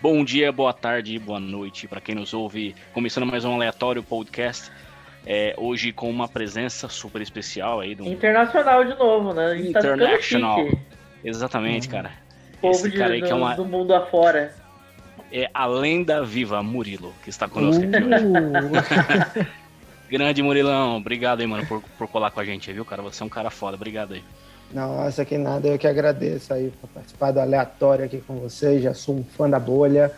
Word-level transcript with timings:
Bom 0.00 0.24
dia, 0.24 0.52
boa 0.52 0.72
tarde, 0.72 1.18
boa 1.18 1.40
noite 1.40 1.88
para 1.88 2.00
quem 2.00 2.14
nos 2.14 2.32
ouve. 2.32 2.74
Começando 2.92 3.26
mais 3.26 3.44
um 3.44 3.54
aleatório 3.54 4.02
podcast. 4.02 4.70
É, 5.26 5.54
hoje 5.58 5.92
com 5.92 6.08
uma 6.08 6.28
presença 6.28 6.88
super 6.88 7.20
especial 7.20 7.80
aí 7.80 7.94
do 7.94 8.06
Internacional 8.06 8.84
de 8.84 8.94
novo, 8.96 9.34
né? 9.34 9.46
A 9.46 9.56
gente 9.56 9.72
tá 9.72 9.80
International. 9.80 10.64
chique. 10.64 10.78
Exatamente, 11.24 11.88
cara. 11.88 12.12
Povo 12.60 12.72
Esse 12.74 12.90
de, 12.90 12.96
cara 12.96 13.14
aí 13.14 13.22
que 13.22 13.30
é 13.30 13.34
uma 13.34 13.54
do 13.54 13.64
mundo 13.64 13.92
afora. 13.94 14.54
é 15.32 15.50
a 15.52 15.66
lenda 15.66 16.24
viva 16.24 16.62
Murilo 16.62 17.12
que 17.24 17.30
está 17.30 17.48
conosco 17.48 17.82
aqui 17.82 17.96
Uh. 17.96 19.40
hoje. 19.42 19.48
Grande 20.10 20.42
Murilão, 20.42 20.96
obrigado 20.96 21.40
aí, 21.40 21.46
mano, 21.46 21.66
por, 21.66 21.82
por 21.98 22.08
colar 22.08 22.30
com 22.30 22.40
a 22.40 22.44
gente, 22.44 22.72
viu, 22.72 22.84
cara? 22.84 23.02
Você 23.02 23.22
é 23.22 23.26
um 23.26 23.28
cara 23.28 23.50
foda, 23.50 23.76
obrigado 23.76 24.14
aí. 24.14 24.22
Nossa, 24.72 25.24
que 25.24 25.38
nada, 25.38 25.66
eu 25.68 25.78
que 25.78 25.86
agradeço 25.86 26.52
aí 26.52 26.70
por 26.80 26.88
participar 26.90 27.30
do 27.30 27.40
aleatório 27.40 28.04
aqui 28.04 28.18
com 28.26 28.36
vocês. 28.36 28.82
Já 28.82 28.92
sou 28.94 29.16
um 29.16 29.24
fã 29.24 29.48
da 29.48 29.58
bolha, 29.58 30.12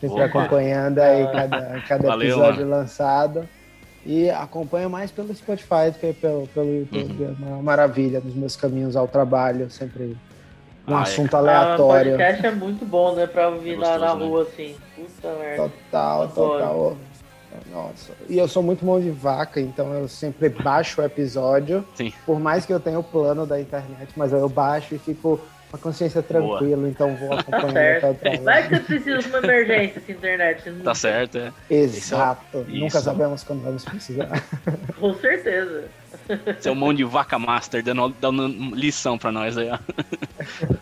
sempre 0.00 0.16
Opa. 0.16 0.24
acompanhando 0.26 0.98
aí 1.00 1.24
cada, 1.32 1.80
cada 1.88 2.08
Valeu, 2.08 2.28
episódio 2.28 2.68
lançado. 2.68 3.48
E 4.04 4.30
acompanho 4.30 4.88
mais 4.88 5.10
pelo 5.10 5.34
Spotify 5.34 5.90
do 5.92 5.98
que 5.98 6.12
pelo, 6.12 6.46
pelo 6.48 6.72
YouTube. 6.72 7.24
Uhum. 7.24 7.36
É 7.42 7.46
uma 7.54 7.62
maravilha 7.62 8.20
nos 8.20 8.34
meus 8.34 8.54
caminhos 8.54 8.94
ao 8.94 9.08
trabalho, 9.08 9.68
sempre 9.68 10.16
um 10.86 10.94
Ah, 10.94 11.00
é, 11.00 11.02
assunto 11.02 11.34
Ah, 11.34 11.38
aleatório. 11.40 12.12
podcast 12.12 12.46
é 12.46 12.50
muito 12.52 12.84
bom, 12.86 13.16
né? 13.16 13.26
Pra 13.26 13.48
ouvir 13.48 13.74
É 13.74 13.76
na, 13.76 13.98
na 13.98 14.14
gostoso, 14.14 14.18
né? 14.20 14.24
rua, 14.26 14.42
assim. 14.42 14.76
Puta 14.94 15.34
merda. 15.40 15.62
Total, 15.90 16.22
Adoro. 16.22 16.34
total. 16.52 16.96
Nossa. 17.72 18.12
E 18.28 18.38
eu 18.38 18.48
sou 18.48 18.62
muito 18.62 18.84
mão 18.84 19.00
de 19.00 19.10
vaca, 19.10 19.60
então 19.60 19.92
eu 19.94 20.08
sempre 20.08 20.48
baixo 20.48 21.00
o 21.00 21.04
episódio. 21.04 21.84
Sim. 21.94 22.12
Por 22.24 22.38
mais 22.40 22.64
que 22.66 22.72
eu 22.72 22.80
tenha 22.80 22.98
o 22.98 23.02
plano 23.04 23.46
da 23.46 23.60
internet, 23.60 24.10
mas 24.16 24.32
aí 24.34 24.40
eu 24.40 24.48
baixo 24.48 24.94
e 24.94 24.98
fico 24.98 25.40
com 25.70 25.76
a 25.76 25.80
consciência 25.80 26.22
tranquila, 26.22 26.88
então 26.88 27.16
vou 27.16 27.28
Tá 27.30 27.40
acompanhando 27.40 27.72
certo. 27.72 28.06
até 28.06 28.38
o 28.38 28.42
Vai 28.44 28.62
que 28.68 28.74
você 28.76 28.80
precisa 28.80 29.18
de 29.18 29.28
uma 29.28 29.38
emergência 29.38 29.98
essa 29.98 30.12
internet. 30.12 30.72
Tá 30.84 30.94
certo, 30.94 31.38
é. 31.38 31.52
Exato. 31.68 32.64
Isso. 32.68 32.76
Nunca 32.78 33.00
sabemos 33.00 33.42
quando 33.42 33.62
vamos 33.62 33.84
precisar. 33.84 34.42
Com 35.00 35.12
certeza. 35.14 35.84
Você 36.58 36.68
é 36.68 36.72
um 36.72 36.76
mão 36.76 36.94
de 36.94 37.02
vaca 37.04 37.38
master 37.38 37.82
dando, 37.82 38.08
dando 38.20 38.46
lição 38.74 39.18
pra 39.18 39.32
nós 39.32 39.58
aí, 39.58 39.68
ó. 39.70 39.78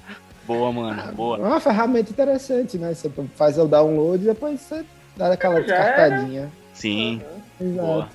Boa, 0.46 0.70
mano, 0.70 1.00
É 1.08 1.12
boa. 1.12 1.38
uma 1.38 1.58
ferramenta 1.58 2.10
interessante, 2.10 2.76
né? 2.76 2.92
Você 2.92 3.10
faz 3.34 3.56
o 3.58 3.66
download 3.66 4.22
e 4.22 4.26
depois 4.26 4.60
você 4.60 4.84
dá 5.16 5.32
aquela 5.32 5.62
Já 5.62 5.74
era. 5.76 6.50
Sim, 6.74 7.22
Exato. 7.60 7.86
boa. 7.86 8.08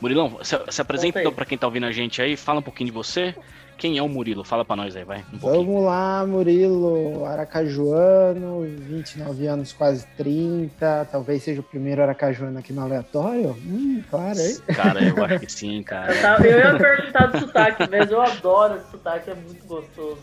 Murilão, 0.00 0.38
se, 0.42 0.58
se 0.68 0.80
apresenta 0.82 1.20
então 1.20 1.32
pra 1.32 1.44
quem 1.46 1.56
tá 1.56 1.66
ouvindo 1.66 1.86
a 1.86 1.92
gente 1.92 2.20
aí, 2.20 2.36
fala 2.36 2.58
um 2.58 2.62
pouquinho 2.62 2.86
de 2.90 2.92
você. 2.94 3.34
Quem 3.78 3.98
é 3.98 4.02
o 4.02 4.08
Murilo? 4.08 4.42
Fala 4.42 4.64
pra 4.64 4.74
nós 4.76 4.96
aí, 4.96 5.04
vai. 5.04 5.22
Um. 5.32 5.38
Vamos 5.38 5.84
lá, 5.84 6.24
Murilo, 6.26 7.24
aracajuano, 7.26 8.62
29 8.62 9.46
anos, 9.46 9.72
quase 9.72 10.06
30. 10.16 11.06
Talvez 11.10 11.42
seja 11.42 11.60
o 11.60 11.64
primeiro 11.64 12.02
aracajuano 12.02 12.58
aqui 12.58 12.72
no 12.72 12.82
aleatório. 12.82 13.50
Hum, 13.66 14.02
claro, 14.10 14.38
hein? 14.38 14.56
Cara, 14.74 15.02
eu 15.04 15.22
acho 15.24 15.40
que 15.40 15.52
sim, 15.52 15.82
cara. 15.84 16.14
Eu, 16.14 16.22
tava- 16.22 16.46
eu 16.46 16.58
ia 16.58 16.78
perguntar 16.78 17.26
do 17.26 17.38
sotaque 17.38 17.90
mesmo. 17.90 18.12
Eu 18.14 18.22
adoro 18.22 18.76
esse 18.76 18.90
sotaque, 18.90 19.30
é 19.30 19.34
muito 19.34 19.66
gostoso. 19.66 20.20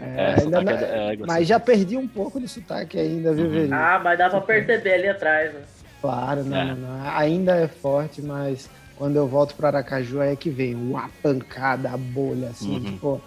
É, 0.00 0.26
ainda 0.38 0.42
sotaque 0.42 0.64
não- 0.64 0.72
é- 0.72 1.12
é 1.12 1.16
gostoso. 1.16 1.26
mas 1.26 1.48
já 1.48 1.60
perdi 1.60 1.96
um 1.96 2.08
pouco 2.08 2.38
do 2.40 2.48
sotaque 2.48 2.98
ainda, 2.98 3.32
viu, 3.34 3.46
Uhum. 3.46 3.68
Ah, 3.72 4.00
mas 4.02 4.18
dá 4.18 4.30
pra 4.30 4.40
perceber 4.40 4.92
ali 4.94 5.08
atrás, 5.08 5.52
né? 5.52 5.60
Claro, 6.06 6.44
não, 6.44 6.56
É. 6.56 6.64
não, 6.66 6.76
não. 6.76 7.00
Ainda 7.16 7.56
é 7.56 7.66
forte, 7.66 8.22
mas 8.22 8.68
quando 8.96 9.16
eu 9.16 9.26
volto 9.26 9.56
para 9.56 9.68
Aracaju 9.68 10.20
é 10.22 10.36
que 10.36 10.48
vem 10.50 10.74
uma 10.76 11.10
pancada, 11.20 11.90
a 11.90 11.96
bolha, 11.96 12.50
assim, 12.50 12.74
Uhum. 12.74 12.80
tipo, 12.84 13.20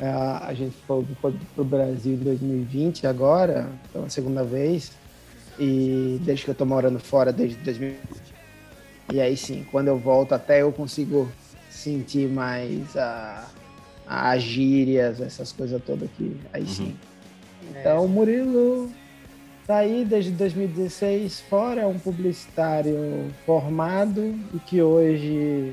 é, 0.00 0.08
a 0.08 0.54
gente 0.54 0.74
foi, 0.86 1.04
foi 1.20 1.34
pro 1.54 1.62
Brasil 1.64 2.14
em 2.14 2.24
2020 2.24 3.06
agora, 3.06 3.68
pela 3.92 4.08
segunda 4.08 4.42
vez, 4.42 4.92
e 5.58 6.18
desde 6.22 6.46
que 6.46 6.50
eu 6.50 6.54
tô 6.54 6.64
morando 6.64 6.98
fora, 6.98 7.30
desde 7.32 7.56
2020. 7.58 8.00
E 9.12 9.20
aí 9.20 9.36
sim, 9.36 9.66
quando 9.70 9.88
eu 9.88 9.98
volto 9.98 10.32
até 10.32 10.62
eu 10.62 10.72
consigo 10.72 11.30
sentir 11.68 12.28
mais 12.30 12.96
a, 12.96 13.46
as 14.06 14.42
gírias, 14.42 15.20
essas 15.20 15.52
coisas 15.52 15.80
todas 15.84 16.08
aqui, 16.08 16.34
aí 16.50 16.62
Uhum. 16.62 16.68
sim. 16.68 16.96
Então, 17.68 18.06
o 18.06 18.08
Murilo 18.08 18.90
tá 19.66 19.78
aí 19.78 20.04
desde 20.04 20.30
2016 20.32 21.40
fora, 21.42 21.82
é 21.82 21.86
um 21.86 21.98
publicitário 21.98 23.30
formado 23.46 24.34
e 24.54 24.58
que 24.60 24.82
hoje 24.82 25.72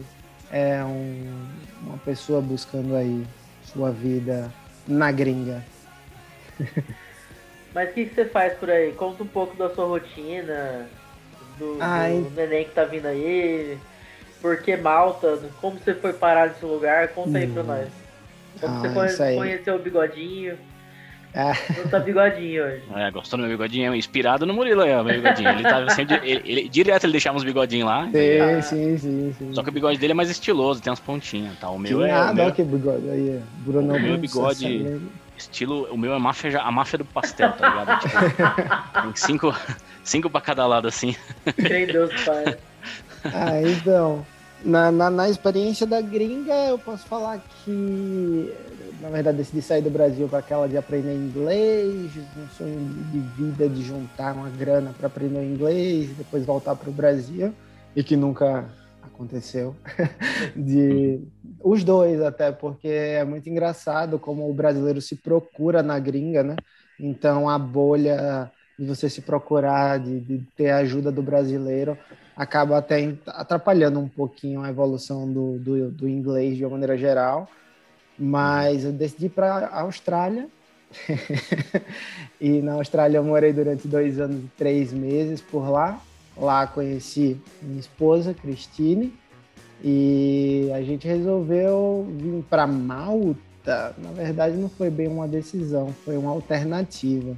é 0.52 0.84
um- 0.84 1.46
uma 1.88 1.98
pessoa 2.00 2.42
buscando 2.42 2.96
aí 2.96 3.24
sua 3.64 3.92
vida 3.92 4.52
na 4.88 5.12
gringa. 5.12 5.64
Mas 7.74 7.90
o 7.90 7.94
que, 7.94 8.06
que 8.06 8.16
você 8.16 8.26
faz 8.26 8.54
por 8.54 8.70
aí? 8.70 8.92
Conta 8.94 9.24
um 9.24 9.28
pouco 9.28 9.56
da 9.56 9.70
sua 9.70 9.86
rotina, 9.86 10.88
do, 11.60 11.76
do 11.78 12.32
neném 12.36 12.66
que 12.66 12.72
tá 12.72 12.84
vindo 12.84 13.06
aí, 13.06 13.78
por 14.42 14.58
que 14.62 14.76
Malta, 14.76 15.38
como 15.62 15.78
você 15.78 15.94
foi 15.94 16.14
parar 16.14 16.50
nesse 16.50 16.66
lugar, 16.66 17.10
conta 17.10 17.38
aí 17.38 17.48
pra 17.48 17.62
Hum. 17.62 17.68
nós. 17.68 17.88
Como 18.60 18.76
Ah, 18.76 19.08
você 19.08 19.36
conheceu 19.36 19.76
o 19.76 19.80
bigodinho. 19.80 20.58
Ah. 21.35 21.53
Não 21.78 21.88
tá 21.90 22.00
bigodinho 22.00 22.63
hoje. 22.66 22.81
É, 22.95 23.12
gostou 23.12 23.38
do 23.38 23.41
meu 23.45 23.51
bigodinho? 23.51 23.94
É 23.94 23.97
inspirado 23.97 24.45
no 24.45 24.53
Murilo 24.53 24.81
aí, 24.81 24.94
ó, 24.94 25.03
meu 25.03 25.13
bigodinho. 25.16 25.50
Ele 25.50 25.63
tava 25.63 25.90
sempre. 25.91 26.16
Ele, 26.23 26.41
ele- 26.44 26.69
direto 26.69 27.03
ele 27.03 27.12
deixava 27.12 27.38
uns 27.38 27.44
bigodinhos 27.44 27.88
lá. 27.88 28.06
Sim, 28.06 28.62
sim, 28.62 28.97
sim, 28.97 29.35
sim. 29.38 29.53
Só 29.53 29.62
que 29.62 29.69
o 29.69 29.72
bigode 29.72 30.00
dele 30.00 30.12
é 30.12 30.16
mais 30.16 30.29
estiloso, 30.29 30.81
tem 30.81 30.90
umas 30.90 31.00
pontinhas, 31.00 31.57
tá? 31.59 31.69
O 31.69 31.75
que 31.75 31.81
meu 31.94 32.03
é. 32.03 32.07
O 32.07 32.12
nada, 32.12 32.34
meu, 32.34 32.51
que 32.51 32.63
bigode 32.63 33.09
aí, 33.09 33.40
Bruno 33.59 33.94
O 33.95 34.00
meu 34.00 34.17
bigode- 34.17 34.85
essa- 34.88 35.00
estilo. 35.38 35.88
O 35.91 35.97
meu 35.97 36.13
é 36.13 36.19
máfia, 36.19 36.59
a 36.59 36.72
máfia 36.72 36.97
do 36.97 37.06
pastel, 37.06 37.51
tá 37.53 37.69
ligado? 37.69 38.00
Tipo, 38.01 39.01
tem 39.03 39.11
cinco, 39.16 39.56
cinco 40.03 40.29
pra 40.29 40.41
cada 40.41 40.66
lado 40.66 40.88
assim. 40.88 41.16
Quem 41.56 41.85
Deus 41.85 42.11
pai. 42.23 42.57
Ah, 43.25 43.61
então, 43.61 44.25
na, 44.63 44.90
na, 44.94 45.09
na 45.09 45.29
experiência 45.29 45.85
da 45.85 46.00
gringa, 46.00 46.53
eu 46.69 46.79
posso 46.79 47.06
falar 47.06 47.38
que, 47.66 48.50
na 49.02 49.10
verdade, 49.10 49.38
decidi 49.38 49.62
sair 49.62 49.82
do 49.82 49.90
Brasil 49.90 50.28
para 50.28 50.40
aquela 50.40 50.68
de 50.68 50.78
aprender 50.78 51.14
inglês, 51.14 52.12
um 52.38 52.48
sonho 52.50 52.80
de 53.12 53.20
vida 53.20 53.68
de 53.70 53.82
juntar 53.82 54.34
uma 54.34 54.50
grana 54.50 54.94
para 54.98 55.08
aprender 55.08 55.44
inglês, 55.44 56.10
depois 56.18 56.46
voltar 56.46 56.76
para 56.76 56.90
o 56.90 56.94
Brasil, 56.94 57.54
e 57.96 58.04
que 58.04 58.18
nunca 58.18 58.70
aconteceu. 59.02 59.76
de 60.56 61.22
os 61.62 61.84
dois 61.84 62.22
até, 62.22 62.52
porque 62.52 62.88
é 62.88 63.24
muito 63.24 63.50
engraçado 63.50 64.20
como 64.20 64.50
o 64.50 64.54
brasileiro 64.54 65.02
se 65.02 65.16
procura 65.16 65.82
na 65.82 65.98
gringa, 65.98 66.44
né? 66.44 66.56
Então 67.00 67.50
a 67.50 67.58
bolha 67.58 68.52
de 68.78 68.86
você 68.86 69.09
se 69.09 69.22
procurar, 69.22 70.00
de, 70.00 70.20
de 70.20 70.40
ter 70.56 70.70
a 70.70 70.78
ajuda 70.78 71.12
do 71.12 71.22
brasileiro, 71.22 71.98
acaba 72.36 72.78
até 72.78 73.14
atrapalhando 73.28 74.00
um 74.00 74.08
pouquinho 74.08 74.62
a 74.62 74.70
evolução 74.70 75.32
do, 75.32 75.59
do, 75.59 75.92
do 75.92 76.09
inglês 76.09 76.56
de 76.56 76.64
uma 76.64 76.72
maneira 76.72 76.98
geral. 76.98 77.50
Mas 78.19 78.84
eu 78.84 78.91
decidi 78.91 79.28
ir 79.28 79.30
para 79.30 79.68
a 79.68 79.81
Austrália. 79.81 80.47
e 82.41 82.62
na 82.62 82.74
Austrália 82.74 83.18
eu 83.18 83.24
morei 83.24 83.53
durante 83.53 83.88
dois 83.88 84.19
anos 84.19 84.44
e 84.44 84.50
três 84.57 84.91
meses 84.91 85.41
por 85.41 85.69
lá. 85.69 86.02
Lá 86.35 86.66
conheci 86.68 87.40
minha 87.62 87.79
esposa, 87.79 88.34
Cristine, 88.34 89.13
e 89.84 90.69
a 90.74 90.81
gente 90.81 91.08
resolveu 91.08 92.08
vir 92.18 92.44
para 92.50 92.66
Malta. 92.66 93.94
Na 93.97 94.12
verdade, 94.12 94.56
não 94.56 94.69
foi 94.69 94.90
bem 94.90 95.08
uma 95.08 95.28
decisão, 95.28 95.94
foi 96.06 96.18
uma 96.18 96.31
alternativa, 96.31 97.38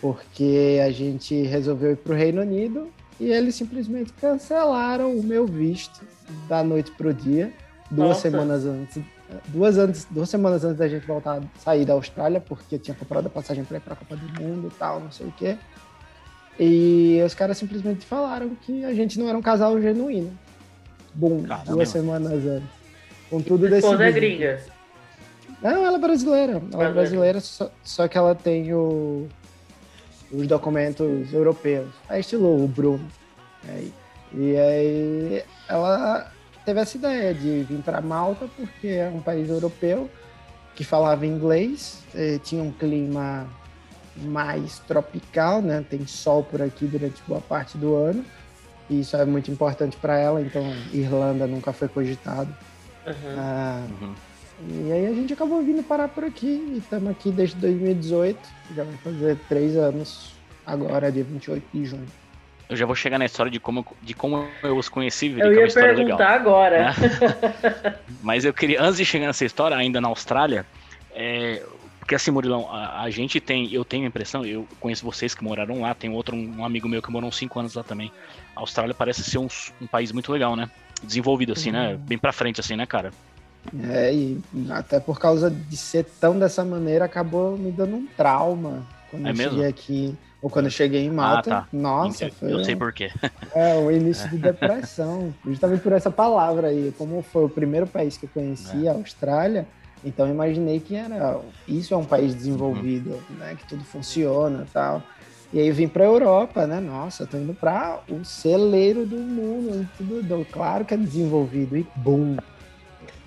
porque 0.00 0.80
a 0.84 0.90
gente 0.90 1.42
resolveu 1.42 1.92
ir 1.92 1.96
para 1.96 2.12
o 2.12 2.16
Reino 2.16 2.42
Unido 2.42 2.88
e 3.18 3.30
eles 3.30 3.54
simplesmente 3.54 4.12
cancelaram 4.12 5.16
o 5.16 5.22
meu 5.22 5.46
visto 5.46 6.02
da 6.46 6.62
noite 6.62 6.90
pro 6.92 7.14
dia, 7.14 7.50
duas 7.90 8.08
Nossa. 8.08 8.20
semanas 8.20 8.66
antes. 8.66 9.02
Duas, 9.48 9.76
antes, 9.76 10.06
duas 10.10 10.28
semanas 10.30 10.64
antes 10.64 10.78
da 10.78 10.86
gente 10.88 11.06
voltar 11.06 11.42
sair 11.58 11.84
da 11.84 11.94
Austrália, 11.94 12.40
porque 12.40 12.76
eu 12.76 12.78
tinha 12.78 12.94
comprado 12.96 13.26
a 13.26 13.30
passagem 13.30 13.64
para 13.64 13.76
ir 13.78 13.80
para 13.80 13.94
a 13.94 13.96
Copa 13.96 14.16
do 14.16 14.40
Mundo 14.40 14.68
e 14.72 14.78
tal, 14.78 15.00
não 15.00 15.10
sei 15.10 15.26
o 15.26 15.32
quê. 15.32 15.56
E 16.58 17.20
os 17.24 17.34
caras 17.34 17.58
simplesmente 17.58 18.06
falaram 18.06 18.50
que 18.54 18.84
a 18.84 18.94
gente 18.94 19.18
não 19.18 19.28
era 19.28 19.36
um 19.36 19.42
casal 19.42 19.80
genuíno. 19.80 20.32
Bum, 21.12 21.42
Caramba. 21.44 21.72
duas 21.72 21.88
semanas 21.88 22.32
antes. 22.46 22.68
Com 23.28 23.40
tudo 23.42 23.66
Sua 23.68 23.78
esposa 23.78 24.04
é 24.04 24.12
gringa. 24.12 24.62
Não, 25.60 25.84
ela 25.84 25.96
é 25.96 26.00
brasileira. 26.00 26.52
Ela 26.52 26.60
é 26.60 26.68
Brasileira. 26.68 26.92
brasileira, 26.92 27.40
só, 27.40 27.70
só 27.82 28.06
que 28.08 28.16
ela 28.16 28.34
tem 28.34 28.72
o- 28.72 29.26
os 30.30 30.46
documentos 30.46 31.32
europeus. 31.32 31.88
Aí 32.08 32.20
estilo 32.20 32.62
o 32.64 32.68
Bruno. 32.68 33.06
Aí- 33.68 33.92
e 34.34 34.56
aí 34.56 35.42
ela 35.68 36.30
teve 36.66 36.80
essa 36.80 36.96
ideia 36.96 37.32
de 37.32 37.62
vir 37.62 37.80
para 37.82 38.00
Malta, 38.00 38.48
porque 38.56 38.88
é 38.88 39.08
um 39.08 39.20
país 39.20 39.48
europeu 39.48 40.10
que 40.74 40.84
falava 40.84 41.24
inglês, 41.24 42.02
eh, 42.14 42.38
tinha 42.42 42.62
um 42.62 42.70
clima 42.72 43.46
mais 44.16 44.78
tropical, 44.80 45.62
né? 45.62 45.82
Tem 45.88 46.06
sol 46.06 46.42
por 46.42 46.60
aqui 46.60 46.86
durante 46.86 47.22
boa 47.26 47.40
parte 47.40 47.78
do 47.78 47.94
ano. 47.94 48.22
E 48.90 49.00
isso 49.00 49.16
é 49.16 49.24
muito 49.24 49.50
importante 49.50 49.96
para 49.96 50.18
ela, 50.18 50.40
então 50.42 50.62
Irlanda 50.92 51.46
nunca 51.46 51.72
foi 51.72 51.88
cogitado. 51.88 52.54
Uhum. 53.06 53.36
Ah, 53.38 53.86
Uhum. 54.00 54.14
e 54.88 54.92
aí 54.92 55.06
a 55.06 55.12
gente 55.14 55.32
acabou 55.32 55.62
vindo 55.62 55.82
parar 55.82 56.08
por 56.08 56.24
aqui 56.24 56.46
e 56.74 56.78
estamos 56.78 57.10
aqui 57.10 57.30
desde 57.30 57.56
2018. 57.56 58.38
Já 58.74 58.84
vai 58.84 58.96
fazer 58.98 59.38
três 59.48 59.76
anos 59.76 60.32
agora, 60.66 61.10
dia 61.12 61.24
28 61.24 61.64
de 61.72 61.84
junho. 61.84 62.06
Eu 62.68 62.76
já 62.76 62.84
vou 62.84 62.94
chegar 62.96 63.18
na 63.18 63.24
história 63.24 63.50
de 63.50 63.60
como, 63.60 63.80
eu- 63.80 63.96
de 64.02 64.14
como 64.14 64.48
eu 64.62 64.76
os 64.76 64.88
conheci, 64.88 65.28
Eu 65.28 65.34
que 65.34 65.42
é 65.42 65.48
uma 65.48 65.60
ia 65.60 65.66
história 65.66 65.94
perguntar 65.94 66.26
legal. 66.26 66.40
agora. 66.40 66.94
Mas 68.22 68.44
eu 68.44 68.52
queria, 68.52 68.82
antes 68.82 68.96
de 68.96 69.04
chegar 69.04 69.26
nessa 69.26 69.44
história, 69.44 69.76
ainda 69.76 70.00
na 70.00 70.08
Austrália, 70.08 70.66
é, 71.14 71.62
porque 72.00 72.14
assim, 72.14 72.30
Murilão, 72.30 72.68
a, 72.70 73.02
a 73.02 73.10
gente 73.10 73.40
tem, 73.40 73.72
eu 73.72 73.84
tenho 73.84 74.04
a 74.04 74.08
impressão, 74.08 74.44
eu 74.44 74.66
conheço 74.80 75.04
vocês 75.04 75.34
que 75.34 75.42
moraram 75.44 75.80
lá, 75.80 75.94
tem 75.94 76.10
outro, 76.10 76.36
um 76.36 76.64
amigo 76.64 76.88
meu 76.88 77.02
que 77.02 77.10
morou 77.10 77.28
uns 77.28 77.36
5 77.36 77.58
anos 77.58 77.74
lá 77.74 77.82
também. 77.82 78.10
A 78.54 78.60
Austrália 78.60 78.94
parece 78.94 79.22
ser 79.24 79.38
um, 79.38 79.48
um 79.80 79.86
país 79.86 80.12
muito 80.12 80.32
legal, 80.32 80.54
né? 80.56 80.68
Desenvolvido 81.02 81.52
assim, 81.52 81.70
né? 81.72 81.92
Uhum. 81.92 81.98
Bem 81.98 82.18
pra 82.18 82.32
frente 82.32 82.60
assim, 82.60 82.76
né, 82.76 82.86
cara? 82.86 83.12
É, 83.90 84.14
e 84.14 84.40
até 84.70 85.00
por 85.00 85.18
causa 85.18 85.50
de 85.50 85.76
ser 85.76 86.04
tão 86.20 86.38
dessa 86.38 86.64
maneira, 86.64 87.04
acabou 87.04 87.56
me 87.58 87.70
dando 87.72 87.96
um 87.96 88.06
trauma 88.06 88.84
quando 89.10 89.26
É 89.26 89.30
eu 89.30 89.34
mesmo? 89.34 89.52
cheguei 89.52 89.66
aqui. 89.68 90.14
Ou 90.42 90.50
quando 90.50 90.66
eu 90.66 90.70
cheguei 90.70 91.04
em 91.04 91.10
Malta. 91.10 91.50
tá. 91.50 91.68
Nossa, 91.72 92.26
eu, 92.26 92.32
foi 92.32 92.52
eu 92.52 92.64
sei 92.64 92.76
por 92.76 92.92
quê. 92.92 93.10
é, 93.54 93.74
o 93.76 93.90
início 93.90 94.28
de 94.28 94.38
depressão. 94.38 95.34
Justamente 95.44 95.80
por 95.80 95.92
essa 95.92 96.10
palavra 96.10 96.68
aí. 96.68 96.94
Como 96.96 97.22
foi 97.22 97.44
o 97.44 97.48
primeiro 97.48 97.86
país 97.86 98.16
que 98.16 98.24
eu 98.26 98.30
conheci, 98.32 98.86
É. 98.86 98.90
a 98.90 98.92
Austrália, 98.94 99.66
então 100.04 100.26
eu 100.26 100.32
imaginei 100.34 100.78
que 100.78 100.94
era. 100.94 101.40
Isso 101.66 101.94
é 101.94 101.96
um 101.96 102.04
país 102.04 102.32
Uhum. 102.32 102.36
desenvolvido, 102.38 103.22
né? 103.38 103.56
Que 103.58 103.66
tudo 103.66 103.82
funciona 103.84 104.64
e 104.68 104.70
tal. 104.72 105.02
E 105.52 105.60
aí 105.60 105.68
eu 105.68 105.74
vim 105.74 105.88
pra 105.88 106.04
Europa, 106.04 106.66
né? 106.66 106.80
Nossa, 106.80 107.26
tô 107.26 107.36
indo 107.38 107.54
pra 107.54 108.00
o 108.10 108.24
celeiro 108.24 109.06
do 109.06 109.16
mundo. 109.16 109.88
Tudo, 109.96 110.22
do- 110.22 110.44
claro 110.44 110.84
que 110.84 110.92
é 110.92 110.96
desenvolvido. 110.96 111.76
E 111.76 111.86
bum! 111.96 112.36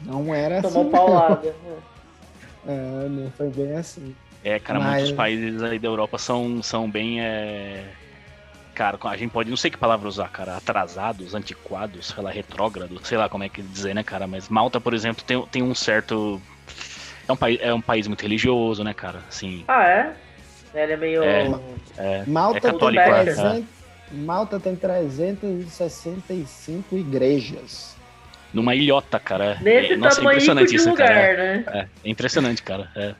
Não 0.06 0.34
era 0.34 0.60
assim. 0.60 0.68
Tomou 0.70 0.84
não. 0.86 0.92
paulada. 0.92 1.54
É, 2.68 3.08
não 3.10 3.32
foi 3.32 3.48
bem 3.50 3.72
assim. 3.74 4.14
É, 4.44 4.60
cara, 4.60 4.80
Mas- 4.80 4.94
muitos 5.02 5.12
países 5.12 5.62
aí 5.64 5.78
da 5.80 5.88
Europa 5.88 6.18
são, 6.18 6.62
são 6.64 6.90
bem. 6.90 7.22
É... 7.22 7.84
Cara, 8.74 8.98
a 9.04 9.18
gente 9.18 9.32
pode, 9.32 9.50
não 9.50 9.58
sei 9.58 9.70
que 9.70 9.76
palavra 9.78 10.08
usar, 10.08 10.30
cara, 10.30 10.56
atrasados, 10.56 11.36
antiquados, 11.36 12.08
sei 12.08 12.24
lá, 12.24 12.32
retrógrados, 12.32 13.06
sei 13.06 13.18
lá 13.18 13.28
como 13.28 13.44
é 13.44 13.50
que 13.50 13.62
dizer, 13.62 13.94
né, 13.94 14.02
cara? 14.04 14.26
Mas 14.26 14.48
Malta, 14.48 14.80
por 14.80 14.94
exemplo, 14.94 15.22
tem, 15.26 15.42
tem 15.48 15.62
um 15.62 15.76
certo. 15.76 16.42
É 17.28 17.32
um, 17.34 17.36
país, 17.36 17.60
é 17.62 17.74
um 17.74 17.82
país 17.82 18.08
muito 18.08 18.22
religioso, 18.22 18.82
né, 18.84 18.94
cara? 18.94 19.20
Assim, 19.28 19.66
Ah, 19.68 19.84
é? 19.86 20.14
Ele 20.74 20.94
é 20.94 20.98
meio. 20.98 21.22
É. 21.24 21.52
é, 21.98 22.24
Malta, 22.26 22.58
é 22.58 22.62
católico, 22.62 23.04
é, 23.04 23.20
é. 23.20 23.24
300 23.26 23.66
Malta 24.12 24.60
tem 24.60 24.76
365 24.76 26.98
igrejas. 26.98 27.96
numa 28.54 28.74
ilhota, 28.74 29.20
cara. 29.20 29.58
Nesse 29.62 29.94
é, 29.94 29.98
nossa, 29.98 30.16
é 30.16 30.18
tamanho 30.20 30.36
impressionante 30.38 30.70
de 30.70 30.76
isso, 30.78 30.90
lugar, 30.90 31.08
cara. 31.08 31.38
né? 31.38 31.64
É, 31.68 31.86
é 32.08 32.10
impressionante, 32.10 32.64
cara. 32.64 32.90
É. 32.96 33.14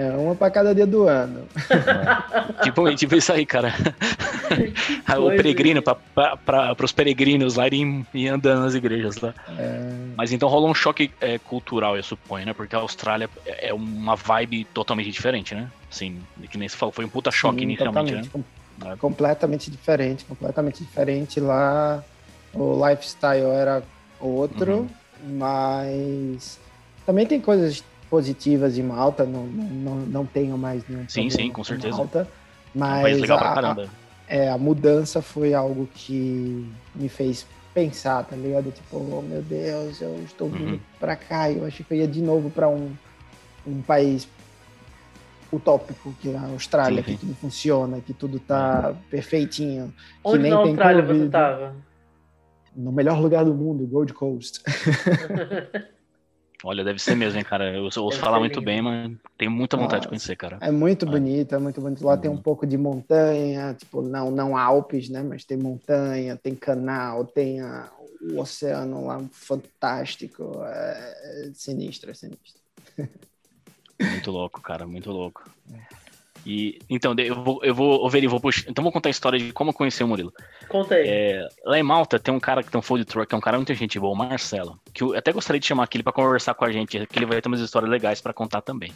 É, 0.00 0.10
uma 0.16 0.34
para 0.34 0.50
cada 0.50 0.74
dia 0.74 0.86
do 0.86 1.06
ano. 1.06 1.46
Tipo, 2.64 2.94
tipo 2.94 3.14
isso 3.16 3.32
aí, 3.32 3.44
cara. 3.44 3.74
o 5.18 5.28
peregrino, 5.30 5.82
para 5.82 6.84
os 6.84 6.92
peregrinos 6.92 7.56
lá 7.56 7.66
irem 7.66 8.06
ir 8.14 8.28
andando 8.28 8.60
nas 8.62 8.74
igrejas 8.74 9.16
lá. 9.16 9.34
É, 9.58 9.80
Mas 10.16 10.32
então 10.32 10.48
rolou 10.48 10.70
um 10.70 10.74
choque 10.74 11.10
é, 11.20 11.38
cultural, 11.38 11.96
eu 11.96 12.02
suponho, 12.02 12.46
né? 12.46 12.52
Porque 12.54 12.74
a 12.74 12.78
Austrália 12.78 13.28
é 13.46 13.68
é 13.68 13.74
uma 13.74 14.16
vibe 14.16 14.64
totalmente 14.72 15.10
diferente, 15.10 15.54
né? 15.54 15.68
Assim, 15.90 16.18
que 16.50 16.56
nem 16.56 16.68
você 16.68 16.76
falou, 16.76 16.92
foi 16.92 17.04
um 17.04 17.08
puta 17.08 17.30
choque 17.30 17.58
sim, 17.58 17.64
inicialmente, 17.64 18.12
né? 18.12 18.22
com- 18.32 18.42
É. 18.86 18.96
completamente 18.96 19.70
diferente, 19.70 20.24
completamente 20.24 20.82
diferente. 20.82 21.38
Lá 21.40 22.02
o 22.54 22.88
lifestyle 22.88 23.50
era 23.50 23.82
outro, 24.18 24.72
Uhum. 24.72 24.88
mas 25.38 26.58
também 27.04 27.26
tem 27.26 27.40
coisas 27.40 27.84
positivas 28.10 28.76
em 28.76 28.82
Malta, 28.82 29.24
não, 29.24 29.44
não, 29.46 29.64
não, 29.70 29.94
não 30.06 30.26
tenho 30.26 30.58
mais 30.58 30.86
nenhum 30.88 31.08
Sim, 31.08 31.28
problema 31.28 31.42
sim, 31.48 31.52
com 31.52 31.64
certeza. 31.64 31.96
Malta, 31.96 32.18
É 32.18 32.22
um 32.22 32.78
mas 32.80 33.02
país 33.02 33.20
legal 33.20 33.38
a- 33.38 33.52
pra 33.52 33.70
a- 33.72 33.86
é, 34.28 34.48
a 34.50 34.58
mudança 34.58 35.22
foi 35.22 35.54
algo 35.54 35.88
que 35.94 36.68
me 36.94 37.08
fez 37.08 37.46
pensar, 37.72 38.24
tá 38.24 38.34
ligado? 38.36 38.70
Tipo, 38.72 38.96
oh 38.96 39.22
meu 39.22 39.40
Deus, 39.42 40.00
eu 40.00 40.20
estou 40.24 40.48
vindo 40.48 40.72
Uhum. 40.72 40.80
pra 40.98 41.14
cá. 41.16 41.50
Eu 41.50 41.64
achei 41.64 41.84
que 41.86 41.94
eu 41.94 41.98
ia 41.98 42.08
de 42.08 42.20
novo 42.20 42.50
pra 42.50 42.68
um, 42.68 42.90
um 43.66 43.80
país 43.82 44.28
utópico, 45.52 46.14
que 46.20 46.30
é 46.30 46.36
a 46.36 46.42
Austrália, 46.46 47.02
Sim, 47.02 47.08
sim. 47.10 47.14
que 47.16 47.20
tudo 47.20 47.34
funciona, 47.36 48.00
que 48.00 48.12
tudo 48.14 48.38
tá 48.40 48.94
perfeitinho. 49.10 49.92
Onde 50.22 50.38
nem 50.42 50.50
na 50.52 50.58
tem 50.62 50.70
Austrália 50.70 51.02
você 51.02 51.12
Covid. 51.12 51.30
tava? 51.30 51.76
No 52.76 52.92
melhor 52.92 53.20
lugar 53.20 53.44
do 53.44 53.52
mundo, 53.54 53.84
Gold 53.86 54.12
Coast. 54.14 54.60
Olha, 56.64 56.84
deve 56.84 56.98
ser 56.98 57.14
mesmo, 57.14 57.38
hein, 57.38 57.44
cara. 57.44 57.74
Eu 57.74 57.84
ouço 57.84 58.00
Deve 58.08 58.20
falar 58.20 58.38
muito 58.38 58.56
lindo. 58.56 58.66
bem, 58.66 58.82
mas 58.82 59.10
tenho 59.38 59.50
muita 59.50 59.76
vontade 59.76 60.02
de 60.02 60.06
Nossa. 60.06 60.08
conhecer, 60.08 60.36
cara. 60.36 60.58
É 60.60 60.70
muito 60.70 61.06
Ah. 61.06 61.10
bonito, 61.10 61.54
é 61.54 61.58
muito 61.58 61.80
bonito. 61.80 62.04
Lá 62.04 62.16
tem 62.16 62.30
um 62.30 62.34
Uhum. 62.34 62.42
pouco 62.42 62.66
de 62.66 62.76
montanha, 62.76 63.74
tipo, 63.74 64.02
não, 64.02 64.30
não 64.30 64.56
Alpes, 64.56 65.08
né? 65.08 65.22
Mas 65.22 65.44
tem 65.44 65.56
montanha, 65.56 66.36
tem 66.36 66.54
canal, 66.54 67.24
tem 67.26 67.60
a- 67.60 67.90
o 68.22 68.38
oceano 68.40 69.06
lá 69.06 69.18
fantástico. 69.32 70.62
É, 70.64 71.48
é 71.48 71.54
sinistro, 71.54 72.10
é 72.10 72.14
sinistro. 72.14 72.60
Muito 74.00 74.30
louco, 74.30 74.60
cara, 74.62 74.86
muito 74.86 75.10
louco. 75.10 75.42
E 76.46 76.78
então, 76.88 77.14
eu 77.18 77.34
vou, 77.42 77.60
eu 77.62 77.74
vou, 77.74 78.04
ô, 78.04 78.08
Veri, 78.08 78.24
eu 78.24 78.30
vou 78.30 78.40
puxar. 78.40 78.64
Então 78.70 78.82
vou 78.82 78.92
contar 78.92 79.08
a 79.08 79.10
história 79.10 79.38
de 79.38 79.52
como 79.52 79.70
eu 79.70 79.74
conheci 79.74 80.02
o 80.02 80.08
Murilo. 80.08 80.32
Conta 80.68 80.94
aí. 80.94 81.04
É, 81.06 81.48
lá 81.64 81.78
em 81.78 81.82
Malta 81.82 82.18
tem 82.18 82.32
um 82.32 82.40
cara 82.40 82.62
que 82.62 82.70
tem 82.70 82.78
um 82.78 82.82
food 82.82 83.04
truck, 83.04 83.28
que 83.28 83.34
é 83.34 83.38
um 83.38 83.40
cara 83.42 83.56
muito 83.58 83.74
gente 83.74 83.98
boa, 84.00 84.12
o 84.12 84.16
Marcelo. 84.16 84.80
Que 84.92 85.02
eu 85.02 85.14
até 85.16 85.32
gostaria 85.32 85.60
de 85.60 85.66
chamar 85.66 85.84
aqui 85.84 86.02
para 86.02 86.12
conversar 86.12 86.54
com 86.54 86.64
a 86.64 86.72
gente, 86.72 87.06
que 87.06 87.18
ele 87.18 87.26
vai 87.26 87.40
ter 87.40 87.48
umas 87.48 87.60
histórias 87.60 87.90
legais 87.90 88.20
para 88.20 88.32
contar 88.32 88.62
também. 88.62 88.92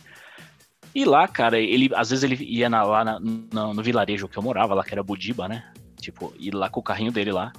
E 0.95 1.05
lá, 1.05 1.27
cara, 1.29 1.59
ele 1.59 1.91
às 1.95 2.11
vezes 2.11 2.23
ele 2.23 2.43
ia 2.45 2.69
na- 2.71 2.83
lá 2.85 3.05
na- 3.05 3.21
no, 3.21 3.75
no 3.75 3.83
vilarejo 3.83 4.29
que 4.29 4.39
eu 4.39 4.43
morava, 4.43 4.75
lá 4.75 4.85
que 4.85 4.93
era 4.95 5.03
Budiba, 5.03 5.49
né? 5.49 5.71
Tipo, 6.01 6.33
ir 6.39 6.55
lá 6.55 6.69
com 6.71 6.81
o 6.81 6.83
carrinho 6.83 7.11
dele 7.13 7.33
lá, 7.33 7.53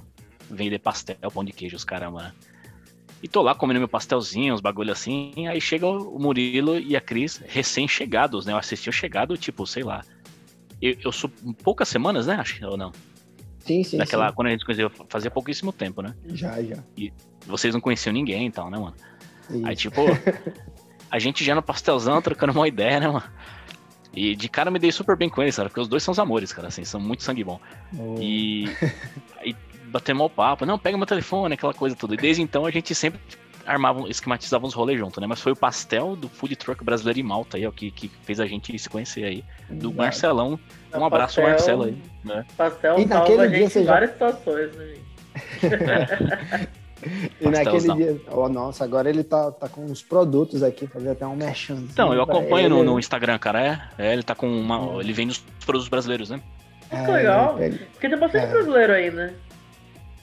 vender 0.49 0.79
pastel, 0.79 1.17
pão 1.33 1.43
de 1.43 1.51
queijo, 1.51 1.75
os 1.75 1.83
caramba, 1.83 2.23
né? 2.23 2.31
E 3.25 3.27
tô 3.27 3.41
lá 3.41 3.55
comendo 3.55 3.79
meu 3.79 3.87
pastelzinho, 3.87 4.53
uns 4.53 4.61
bagulho 4.61 4.91
assim, 4.91 5.47
aí 5.47 5.59
chega 5.59 5.87
o 5.87 6.19
Murilo 6.19 6.77
e 6.77 6.95
a 6.95 7.01
Cris, 7.01 7.41
recém-chegados, 7.43 8.45
né? 8.45 8.53
Eu 8.53 8.57
assisti 8.57 8.87
o 8.87 8.93
chegado, 8.93 9.35
tipo, 9.35 9.65
sei 9.65 9.81
lá. 9.81 10.03
Eu, 10.79 10.95
eu 11.03 11.11
sou 11.11 11.27
poucas 11.63 11.87
semanas, 11.87 12.27
né? 12.27 12.35
Acho 12.35 12.55
que 12.55 12.63
ou 12.63 12.77
não. 12.77 12.91
Sim, 13.61 13.83
sim, 13.83 13.97
Daquela, 13.97 14.29
sim. 14.29 14.35
quando 14.35 14.49
a 14.49 14.51
gente 14.51 14.63
conheceu, 14.63 14.91
fazia 15.09 15.31
pouquíssimo 15.31 15.73
tempo, 15.73 16.03
né? 16.03 16.13
Já, 16.27 16.61
já. 16.61 16.77
Vocês 17.47 17.73
não 17.73 17.81
conheciam 17.81 18.13
ninguém 18.13 18.45
e 18.45 18.51
tal, 18.51 18.69
né, 18.69 18.77
mano? 18.77 18.95
Aí, 19.49 19.73
Isso. 19.73 19.89
tipo, 19.89 20.01
a 21.09 21.17
gente 21.17 21.43
já 21.43 21.55
no 21.55 21.63
pastelzão, 21.63 22.21
trocando 22.21 22.53
uma 22.53 22.67
ideia, 22.67 22.99
né, 22.99 23.07
mano? 23.07 23.25
E 24.13 24.35
de 24.35 24.47
cara 24.47 24.69
me 24.69 24.77
dei 24.77 24.91
super 24.91 25.17
bem 25.17 25.29
com 25.29 25.41
eles, 25.41 25.55
cara, 25.55 25.67
porque 25.67 25.81
os 25.81 25.87
dois 25.87 26.03
são 26.03 26.11
os 26.11 26.19
amores, 26.19 26.53
cara, 26.53 26.67
assim, 26.67 26.85
são 26.85 26.99
muito 26.99 27.23
sangue 27.23 27.43
bom. 27.43 27.59
Oh. 27.97 28.17
E 28.21 28.65
aí 29.41 29.55
batemos 29.87 30.25
o 30.25 30.29
papo, 30.29 30.65
não, 30.65 30.77
pega 30.77 30.97
meu 30.97 31.05
telefone, 31.05 31.53
aquela 31.53 31.73
coisa 31.73 31.95
toda. 31.95 32.13
E 32.13 32.17
desde 32.17 32.41
então 32.41 32.65
a 32.65 32.71
gente 32.71 32.93
sempre 32.95 33.19
armava, 33.65 34.07
esquematizava 34.09 34.65
uns 34.65 34.73
rolês 34.73 34.99
junto, 34.99 35.19
né? 35.19 35.25
Mas 35.27 35.41
foi 35.41 35.51
o 35.51 35.55
pastel 35.55 36.15
do 36.15 36.29
food 36.29 36.55
truck 36.55 36.83
brasileiro 36.83 37.19
em 37.19 37.23
Malta 37.23 37.57
aí, 37.57 37.65
ó, 37.65 37.71
que, 37.71 37.89
que 37.91 38.09
fez 38.23 38.39
a 38.39 38.45
gente 38.45 38.77
se 38.77 38.87
conhecer 38.89 39.23
aí. 39.23 39.43
Do 39.69 39.87
Exato. 39.87 39.93
Marcelão. 39.95 40.59
Um 40.93 40.99
Não, 40.99 41.05
abraço, 41.05 41.35
pastel- 41.41 41.49
Marcelo 41.49 41.83
aí. 41.85 41.97
Né? 42.23 42.45
Pastel 42.55 42.99
E 42.99 43.05
naquele 43.05 43.41
a 43.41 43.47
dia 43.47 43.69
você 43.69 43.83
já- 43.83 43.91
várias 43.91 44.11
situações, 44.11 44.75
né, 44.75 44.85
gente? 44.85 45.05
E 47.39 47.47
naquele 47.49 47.93
dia, 47.93 48.21
oh, 48.31 48.49
nossa, 48.49 48.83
agora 48.83 49.07
ele 49.09 49.23
tá, 49.23 49.51
tá 49.51 49.69
com 49.69 49.81
uns 49.85 50.01
produtos 50.01 50.63
aqui, 50.63 50.87
fazer 50.87 51.09
até 51.11 51.27
um 51.27 51.35
merchanzinho. 51.35 51.89
Então, 51.91 52.11
eu 52.13 52.23
acompanho 52.23 52.67
no, 52.69 52.83
no 52.83 52.97
Instagram, 52.97 53.37
cara. 53.37 53.61
É, 53.97 54.07
é, 54.07 54.13
ele 54.13 54.23
tá 54.23 54.33
com 54.33 54.47
uma. 54.47 54.79
Hum. 54.79 55.01
Ele 55.01 55.13
vende 55.13 55.33
os 55.33 55.37
produtos 55.65 55.87
brasileiros, 55.87 56.29
né? 56.31 56.41
Que 56.89 57.11
legal. 57.11 57.61
ele- 57.61 57.77
Porque 57.91 58.09
tem 58.09 58.17
bastante 58.17 58.45
É. 58.45 58.49
brasileiro 58.49 58.93
aí, 58.93 59.11
né? 59.11 59.33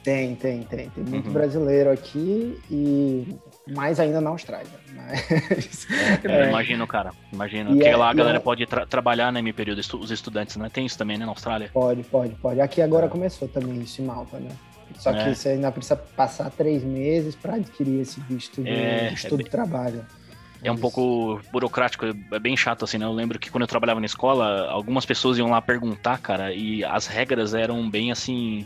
Tem, 0.02 0.34
tem, 0.34 0.62
tem. 0.64 0.90
Tem 0.90 1.04
muito 1.04 1.26
Uhum. 1.28 1.32
brasileiro 1.32 1.90
aqui 1.90 2.58
e 2.70 3.36
mais 3.72 4.00
ainda 4.00 4.20
na 4.20 4.30
Austrália. 4.30 4.66
Mas... 4.94 5.86
Eu 6.24 6.30
É. 6.30 6.48
imagino, 6.48 6.86
cara. 6.86 7.12
Imagino. 7.32 7.70
E 7.70 7.74
Porque 7.74 7.88
é- 7.88 7.96
lá 7.96 8.10
a 8.10 8.14
galera 8.14 8.38
é- 8.38 8.40
pode 8.40 8.66
tra- 8.66 8.84
trabalhar, 8.86 9.30
né, 9.32 9.40
meu 9.40 9.54
período, 9.54 9.80
estu- 9.80 9.98
os 9.98 10.10
estudantes, 10.10 10.56
né? 10.56 10.68
Tem 10.72 10.84
isso 10.84 10.98
também, 10.98 11.16
né, 11.18 11.24
na 11.24 11.30
Austrália. 11.30 11.70
Pode, 11.72 12.02
pode, 12.02 12.34
pode. 12.34 12.60
Aqui 12.60 12.82
agora 12.82 13.06
É. 13.06 13.08
começou 13.08 13.46
também 13.46 13.80
isso 13.80 14.02
em 14.02 14.04
Malta, 14.04 14.38
né? 14.40 14.50
Só 14.98 15.10
É. 15.10 15.24
que 15.24 15.34
você 15.36 15.50
ainda 15.50 15.70
precisa 15.70 15.96
passar 15.96 16.50
três 16.50 16.82
meses 16.82 17.34
para 17.36 17.54
adquirir 17.54 18.00
esse 18.00 18.20
visto 18.20 18.62
de 18.62 18.68
É, 18.70 19.12
estudo 19.14 19.40
é 19.40 19.44
de 19.44 19.50
trabalho. 19.50 20.04
É 20.64 20.70
um 20.70 20.76
pouco 20.76 21.40
burocrático, 21.52 22.06
é 22.06 22.38
bem 22.38 22.56
chato, 22.56 22.84
assim, 22.84 22.96
né? 22.98 23.04
Eu 23.04 23.12
lembro 23.12 23.36
que 23.38 23.50
quando 23.50 23.62
eu 23.62 23.66
trabalhava 23.68 23.98
na 23.98 24.06
escola, 24.06 24.68
algumas 24.68 25.04
pessoas 25.04 25.36
iam 25.38 25.50
lá 25.50 25.60
perguntar, 25.60 26.18
cara, 26.18 26.52
e 26.54 26.84
as 26.84 27.06
regras 27.08 27.52
eram 27.54 27.88
bem 27.90 28.12
assim. 28.12 28.64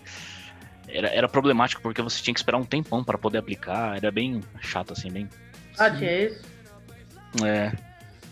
Era, 0.96 1.08
era 1.08 1.28
problemático 1.28 1.82
porque 1.82 2.00
você 2.00 2.22
tinha 2.22 2.32
que 2.32 2.40
esperar 2.40 2.56
um 2.58 2.64
tempão 2.64 3.04
para 3.04 3.18
poder 3.18 3.38
aplicar, 3.38 3.96
era 3.96 4.10
bem 4.10 4.40
chato, 4.60 4.92
assim, 4.94 5.10
bem. 5.10 5.28
Ah, 5.78 5.90
tinha 5.90 6.26
isso? 6.26 6.42
É. 7.44 7.72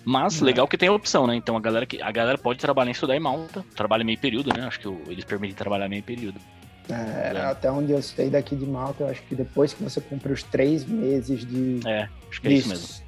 Mas 0.04 0.40
É. 0.40 0.44
legal 0.44 0.66
que 0.66 0.76
tem 0.78 0.88
a 0.88 0.92
opção, 0.92 1.26
né? 1.26 1.34
Então 1.36 1.56
a 1.56 1.60
galera, 1.60 1.84
que, 1.86 2.00
a 2.00 2.10
galera 2.10 2.38
pode 2.38 2.58
trabalhar 2.58 2.88
em 2.88 2.92
estudar 2.92 3.16
em 3.16 3.20
Malta, 3.20 3.64
trabalha 3.76 4.04
meio 4.04 4.18
período, 4.18 4.50
né? 4.56 4.66
Acho 4.66 4.80
que 4.80 4.88
o- 4.88 5.02
eles 5.08 5.24
permitem 5.24 5.54
trabalhar 5.54 5.88
meio 5.88 6.02
período. 6.02 6.40
É, 6.88 7.32
É. 7.36 7.40
Até 7.46 7.70
onde 7.70 7.92
eu 7.92 8.02
sei 8.02 8.28
daqui 8.30 8.54
de 8.56 8.66
Malta, 8.66 9.04
eu 9.04 9.08
acho 9.08 9.22
que 9.22 9.34
depois 9.34 9.72
que 9.72 9.82
você 9.82 10.00
cumpre 10.00 10.32
os 10.32 10.42
três 10.42 10.84
meses 10.84 11.44
de, 11.46 11.80
É, 11.86 12.08
acho 12.30 12.40
que 12.40 12.48
é 12.48 12.52
isso 12.52 12.68
mesmo. 12.68 13.04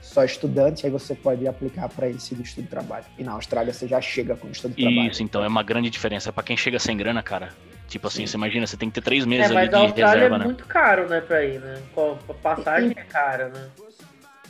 só 0.00 0.24
estudante, 0.24 0.84
aí 0.86 0.92
você 0.92 1.14
pode 1.14 1.46
aplicar 1.46 1.88
para 1.90 2.08
esse 2.08 2.34
de 2.34 2.42
estudo 2.42 2.64
de 2.64 2.70
trabalho. 2.70 3.04
E 3.18 3.24
na 3.24 3.32
Austrália 3.32 3.72
você 3.72 3.86
já 3.88 4.00
chega 4.00 4.36
com 4.36 4.48
estudo 4.50 4.74
de 4.74 4.82
trabalho. 4.82 5.10
Isso, 5.10 5.22
então, 5.22 5.42
é 5.44 5.48
uma 5.48 5.62
grande 5.62 5.88
diferença. 5.90 6.32
Pra 6.32 6.42
quem 6.42 6.56
chega 6.56 6.78
sem 6.78 6.96
grana, 6.96 7.22
cara. 7.22 7.50
Tipo 7.92 8.06
assim, 8.06 8.22
Sim. 8.22 8.26
você 8.26 8.36
imagina, 8.38 8.66
você 8.66 8.74
tem 8.78 8.88
que 8.88 8.94
ter 8.94 9.02
três 9.02 9.24
É, 9.24 9.26
meses 9.26 9.50
ali 9.50 9.54
mas 9.54 9.68
de 9.68 9.74
a 9.74 9.78
Austrália 9.80 10.14
reserva, 10.14 10.36
é 10.36 10.38
né? 10.38 10.44
muito 10.46 10.64
caro, 10.66 11.08
né, 11.10 11.20
pra 11.20 11.44
ir, 11.44 11.60
né? 11.60 11.78
A 11.94 12.32
passagem 12.32 12.90
é 12.96 13.02
cara, 13.02 13.48
né? 13.50 13.68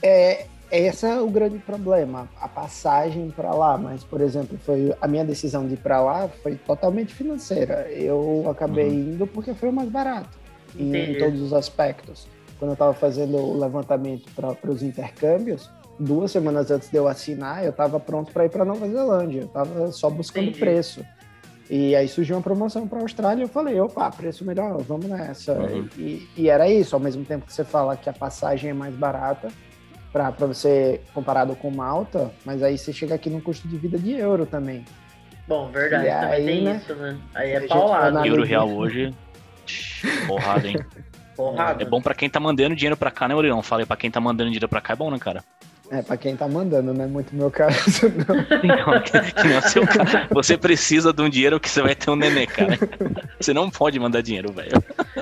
É, 0.01 0.47
esse 0.71 1.05
é 1.05 1.19
o 1.21 1.29
grande 1.29 1.59
problema, 1.59 2.29
a 2.41 2.47
passagem 2.47 3.31
para 3.33 3.51
lá. 3.53 3.77
Mas, 3.77 4.05
por 4.05 4.21
exemplo, 4.21 4.57
foi 4.65 4.95
a 5.01 5.09
minha 5.09 5.25
decisão 5.25 5.67
de 5.67 5.75
ir 5.75 5.79
para 5.79 6.01
lá 6.01 6.29
foi 6.41 6.55
totalmente 6.55 7.13
financeira. 7.13 7.91
Eu 7.91 8.45
acabei 8.49 8.87
Uhum. 8.91 8.95
indo 9.15 9.27
porque 9.27 9.55
foi 9.55 9.71
o 9.71 9.73
mais 9.73 9.89
barato, 9.89 10.39
em, 10.79 10.91
Entendi. 10.91 11.19
todos 11.19 11.41
os 11.43 11.53
aspectos. 11.53 12.29
Quando 12.61 12.71
eu 12.71 12.75
estava 12.75 12.95
fazendo 12.95 13.39
o 13.39 13.59
levantamento 13.59 14.31
para 14.37 14.71
os 14.71 14.85
intercâmbios, 14.85 15.69
duas 15.99 16.31
semanas 16.31 16.71
antes 16.71 16.89
de 16.89 16.97
eu 16.97 17.09
assinar, 17.09 17.65
eu 17.65 17.71
estava 17.71 17.99
pronto 17.99 18.33
para 18.33 18.45
ir 18.45 18.51
para 18.51 18.65
Nova 18.65 18.89
Zelândia. 18.89 19.41
Eu 19.41 19.47
estava 19.47 19.91
só 19.91 20.09
buscando 20.09 20.45
Entendi. 20.51 20.61
preço. 20.61 21.05
E 21.71 21.95
aí 21.97 22.07
surgiu 22.09 22.37
uma 22.37 22.43
promoção 22.43 22.87
para 22.87 22.99
a 22.99 23.03
Austrália, 23.03 23.43
eu 23.45 23.49
falei, 23.49 23.81
opa, 23.81 24.11
preço 24.11 24.45
melhor, 24.45 24.83
vamos 24.83 25.07
nessa. 25.07 25.55
Uhum. 25.55 25.89
E, 25.97 26.29
e 26.37 26.49
era 26.49 26.69
isso, 26.69 26.95
ao 26.95 27.01
mesmo 27.01 27.25
tempo 27.25 27.47
que 27.47 27.53
você 27.53 27.65
fala 27.65 27.97
que 27.97 28.11
a 28.11 28.13
passagem 28.13 28.71
é 28.71 28.75
mais 28.75 28.95
barata 28.95 29.49
para 30.13 30.31
você 30.31 31.01
comparado 31.15 31.57
com 31.57 31.71
Malta, 31.71 32.31
mas 32.45 32.63
aí 32.63 32.77
você 32.77 32.93
chega 32.93 33.15
aqui 33.15 33.31
no 33.31 33.41
custo 33.41 33.67
de 33.67 33.79
vida 33.79 33.99
de 33.99 34.13
euro 34.13 34.45
também. 34.45 34.85
Bom, 35.49 35.71
verdade, 35.71 36.07
E 36.07 36.11
também 36.11 36.29
aí, 36.35 36.45
tem 36.47 36.63
né? 36.65 36.77
isso, 36.83 36.95
né? 36.95 37.19
Aí 37.35 37.51
é 37.53 37.61
paulado. 37.67 38.13
na- 38.15 38.27
Euro 38.27 38.45
real 38.45 38.69
hoje. 38.71 39.15
Porrada, 40.27 40.69
hein? 40.69 40.77
Porrada. 41.35 41.83
É 41.83 41.87
bom 41.87 42.03
pra 42.03 42.15
quem 42.15 42.29
tá 42.29 42.39
mandando 42.39 42.77
dinheiro 42.77 42.97
pra 42.97 43.11
cá, 43.11 43.27
né, 43.27 43.35
Murilão? 43.35 43.63
Falei, 43.63 43.87
pra 43.87 43.97
quem 43.97 44.11
tá 44.11 44.21
mandando 44.21 44.51
dinheiro 44.51 44.69
pra 44.69 44.81
cá 44.83 44.93
é 44.93 44.97
bom, 44.97 45.11
né, 45.11 45.19
cara? 45.19 45.43
É, 45.93 46.01
para 46.01 46.17
quem 46.17 46.35
tá 46.35 46.49
mandando, 46.49 46.95
não 46.95 47.05
é 47.05 47.07
muito 47.07 47.37
meu 47.37 47.51
caso, 47.51 48.09
não. 48.27 48.39
Então, 48.65 49.03
que- 49.03 49.33
que 49.35 49.47
nem 49.47 49.59
o 49.59 49.63
seu 49.63 49.87
cara. 49.87 50.27
Você 50.31 50.57
precisa 50.57 51.13
de 51.13 51.21
um 51.21 51.29
dinheiro 51.29 51.61
que 51.61 51.69
você 51.69 51.83
vai 51.83 51.95
ter 51.95 52.11
um 52.11 52.17
nenê, 52.17 52.47
cara. 52.47 52.79
Você 53.39 53.53
não 53.53 53.71
pode 53.71 54.01
mandar 54.01 54.23
dinheiro, 54.23 54.51
velho. 54.55 54.73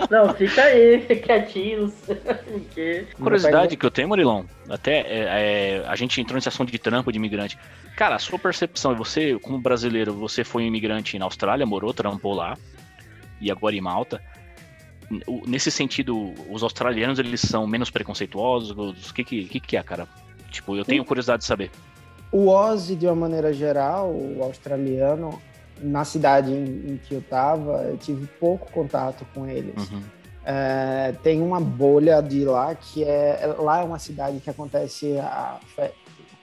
Não, 0.09 0.33
fica 0.33 0.63
aí, 0.63 1.01
quietinhos. 1.27 1.93
Porque... 2.45 3.05
Curiosidade 3.21 3.77
que 3.77 3.85
eu 3.85 3.91
tenho, 3.91 4.07
Murilão, 4.07 4.47
até 4.69 5.01
é, 5.01 5.81
é, 5.81 5.85
a 5.89 5.97
gente 5.97 6.21
entrou 6.21 6.37
nesse 6.37 6.49
assunto 6.49 6.71
de 6.71 6.79
trampo 6.79 7.11
de 7.11 7.19
imigrante. 7.19 7.59
Cara, 7.97 8.15
a 8.15 8.19
sua 8.21 8.39
percepção, 8.39 8.95
você, 8.95 9.37
como 9.41 9.59
brasileiro, 9.59 10.15
você 10.15 10.45
foi 10.45 10.63
um 10.63 10.67
imigrante 10.67 11.19
na 11.19 11.25
Austrália, 11.25 11.67
morou, 11.67 11.93
trampou 11.93 12.33
lá, 12.33 12.57
e 13.41 13.51
agora 13.51 13.75
em 13.75 13.81
Malta. 13.81 14.23
Nesse 15.49 15.73
sentido, 15.73 16.33
os 16.49 16.63
australianos, 16.63 17.19
eles 17.19 17.41
são 17.41 17.67
menos 17.67 17.91
preconceituosos? 17.91 18.71
O 19.11 19.13
que, 19.13 19.25
que, 19.25 19.45
que 19.47 19.59
que 19.59 19.77
é, 19.77 19.83
cara? 19.83 20.07
Tipo, 20.51 20.77
eu 20.77 20.85
tenho 20.85 21.05
curiosidade 21.05 21.41
de 21.43 21.47
saber. 21.47 21.71
O 22.33 22.49
Ozzy, 22.49 22.95
de 22.97 23.07
uma 23.07 23.15
maneira 23.17 23.53
geral, 23.53 24.11
o 24.11 24.43
australiano, 24.43 25.41
na 25.81 26.05
cidade 26.05 26.53
em, 26.53 26.93
em 26.93 26.97
que 26.97 27.15
eu 27.15 27.23
tava, 27.23 27.83
eu 27.85 27.97
tive 27.97 28.27
pouco 28.39 28.71
contato 28.71 29.27
com 29.35 29.47
eles. 29.47 29.91
Uhum. 29.91 30.01
É, 30.45 31.13
tem 31.23 31.41
uma 31.43 31.61
bolha 31.61 32.21
de 32.23 32.45
lá 32.45 32.75
que 32.75 33.05
é 33.05 33.55
lá 33.59 33.81
é 33.81 33.85
uma 33.85 33.99
cidade 33.99 34.41
que 34.41 34.49
acontece 34.49 35.19
a 35.19 35.61
fe- 35.77 35.93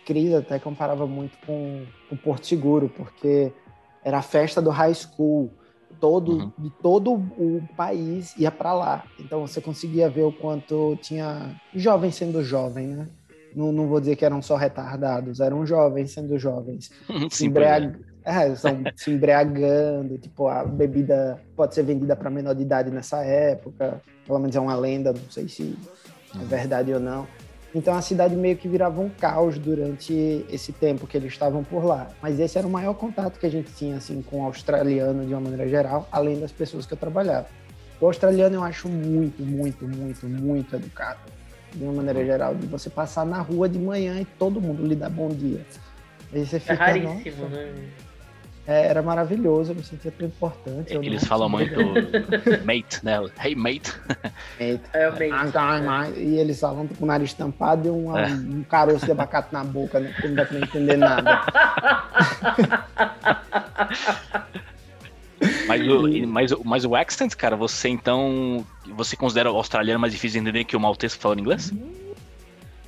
Cris 0.05 0.33
até 0.35 0.59
comparava 0.59 1.07
muito 1.07 1.35
com 1.45 1.83
o 2.11 2.15
Porto 2.15 2.45
Seguro 2.45 2.89
porque 2.95 3.51
era 4.05 4.19
a 4.19 4.21
festa 4.21 4.61
do 4.61 4.69
high 4.69 4.93
school 4.93 5.51
todo 5.99 6.31
Uhum. 6.33 6.51
de 6.59 6.69
todo 6.69 7.11
o 7.13 7.61
país 7.75 8.35
ia 8.37 8.51
para 8.51 8.71
lá 8.71 9.03
então 9.19 9.41
você 9.47 9.59
conseguia 9.59 10.07
ver 10.09 10.23
o 10.23 10.31
quanto 10.31 10.95
tinha 11.01 11.55
jovens 11.73 12.13
sendo 12.15 12.43
jovem 12.43 12.87
né 12.87 13.07
não, 13.57 13.71
não 13.71 13.87
vou 13.87 13.99
dizer 13.99 14.15
que 14.15 14.23
eram 14.23 14.41
só 14.41 14.55
retardados 14.55 15.39
eram 15.39 15.65
jovens 15.65 16.11
sendo 16.11 16.37
jovens 16.37 16.91
se, 17.31 17.49
pois 17.49 17.65
é. 17.67 17.79
embriag... 17.79 17.95
é, 18.23 18.55
são 18.55 18.83
se 18.95 19.11
embriagando, 19.11 20.17
tipo, 20.17 20.47
a 20.47 20.63
bebida 20.63 21.41
pode 21.55 21.73
ser 21.75 21.83
vendida 21.83 22.15
para 22.15 22.29
menor 22.29 22.53
de 22.53 22.61
idade 22.61 22.91
nessa 22.91 23.23
época, 23.23 24.01
pelo 24.25 24.39
menos 24.39 24.55
é 24.55 24.59
uma 24.59 24.75
lenda, 24.75 25.11
não 25.11 25.29
sei 25.29 25.47
se 25.47 25.75
é 26.35 26.39
Uhum. 26.39 26.45
verdade 26.45 26.93
ou 26.93 26.99
não. 26.99 27.27
Então 27.73 27.93
a 27.95 28.01
cidade 28.01 28.35
meio 28.35 28.57
que 28.57 28.67
virava 28.67 28.99
um 29.01 29.09
caos 29.09 29.57
durante 29.59 30.45
esse 30.49 30.71
tempo 30.71 31.05
que 31.05 31.17
eles 31.17 31.31
estavam 31.31 31.63
por 31.63 31.83
lá. 31.85 32.07
Mas 32.21 32.39
esse 32.39 32.57
era 32.57 32.65
o 32.65 32.69
maior 32.69 32.93
contato 32.93 33.39
que 33.39 33.45
a 33.45 33.49
gente 33.49 33.71
tinha 33.73 33.97
assim 33.97 34.21
com 34.21 34.41
o 34.41 34.45
australiano 34.45 35.25
de 35.25 35.33
uma 35.33 35.41
maneira 35.41 35.67
geral, 35.67 36.07
além 36.11 36.39
das 36.39 36.51
pessoas 36.51 36.85
que 36.85 36.93
eu 36.93 36.97
trabalhava. 36.97 37.47
O 37.99 38.05
australiano 38.05 38.55
eu 38.55 38.63
acho 38.63 38.87
muito, 38.87 39.41
muito, 39.43 39.87
muito, 39.87 40.25
muito 40.27 40.75
educado. 40.75 41.19
De 41.77 41.83
uma 41.83 41.93
maneira 41.93 42.25
geral, 42.25 42.55
de 42.55 42.65
você 42.65 42.89
passar 42.89 43.23
na 43.25 43.39
rua 43.39 43.69
de 43.69 43.77
manhã 43.77 44.19
e 44.19 44.25
todo 44.25 44.59
mundo 44.59 44.85
lhe 44.85 44.95
dá 44.95 45.07
bom 45.09 45.29
dia. 45.29 45.61
Aí 46.33 46.43
você 46.45 46.55
É 46.57 46.59
fica, 46.59 46.73
raríssimo, 46.75 47.43
"Nossa, 47.43 47.55
né? 47.55 47.73
é, 48.65 48.87
era 48.87 49.01
maravilhoso, 49.03 49.71
eu 49.71 49.75
me 49.75 49.83
sentia 49.83 50.11
tão 50.11 50.25
importante. 50.27 50.93
eu 50.93 51.03
Eles 51.03 51.21
não 51.21 51.27
falam 51.29 51.47
muito 51.47 51.79
mate, 52.65 52.99
né? 53.05 53.19
Hey, 53.43 53.55
mate. 53.55 53.93
Eita. 54.59 54.89
É 54.97 55.07
o 55.09 55.15
meio. 55.17 55.33
E 56.17 56.39
eles 56.39 56.59
falam 56.59 56.87
com 56.87 57.03
o 57.05 57.07
nariz 57.07 57.31
tampado 57.33 57.87
e 57.87 57.91
um, 57.91 58.17
É. 58.17 58.25
um 58.27 58.63
caroço 58.63 59.05
de 59.05 59.11
abacate 59.11 59.53
na 59.53 59.63
boca, 59.63 59.99
né? 59.99 60.09
Porque 60.13 60.27
não 60.27 60.35
dá 60.35 60.45
pra 60.45 60.57
entender 60.59 60.97
nada. 60.97 61.41
Mas 65.67 65.87
o, 65.87 66.27
mas, 66.27 66.51
o- 66.51 66.61
mas 66.65 66.85
o 66.85 66.95
accent, 66.95 67.35
cara, 67.35 67.55
você 67.55 67.89
então. 67.89 68.65
Você 68.97 69.15
considera 69.15 69.51
o 69.51 69.55
australiano 69.55 69.99
mais 69.99 70.11
difícil 70.11 70.41
de 70.41 70.47
entender 70.49 70.63
que 70.65 70.75
o 70.75 70.79
maltês 70.79 71.13
falando 71.15 71.39
inglês? 71.39 71.71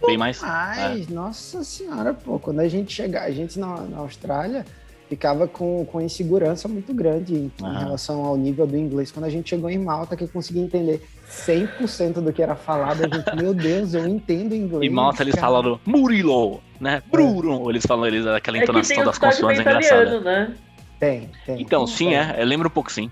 Bem 0.06 0.18
mais? 0.18 0.42
Mas, 0.42 1.08
nossa 1.08 1.64
senhora, 1.64 2.14
pô, 2.14 2.40
quando 2.40 2.60
a 2.62 2.68
gente 2.68 2.92
chegar, 2.92 3.24
a 3.24 3.32
gente 3.32 3.60
na, 3.60 3.76
na 3.82 4.00
Austrália 4.00 4.66
ficava 5.08 5.48
com, 5.48 5.86
com 5.86 6.00
insegurança 6.00 6.68
muito 6.68 6.94
grande 6.94 7.34
em, 7.36 7.52
em 7.60 7.66
Aham. 7.66 7.80
relação 7.80 8.24
ao 8.24 8.38
nível 8.38 8.66
do 8.66 8.78
inglês. 8.78 9.12
Quando 9.12 9.26
a 9.26 9.30
gente 9.30 9.50
chegou 9.50 9.70
em 9.70 9.78
Malta, 9.78 10.16
que 10.16 10.24
eu 10.24 10.28
consegui 10.28 10.60
entender 10.60 11.02
100% 11.30 12.22
do 12.22 12.32
que 12.32 12.42
era 12.42 12.56
falado, 12.56 13.04
a 13.04 13.08
gente, 13.08 13.36
meu 13.36 13.54
Deus, 13.54 13.94
eu 13.94 14.08
entendo 14.08 14.56
inglês. 14.56 14.84
Em 14.84 14.94
Malta 14.94 15.24
eles 15.24 15.36
cara. 15.36 15.48
falaram 15.48 15.80
Murilo, 15.86 16.62
né? 16.80 17.02
Bruno. 17.12 17.70
Eles 17.70 17.86
falam 17.86 18.06
eles, 18.08 18.26
aquela 18.26 18.58
É 18.58 18.60
que 18.60 18.64
entonação 18.66 18.96
tem 18.96 19.04
o 19.04 19.06
das 19.06 19.18
consoantes 19.18 19.60
é 19.60 19.62
engraçada. 19.62 20.20
né? 20.22 20.56
Tem, 21.00 21.30
tem. 21.46 21.62
Então, 21.62 21.88
sim, 21.88 22.14
é. 22.14 22.36
é, 22.38 22.46
Lembra 22.46 22.68
um 22.68 22.72
pouco 22.72 22.92
sim. 22.92 23.10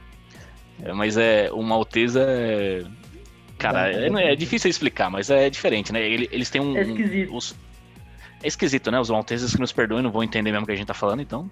É, 0.84 0.94
mas 0.94 1.18
é. 1.18 1.50
O 1.52 1.62
maltesa 1.64 2.26
é. 2.28 2.84
Cara, 3.58 3.92
é, 3.92 4.08
é- 4.32 4.36
difícil 4.36 4.70
explicar, 4.70 5.10
mas 5.10 5.30
é 5.32 5.50
diferente, 5.50 5.92
né? 5.92 6.02
Ele- 6.02 6.30
Eles 6.32 6.50
têm 6.50 6.62
um. 6.62 6.78
É 6.78 6.82
esquisito. 6.84 7.36
os- 7.36 7.56
é 8.44 8.48
esquisito, 8.48 8.92
né? 8.92 9.00
Os 9.00 9.10
malteses 9.10 9.56
que 9.56 9.60
nos 9.60 9.72
perdoem 9.72 10.04
não 10.04 10.12
vão 10.12 10.24
entender 10.24 10.52
mesmo 10.52 10.64
o 10.64 10.68
que 10.68 10.74
a 10.74 10.76
gente 10.76 10.86
tá 10.88 10.94
falando, 10.94 11.22
então. 11.22 11.50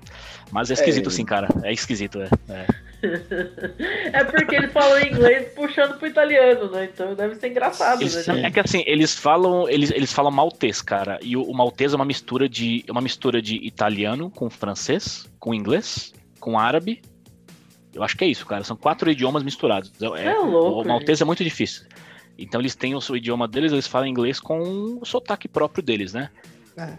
Mas 0.51 0.69
é 0.69 0.75
esquisito 0.75 1.07
É. 1.09 1.11
sim, 1.11 1.25
cara. 1.25 1.47
É 1.63 1.73
esquisito, 1.73 2.21
é. 2.21 2.29
é. 2.49 2.67
É 4.13 4.23
porque 4.23 4.55
eles 4.55 4.71
falam 4.71 4.99
inglês 5.01 5.51
puxando 5.53 5.97
pro 5.97 6.07
italiano, 6.07 6.69
né? 6.71 6.89
Então 6.91 7.13
deve 7.15 7.35
ser 7.35 7.49
engraçado, 7.49 8.01
Eles- 8.01 8.25
né? 8.27 8.41
é 8.45 8.51
que 8.51 8.59
assim, 8.59 8.83
eles 8.87 9.13
falam, 9.15 9.67
eles, 9.69 9.91
eles 9.91 10.13
falam 10.13 10.31
maltês, 10.31 10.81
cara. 10.81 11.19
E 11.21 11.35
o, 11.35 11.43
o 11.43 11.53
maltês 11.55 11.93
é 11.93 11.95
uma 11.95 12.05
mistura 12.05 12.47
de 12.47 12.83
é 12.87 12.91
uma 12.91 13.01
mistura 13.01 13.41
de 13.41 13.55
italiano 13.65 14.29
com 14.29 14.49
francês, 14.49 15.29
com 15.39 15.53
inglês, 15.53 16.13
com 16.39 16.57
árabe. 16.57 17.01
Eu 17.95 18.03
acho 18.03 18.15
que 18.17 18.23
é 18.25 18.27
isso, 18.27 18.45
cara. 18.45 18.63
São 18.63 18.75
quatro 18.75 19.09
idiomas 19.09 19.41
misturados. 19.41 19.91
É, 20.01 20.25
É 20.27 20.33
louco, 20.37 20.81
o 20.81 20.85
maltês 20.87 21.21
é 21.21 21.25
muito 21.25 21.43
difícil. 21.43 21.85
Então 22.37 22.59
eles 22.59 22.75
têm 22.75 22.93
o 22.93 22.99
seu 23.01 23.15
idioma 23.15 23.47
deles, 23.47 23.71
eles 23.71 23.87
falam 23.87 24.07
inglês 24.07 24.39
com 24.39 24.99
o 25.01 25.05
sotaque 25.05 25.47
próprio 25.47 25.81
deles, 25.81 26.13
né? 26.13 26.29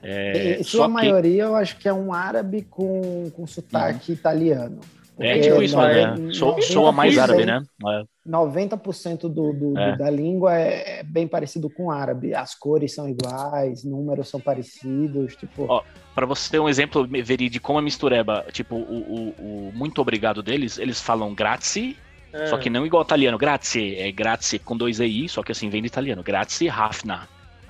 É, 0.03 0.57
É, 0.61 0.63
sua 0.63 0.81
só 0.81 0.87
que- 0.87 0.93
maioria 0.95 1.43
eu 1.43 1.55
acho 1.55 1.77
que 1.77 1.87
é 1.87 1.93
um 1.93 2.11
árabe 2.15 2.67
com, 2.71 3.31
com 3.31 3.47
sotaque 3.47 4.11
italiano. 4.13 4.81
É 5.19 5.39
tipo 5.39 5.63
isso, 5.63 5.81
é, 5.81 6.15
né? 6.17 6.33
Sou, 6.35 6.57
90% 6.57 6.63
soa 6.63 6.93
mais 6.93 7.17
árabe, 7.17 7.47
né? 7.47 7.63
É. 7.87 8.05
90% 8.29 9.21
do, 9.23 9.53
do- 9.53 9.79
É. 9.79 9.93
do- 9.93 9.99
da 9.99 10.11
língua 10.11 10.55
é, 10.59 10.99
é 10.99 11.03
bem 11.03 11.27
parecido 11.27 11.71
com 11.71 11.87
o 11.87 11.91
árabe. 11.91 12.35
As 12.35 12.55
cores 12.55 12.95
são 12.95 13.09
iguais, 13.09 13.83
números 13.85 14.29
são 14.29 14.41
parecidos, 14.41 15.35
tipo... 15.37 15.67
Ó, 15.69 15.83
Pra 16.15 16.25
você 16.27 16.51
ter 16.51 16.59
um 16.59 16.69
exemplo 16.69 17.07
verídico 17.07 17.53
de 17.53 17.61
como 17.61 17.79
é 17.79 17.83
mistureba, 17.83 18.45
tipo, 18.51 18.75
o, 18.75 18.81
o- 18.81 19.35
o 19.69 19.73
muito 19.75 20.01
obrigado 20.01 20.43
deles, 20.43 20.79
eles 20.79 21.01
falam 21.01 21.35
grazie, 21.35 21.97
Ah, 22.35 22.47
Só 22.49 22.59
que 22.59 22.69
não 22.69 22.85
igual 22.85 23.03
italiano. 23.03 23.39
Grazie 23.39 23.97
é 23.99 24.11
grazie 24.13 24.59
com 24.59 24.77
dois 24.77 25.01
EI, 25.01 25.27
só 25.29 25.43
que 25.43 25.53
assim 25.53 25.71
vem 25.71 25.81
do 25.81 25.87
italiano. 25.87 26.23
Grazie 26.23 26.69
Hafna. 26.69 27.27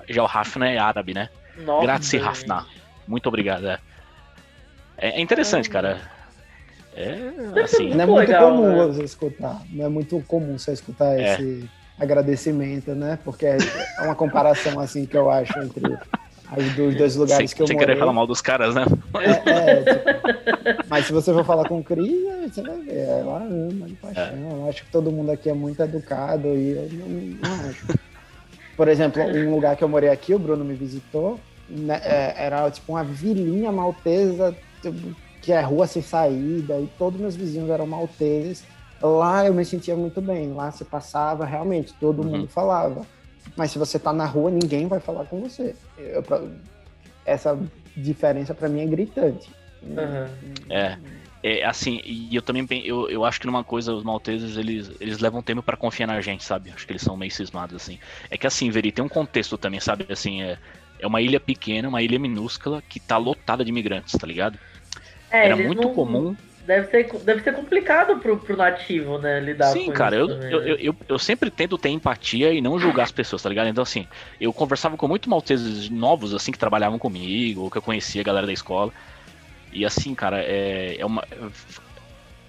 Já 0.09 0.23
o 0.23 0.25
Hafna 0.25 0.67
é 0.69 0.77
árabe, 0.77 1.13
né? 1.13 1.29
nossa, 1.63 1.81
grazie. 1.85 2.19
Hafna. 2.19 2.65
Muito 3.07 3.27
obrigado. 3.27 3.67
É, 3.67 3.79
é 4.97 5.09
é 5.11 5.21
interessante, 5.21 5.69
cara. 5.69 6.01
É 6.97 7.61
assim. 7.63 7.93
Não 7.93 8.01
é 8.03 8.05
Muito 8.05 8.19
legal, 8.27 8.51
comum 8.51 8.75
né? 8.75 8.87
você 8.93 9.03
escutar. 9.03 9.61
Não 9.71 9.85
é 9.85 9.89
muito 9.89 10.19
comum 10.27 10.57
você 10.57 10.71
escutar 10.73 11.17
É. 11.19 11.33
esse 11.33 11.69
agradecimento, 11.99 12.91
né? 12.95 13.17
Porque 13.23 13.45
é 13.45 13.57
é 13.99 14.01
uma 14.03 14.15
comparação 14.15 14.79
assim 14.79 15.05
que 15.05 15.15
eu 15.17 15.29
acho 15.29 15.57
entre 15.59 15.97
As 16.49 16.63
dos 16.75 16.95
dois 16.95 17.15
lugares 17.15 17.49
Sem, 17.51 17.57
que 17.57 17.61
eu 17.63 17.67
sem 17.67 17.75
morei. 17.75 17.87
querer 17.87 17.99
falar 17.99 18.13
mal 18.13 18.25
dos 18.25 18.39
caras, 18.41 18.73
né? 18.73 18.85
É, 19.19 19.49
é, 19.49 19.83
tipo, 19.83 20.83
mas 20.89 21.05
se 21.05 21.11
você 21.13 21.33
for 21.33 21.43
falar 21.45 21.67
com 21.67 21.79
o 21.79 21.83
Cris, 21.83 22.07
aí 22.09 22.49
você 22.49 22.61
vai 22.61 22.77
ver. 22.77 22.99
Ela 22.99 23.37
ama 23.43 23.85
de 23.87 23.93
paixão. 23.95 24.23
É. 24.23 24.51
Eu 24.53 24.69
acho 24.69 24.85
que 24.85 24.91
todo 24.91 25.11
mundo 25.11 25.29
aqui 25.31 25.49
é 25.49 25.53
muito 25.53 25.81
educado 25.83 26.47
e 26.55 26.71
eu 26.71 26.89
não, 26.93 27.07
não 27.09 27.69
acho. 27.69 27.85
Por 28.77 28.87
exemplo, 28.87 29.21
um 29.23 29.51
lugar 29.55 29.75
que 29.75 29.83
eu 29.83 29.89
morei 29.89 30.09
aqui, 30.09 30.33
o 30.35 30.39
Bruno 30.39 30.63
me 30.63 30.75
visitou, 30.75 31.39
né, 31.67 31.99
é, 32.03 32.45
era 32.45 32.69
tipo 32.71 32.93
uma 32.93 33.03
vilinha 33.03 33.71
maltesa, 33.71 34.55
tipo, 34.81 35.15
que 35.47 35.53
é 35.53 35.61
rua 35.61 35.87
sem 35.87 36.01
saída, 36.01 36.77
e 36.77 36.87
todos 36.99 37.21
meus 37.21 37.33
vizinhos 37.37 37.69
eram 37.69 37.87
malteses. 37.87 38.65
Lá 39.01 39.45
eu 39.45 39.53
me 39.53 39.63
sentia 39.63 39.95
muito 39.95 40.19
bem. 40.19 40.51
Lá 40.51 40.69
você 40.69 40.83
passava, 40.83 41.45
realmente, 41.45 41.93
todo 41.93 42.21
Uhum. 42.21 42.31
mundo 42.39 42.47
falava. 42.49 43.05
Mas 43.55 43.71
se 43.71 43.79
você 43.79 43.97
tá 43.97 44.11
na 44.11 44.25
rua, 44.25 44.51
ninguém 44.51 44.87
vai 44.87 44.99
falar 44.99 45.23
com 45.23 45.39
você. 45.39 45.73
Eu- 45.97 46.21
pra- 46.21 46.41
essa 47.23 47.57
diferença 47.95 48.53
pra 48.53 48.67
mim 48.67 48.81
é 48.81 48.85
gritante. 48.87 49.49
Aham. 49.97 50.27
É. 50.69 50.97
É 51.41 51.63
assim, 51.63 52.01
e 52.03 52.35
eu 52.35 52.41
também 52.41 52.67
eu, 52.83 53.09
eu 53.09 53.23
acho 53.23 53.39
que 53.39 53.47
numa 53.47 53.63
coisa, 53.63 53.93
os 53.93 54.03
malteses, 54.03 54.57
eles, 54.57 54.91
eles 54.99 55.19
levam 55.19 55.41
tempo 55.41 55.63
pra 55.63 55.77
confiar 55.77 56.07
na 56.07 56.19
gente, 56.19 56.43
sabe? 56.43 56.71
Acho 56.71 56.85
que 56.85 56.91
eles 56.91 57.01
são 57.01 57.15
meio 57.15 57.31
cismados, 57.31 57.73
assim. 57.73 57.97
É 58.29 58.37
que 58.37 58.45
assim, 58.45 58.69
Veri, 58.69 58.91
tem 58.91 59.05
um 59.05 59.07
contexto 59.07 59.57
também, 59.57 59.79
sabe? 59.79 60.05
Assim, 60.09 60.41
é, 60.41 60.57
é 60.99 61.07
uma 61.07 61.21
ilha 61.21 61.39
pequena, 61.39 61.87
uma 61.87 62.01
ilha 62.01 62.19
minúscula, 62.19 62.81
que 62.89 62.99
tá 62.99 63.15
lotada 63.17 63.63
de 63.63 63.69
imigrantes, 63.69 64.17
tá 64.19 64.27
ligado? 64.27 64.59
É, 65.29 65.47
Era 65.47 65.55
muito 65.55 65.87
não- 65.87 65.93
comum. 65.93 66.35
Deve 66.65 66.87
ser, 66.87 67.23
deve 67.23 67.41
ser 67.43 67.53
complicado 67.55 68.19
pro, 68.19 68.37
pro 68.39 68.57
nativo, 68.57 69.17
né? 69.17 69.39
Lidar 69.39 69.73
Sim, 69.73 69.85
com 69.85 69.93
cara, 69.93 70.15
isso 70.15 70.19
eu, 70.19 70.27
também, 70.27 70.49
eu, 70.49 70.59
né? 70.59 70.67
eu, 70.67 70.75
eu, 70.77 70.97
eu 71.09 71.19
sempre 71.19 71.49
tento 71.49 71.77
ter 71.77 71.89
empatia 71.89 72.53
e 72.53 72.61
não 72.61 72.77
julgar 72.77 73.03
as 73.03 73.11
pessoas, 73.11 73.41
tá 73.41 73.49
ligado? 73.49 73.67
Então, 73.69 73.81
assim, 73.81 74.07
eu 74.39 74.53
conversava 74.53 74.97
com 74.97 75.07
muito 75.07 75.29
malteses 75.29 75.89
novos, 75.89 76.33
assim, 76.33 76.51
que 76.51 76.57
trabalhavam 76.57 76.99
comigo, 76.99 77.61
ou 77.61 77.69
que 77.69 77.77
eu 77.77 77.81
conhecia 77.81 78.21
a 78.21 78.23
galera 78.23 78.45
da 78.45 78.53
escola. 78.53 78.93
E 79.71 79.85
assim, 79.85 80.15
cara, 80.15 80.41
é, 80.43 80.97
é 80.99 81.05
uma. 81.05 81.23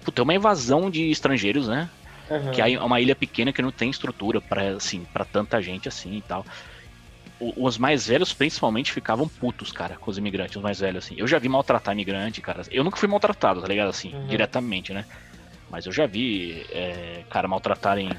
Puta, 0.03 0.21
é 0.21 0.23
uma 0.23 0.33
invasão 0.33 0.89
de 0.89 1.09
estrangeiros, 1.11 1.67
né? 1.67 1.89
Aham. 2.29 2.53
Que 2.53 2.61
é 2.61 2.79
uma 2.81 3.01
ilha 3.01 3.15
pequena 3.15 3.53
que 3.53 3.61
não 3.61 3.71
tem 3.71 3.89
estrutura 3.89 4.41
para 4.41 4.75
assim, 4.75 5.05
para 5.13 5.25
tanta 5.25 5.61
gente 5.61 5.87
assim 5.87 6.15
e 6.17 6.23
tal. 6.23 6.45
O- 7.39 7.65
Os 7.67 7.77
mais 7.77 8.07
velhos, 8.07 8.33
principalmente, 8.33 8.91
ficavam 8.91 9.27
putos, 9.27 9.71
cara, 9.71 9.95
com 9.97 10.11
os 10.11 10.17
imigrantes, 10.17 10.55
os 10.57 10.61
mais 10.63 10.79
velhos, 10.79 11.05
assim. 11.05 11.15
Eu 11.17 11.27
já 11.27 11.39
vi 11.39 11.47
maltratar 11.49 11.93
imigrante, 11.93 12.41
cara. 12.41 12.61
Eu 12.69 12.83
nunca 12.83 12.97
fui 12.97 13.07
maltratado, 13.07 13.61
tá 13.61 13.67
ligado? 13.67 13.89
Assim, 13.89 14.13
Uhum. 14.13 14.25
diretamente, 14.27 14.93
né? 14.93 15.05
Mas 15.69 15.85
eu 15.85 15.91
já 15.91 16.05
vi, 16.07 16.65
é, 16.71 17.23
cara, 17.29 17.47
maltratarem 17.47 18.09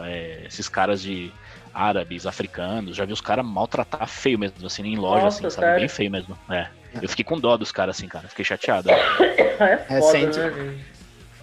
é, 0.00 0.44
esses 0.46 0.68
caras 0.68 1.00
de 1.00 1.32
árabes, 1.72 2.26
africanos. 2.26 2.96
Já 2.96 3.04
vi 3.04 3.12
os 3.12 3.20
caras 3.20 3.44
maltratar 3.44 4.06
feio 4.08 4.38
mesmo, 4.38 4.66
assim, 4.66 4.82
em 4.82 4.96
loja, 4.96 5.24
Nossa, 5.24 5.46
assim, 5.46 5.54
sabe? 5.54 5.66
sério? 5.66 5.80
Bem 5.80 5.88
feio 5.88 6.10
mesmo. 6.10 6.36
É. 6.50 6.68
Eu 7.00 7.08
fiquei 7.08 7.24
com 7.24 7.38
dó 7.38 7.56
dos 7.56 7.70
caras, 7.70 7.96
assim, 7.96 8.08
cara. 8.08 8.28
Fiquei 8.28 8.44
chateado. 8.44 8.88
É 9.60 9.76
foda, 10.00 10.18
Recente. 10.18 10.38
né? 10.40 10.84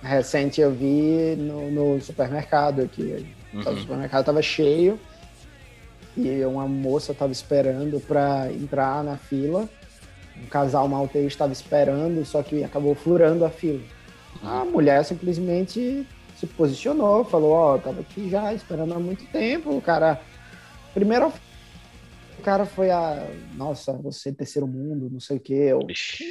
Recente 0.03 0.61
eu 0.61 0.71
vi 0.71 1.35
no, 1.37 1.71
no 1.71 2.01
supermercado 2.01 2.81
aqui. 2.81 3.13
O 3.53 3.57
Uhum. 3.57 3.77
supermercado 3.77 4.25
tava 4.25 4.41
cheio 4.41 4.99
e 6.17 6.43
uma 6.45 6.67
moça 6.67 7.13
tava 7.13 7.31
esperando 7.31 7.99
para 7.99 8.51
entrar 8.51 9.03
na 9.03 9.17
fila. 9.17 9.67
Um 10.41 10.47
casal 10.47 10.87
maltês 10.87 11.27
estava 11.27 11.53
esperando, 11.53 12.23
só 12.25 12.43
que 12.43 12.63
acabou 12.63 12.93
furando 12.95 13.45
a 13.45 13.49
fila. 13.49 13.81
A 14.43 14.65
mulher 14.65 15.03
simplesmente 15.05 16.05
se 16.37 16.45
posicionou, 16.45 17.23
falou, 17.23 17.51
ó, 17.53 17.77
tava 17.77 18.01
aqui 18.01 18.29
já 18.29 18.53
esperando 18.53 18.93
há 18.93 18.99
muito 18.99 19.25
tempo. 19.31 19.75
O 19.75 19.81
cara. 19.81 20.19
Primeiro 20.93 21.31
o 22.37 22.41
cara 22.41 22.65
foi 22.65 22.91
a. 22.91 23.25
Nossa, 23.55 23.93
você 23.93 24.29
é 24.29 24.33
terceiro 24.33 24.67
mundo, 24.67 25.09
não 25.11 25.19
sei 25.19 25.37
o 25.37 25.39
quê. 25.39 25.53
Eu, 25.69 25.79
Vixe. 25.87 26.23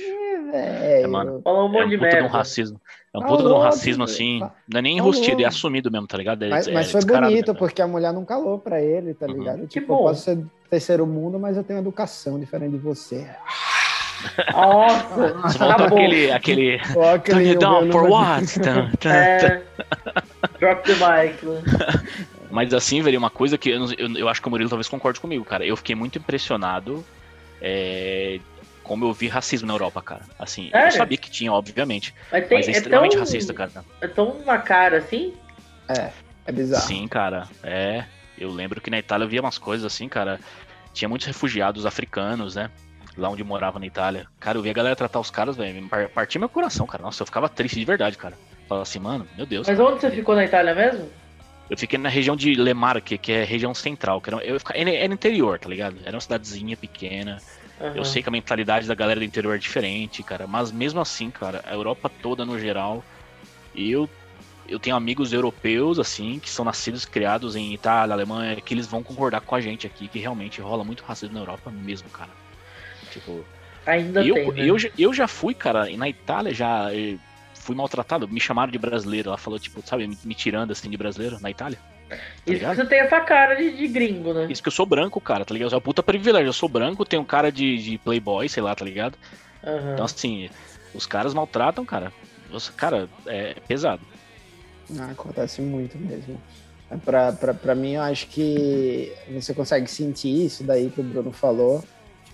velho. 0.53 0.55
É, 0.55 1.07
mano. 1.07 1.41
Falou 1.43 1.69
um 1.69 1.71
É 1.71 1.73
monte 1.73 1.87
um 1.87 1.89
de 1.91 1.97
de 1.97 2.03
um 2.05 2.07
merda. 2.07 2.29
racismo. 2.29 2.81
É 3.15 3.19
um 3.19 3.21
Tá 3.21 3.27
puta 3.29 3.43
de 3.45 3.49
um 3.49 3.59
racismo, 3.61 4.03
assim. 4.03 4.41
Tá- 4.41 4.51
Não 4.69 4.79
é 4.81 4.83
nem 4.83 4.97
tá 4.97 5.03
enrustido, 5.03 5.31
é 5.35 5.45
louco. 5.45 5.49
assumido 5.49 5.89
mesmo, 5.91 6.07
tá 6.09 6.19
ligado? 6.19 6.43
É- 6.43 6.49
Mas, 6.49 6.67
é 6.67 6.73
mas 6.73 6.91
foi 6.91 7.01
bonito, 7.05 7.31
mesmo. 7.47 7.55
porque 7.55 7.81
a 7.81 7.87
mulher 7.87 8.13
não 8.13 8.25
calou 8.25 8.59
pra 8.59 8.81
ele, 8.83 9.15
tá 9.15 9.27
Uhum. 9.27 9.33
ligado? 9.35 9.61
Que 9.61 9.67
Tipo, 9.81 9.93
eu 9.93 9.97
bom. 9.99 10.03
posso 10.05 10.23
ser 10.25 10.45
terceiro 10.69 11.07
mundo, 11.07 11.39
mas 11.39 11.57
eu 11.57 11.63
tenho 11.63 11.79
educação 11.79 12.41
diferente 12.41 12.73
de 12.73 12.79
você. 12.79 13.25
Nossa, 14.53 15.49
Só 15.51 15.59
tá 15.59 15.67
faltou 15.77 15.89
bom. 15.91 15.97
aquele, 15.97 16.33
aquele 16.33 16.81
Ó, 16.97 17.19
Turn 17.19 17.49
it 17.49 17.59
down 17.59 17.85
eu 17.87 17.93
for 17.93 18.09
what? 18.11 18.47
Tan. 18.61 18.91
É. 19.09 19.63
Drop 20.59 20.83
the 20.83 20.95
mic, 20.95 21.45
né? 21.47 21.63
Mas 22.51 22.73
assim, 22.73 23.03
velho, 23.03 23.19
uma 23.19 23.31
coisa 23.31 23.59
que 23.59 23.71
eu, 23.71 23.81
não- 23.81 23.93
eu, 23.99 24.17
eu 24.17 24.29
acho 24.29 24.41
que 24.41 24.47
o 24.47 24.51
Murilo 24.51 24.71
talvez 24.71 24.89
concorde 24.89 25.21
comigo, 25.21 25.45
cara. 25.45 25.65
Eu 25.67 25.77
fiquei 25.77 25.95
muito 25.97 26.19
impressionado 26.19 27.05
é, 27.61 28.39
como 28.85 29.07
eu 29.07 29.13
vi 29.13 29.27
racismo 29.27 29.67
na 29.67 29.75
Europa, 29.75 30.01
cara. 30.03 30.23
Assim, 30.39 30.71
eu 30.73 30.93
sabia 30.93 31.19
que 31.19 31.31
tinha, 31.31 31.53
obviamente. 31.53 32.15
Mas, 32.31 32.47
tem, 32.47 32.59
Mas 32.59 32.69
é 32.69 32.71
é, 32.71 32.75
extremamente 32.75 33.13
tão, 33.13 33.21
racista, 33.21 33.55
cara. 33.55 33.73
é 34.01 34.07
tão 34.07 34.39
na 34.45 34.59
cara 34.59 34.99
assim? 34.99 35.35
É 36.47 36.53
bizarro. 36.53 36.87
Sim, 36.87 37.09
cara. 37.09 37.49
É. 37.63 38.05
Eu 38.39 38.51
lembro 38.51 38.81
que 38.81 38.91
na 38.91 38.99
Itália 38.99 39.25
eu 39.25 39.29
via 39.29 39.41
umas 39.41 39.59
coisas 39.59 39.85
assim, 39.85 40.09
cara. 40.09 40.39
Tinha 40.93 41.09
muitos 41.09 41.27
refugiados 41.27 41.87
africanos, 41.87 42.55
né? 42.55 42.71
Lá 43.17 43.29
onde 43.29 43.43
eu 43.43 43.47
morava 43.47 43.79
na 43.79 43.87
Itália. 43.87 44.27
Cara, 44.39 44.59
eu 44.59 44.63
via 44.63 44.73
a 44.73 44.75
galera 44.75 44.95
tratar 44.95 45.21
os 45.21 45.31
caras, 45.31 45.57
velho. 45.57 45.89
Partia 46.15 46.39
meu 46.39 46.49
coração, 46.49 46.87
cara. 46.87 47.03
Nossa, 47.03 47.23
eu 47.23 47.27
ficava 47.27 47.49
triste 47.49 47.79
de 47.79 47.85
verdade, 47.85 48.19
cara. 48.19 48.37
Falava 48.69 48.83
assim, 48.83 48.99
mano, 48.99 49.27
meu 49.37 49.47
Deus. 49.47 49.67
Mas 49.67 49.77
cara. 49.77 49.89
onde 49.89 50.01
você 50.01 50.11
ficou 50.11 50.35
na 50.35 50.45
Itália 50.45 50.75
mesmo? 50.75 51.09
Eu 51.71 51.79
fiquei 51.79 51.99
na 51.99 52.09
região 52.09 52.37
de 52.37 52.55
Lemarque, 52.55 53.17
que 53.17 53.33
é 53.33 53.45
região 53.45 53.73
central. 53.73 54.21
Que 54.21 54.31
era, 54.31 54.45
eu 54.45 54.59
era, 54.75 54.91
era 54.91 55.15
interior, 55.15 55.59
tá 55.59 55.69
ligado? 55.69 55.97
Era 56.05 56.15
uma 56.15 56.21
cidadezinha 56.21 56.77
pequena. 56.77 57.39
Aham. 57.81 57.95
Eu 57.95 58.05
sei 58.05 58.23
que 58.23 58.29
a 58.29 58.33
mentalidade 58.33 58.87
da 58.89 58.95
galera 58.95 59.21
do 59.21 59.25
interior 59.25 59.55
é 59.55 59.59
diferente, 59.59 60.23
cara. 60.25 60.47
Mas 60.47 60.73
mesmo 60.73 61.01
assim, 61.01 61.31
cara, 61.31 61.63
a 61.65 61.75
Europa 61.75 62.09
toda 62.11 62.45
no 62.45 62.59
geral. 62.59 63.05
Eu, 63.75 64.11
eu 64.67 64.81
tenho 64.81 64.97
amigos 64.97 65.33
europeus, 65.33 65.99
assim, 65.99 66.41
que 66.41 66.51
são 66.51 66.65
nascidos 66.65 67.05
e 67.05 67.11
criados 67.11 67.57
em 67.57 67.75
Itália, 67.75 68.15
Alemanha, 68.15 68.61
que 68.63 68.75
eles 68.75 68.87
vão 68.89 69.03
concordar 69.03 69.43
com 69.43 69.55
a 69.55 69.61
gente 69.61 69.87
aqui, 69.87 70.09
que 70.09 70.19
realmente 70.21 70.61
rola 70.61 70.85
muito 70.85 71.05
racismo 71.05 71.35
na 71.35 71.41
Europa 71.41 71.71
mesmo, 71.73 72.11
cara. 72.11 72.37
Tipo, 73.09 73.47
Ainda 73.87 74.23
eu, 74.23 74.35
tem, 74.35 74.53
né? 74.53 74.63
eu, 74.69 74.79
já- 74.79 74.89
eu 74.97 75.13
já 75.13 75.27
fui, 75.29 75.55
cara, 75.55 75.91
e 75.91 75.97
na 75.97 76.09
Itália 76.09 76.53
já 76.55 76.95
eh, 76.95 77.19
fui 77.55 77.75
maltratado. 77.75 78.29
Me 78.29 78.41
chamaram 78.41 78.71
de 78.73 78.79
brasileiro. 78.79 79.29
Ela 79.31 79.39
falou, 79.39 79.59
tipo, 79.59 79.83
sabe, 79.87 80.07
me, 80.07 80.19
me 80.25 80.35
tirando 80.35 80.71
assim 80.73 80.91
de 80.91 80.97
brasileiro 80.97 81.39
na 81.41 81.51
Itália. 81.51 81.83
Tá 82.17 82.53
Isso 82.53 82.61
que 82.71 82.77
você 82.77 82.87
tem 82.87 82.99
essa 83.01 83.21
cara 83.21 83.55
de, 83.55 83.77
de 83.77 83.89
gringo, 83.89 84.33
né? 84.35 84.47
Isso 84.51 84.63
que 84.63 84.69
eu 84.69 84.73
sou 84.73 84.87
branco, 84.87 85.21
cara, 85.21 85.45
tá 85.45 85.53
ligado? 85.55 85.73
É 85.73 85.75
uma 85.77 85.81
puta 85.81 86.03
privilégio. 86.03 86.49
Eu 86.49 86.53
sou 86.53 86.69
branco, 86.69 87.05
tenho 87.05 87.25
cara 87.25 87.51
de, 87.53 87.77
de 87.79 87.99
playboy, 87.99 88.49
sei 88.49 88.63
lá, 88.63 88.75
tá 88.75 88.85
ligado? 88.85 89.17
Aham. 89.65 89.93
Então, 89.95 90.05
assim, 90.05 90.49
os 90.95 91.07
caras 91.07 91.33
maltratam, 91.35 91.85
cara. 91.85 92.13
Os- 92.51 92.69
Cara, 92.71 93.09
é 93.27 93.55
pesado. 93.67 94.03
Ah, 94.99 95.11
acontece 95.11 95.61
muito 95.63 95.97
mesmo. 95.99 96.41
É, 96.91 96.97
Pra, 96.97 97.33
pra, 97.33 97.55
pra 97.55 97.75
mim, 97.75 97.93
eu 97.95 98.03
acho 98.03 98.27
que 98.29 99.13
você 99.33 99.55
consegue 99.55 99.89
sentir 99.91 100.45
isso 100.45 100.63
daí 100.63 100.91
que 100.91 101.01
o 101.01 101.05
Bruno 101.05 101.33
falou. 101.33 101.83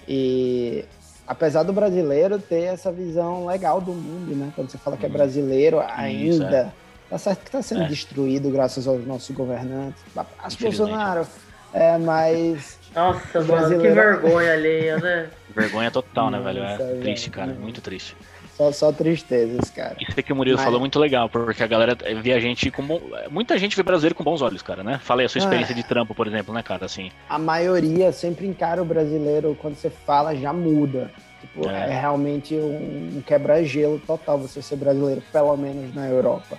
E 0.08 0.84
apesar 1.26 1.62
do 1.62 1.72
brasileiro 1.72 2.38
ter 2.40 2.62
essa 2.64 2.90
visão 2.90 3.46
legal 3.46 3.80
do 3.80 3.92
mundo, 3.92 4.34
né? 4.34 4.52
Quando 4.56 4.68
você 4.70 4.78
fala 4.78 4.96
que 4.96 5.04
é 5.06 5.08
Uhum. 5.08 5.14
brasileiro, 5.14 5.80
ainda. 5.80 6.74
Tá 7.10 7.18
certo 7.18 7.44
que 7.44 7.50
tá 7.50 7.60
sendo 7.60 7.82
É. 7.82 7.88
destruído 7.88 8.50
graças 8.50 8.86
aos 8.86 9.04
nossos 9.04 9.34
governantes. 9.36 10.02
As. 10.42 10.54
Bolsonaro. 10.54 11.26
É, 11.74 11.98
mas. 11.98 12.78
Nossa, 12.94 13.20
mano, 13.40 13.46
que 13.46 13.52
Brasileiro- 13.52 13.94
vergonha 13.94 14.52
alheia, 14.52 14.96
né? 14.98 15.28
Vergonha 15.54 15.90
total, 15.90 16.30
né, 16.30 16.40
velho? 16.40 16.62
É 16.62 16.76
triste, 17.00 17.28
cara. 17.30 17.48
não. 17.52 17.60
Muito 17.60 17.80
triste. 17.80 18.16
Só, 18.56 18.70
só 18.72 18.92
tristezas, 18.92 19.70
cara. 19.70 19.96
Isso 20.00 20.22
que 20.22 20.32
o 20.32 20.36
Murilo 20.36 20.56
Mas- 20.56 20.64
falou 20.64 20.78
é 20.78 20.80
muito 20.80 20.98
legal, 20.98 21.28
porque 21.28 21.62
a 21.62 21.66
galera 21.66 21.96
vê 22.22 22.32
a 22.32 22.38
gente 22.40 22.70
com. 22.70 22.82
bom- 22.84 23.00
Muita 23.30 23.56
gente 23.58 23.74
vê 23.76 23.82
brasileiro 23.82 24.14
com 24.14 24.22
bons 24.22 24.42
olhos, 24.42 24.62
cara, 24.62 24.84
né? 24.84 25.00
Fala 25.02 25.22
aí 25.22 25.26
a 25.26 25.28
sua 25.28 25.40
Ah. 25.40 25.44
experiência 25.44 25.74
de 25.74 25.82
trampo, 25.82 26.14
por 26.14 26.26
exemplo, 26.26 26.52
né, 26.54 26.62
cara? 26.62 26.84
Assim. 26.84 27.10
a 27.28 27.38
maioria 27.38 28.12
sempre 28.12 28.46
encara 28.46 28.80
o 28.82 28.84
brasileiro 28.84 29.56
quando 29.60 29.76
você 29.76 29.90
fala 29.90 30.34
já 30.36 30.52
muda. 30.52 31.10
Tipo, 31.40 31.68
É. 31.70 31.90
é, 31.90 32.00
realmente 32.00 32.54
um, 32.54 33.16
um 33.16 33.22
quebra-gelo 33.26 33.98
total 34.06 34.38
você 34.38 34.60
ser 34.60 34.76
brasileiro, 34.76 35.22
pelo 35.32 35.56
menos 35.56 35.94
na 35.94 36.06
Europa. 36.06 36.58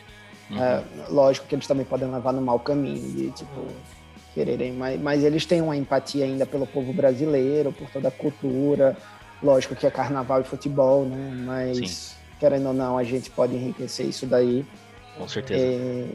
Uhum. 0.51 0.61
É, 0.61 0.83
lógico 1.09 1.47
que 1.47 1.55
eles 1.55 1.67
também 1.67 1.85
podem 1.85 2.09
levar 2.11 2.33
no 2.33 2.41
mau 2.41 2.59
caminho 2.59 3.11
de 3.11 3.31
tipo 3.31 3.67
quererem, 4.33 4.71
mas, 4.73 4.99
mas 5.01 5.23
eles 5.23 5.45
têm 5.45 5.61
uma 5.61 5.75
empatia 5.75 6.23
ainda 6.23 6.45
pelo 6.45 6.65
povo 6.65 6.93
brasileiro, 6.93 7.71
por 7.73 7.89
toda 7.89 8.07
a 8.07 8.11
cultura. 8.11 8.95
Lógico 9.43 9.75
que 9.75 9.85
é 9.85 9.91
carnaval 9.91 10.41
e 10.41 10.43
futebol, 10.43 11.03
né? 11.03 11.31
Mas 11.45 11.77
Sim. 11.77 12.15
querendo 12.39 12.67
ou 12.67 12.73
não, 12.73 12.97
a 12.97 13.03
gente 13.03 13.29
pode 13.29 13.55
enriquecer 13.55 14.05
isso 14.05 14.25
daí. 14.25 14.65
Com 15.17 15.27
certeza. 15.27 15.61
É, 15.61 16.07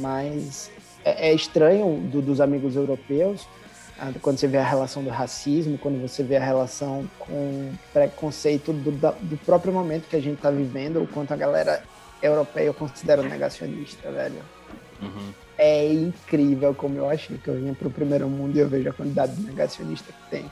mas 0.00 0.70
é, 1.04 1.30
é 1.30 1.34
estranho 1.34 1.98
do- 2.10 2.20
dos 2.20 2.40
amigos 2.40 2.76
europeus 2.76 3.46
ah, 3.98 4.12
quando 4.22 4.38
você 4.38 4.46
vê 4.46 4.58
a 4.58 4.64
relação 4.64 5.02
do 5.02 5.10
racismo, 5.10 5.76
quando 5.76 6.00
você 6.00 6.22
vê 6.22 6.36
a 6.36 6.44
relação 6.44 7.08
com 7.18 7.72
preconceito 7.92 8.72
do, 8.72 8.92
do 8.92 9.36
próprio 9.38 9.72
momento 9.72 10.08
que 10.08 10.14
a 10.14 10.20
gente 10.20 10.36
está 10.36 10.52
vivendo, 10.52 11.02
o 11.02 11.06
quanto 11.06 11.34
a 11.34 11.36
galera 11.36 11.82
europeia 12.22 12.66
eu 12.66 12.74
considero 12.74 13.22
negacionista, 13.22 14.10
velho. 14.10 14.40
Uhum. 15.02 15.32
É 15.56 15.92
incrível 15.92 16.74
como 16.74 16.96
eu 16.98 17.08
achei 17.10 17.36
que 17.38 17.48
eu 17.48 17.54
vinha 17.54 17.74
pro 17.74 17.90
primeiro 17.90 18.28
mundo 18.28 18.56
e 18.56 18.60
eu 18.60 18.68
vejo 18.68 18.88
a 18.88 18.92
quantidade 18.92 19.34
de 19.34 19.42
negacionista 19.42 20.12
que 20.12 20.30
tem. 20.30 20.50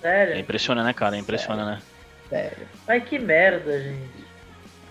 Sério? 0.00 0.34
É 0.34 0.38
impressiona, 0.38 0.82
né, 0.84 0.92
cara? 0.92 1.16
É 1.16 1.18
impressiona, 1.18 1.64
né? 1.64 1.82
Sério. 2.28 2.66
Mas 2.86 3.04
que 3.04 3.18
merda, 3.18 3.78
gente. 3.80 4.28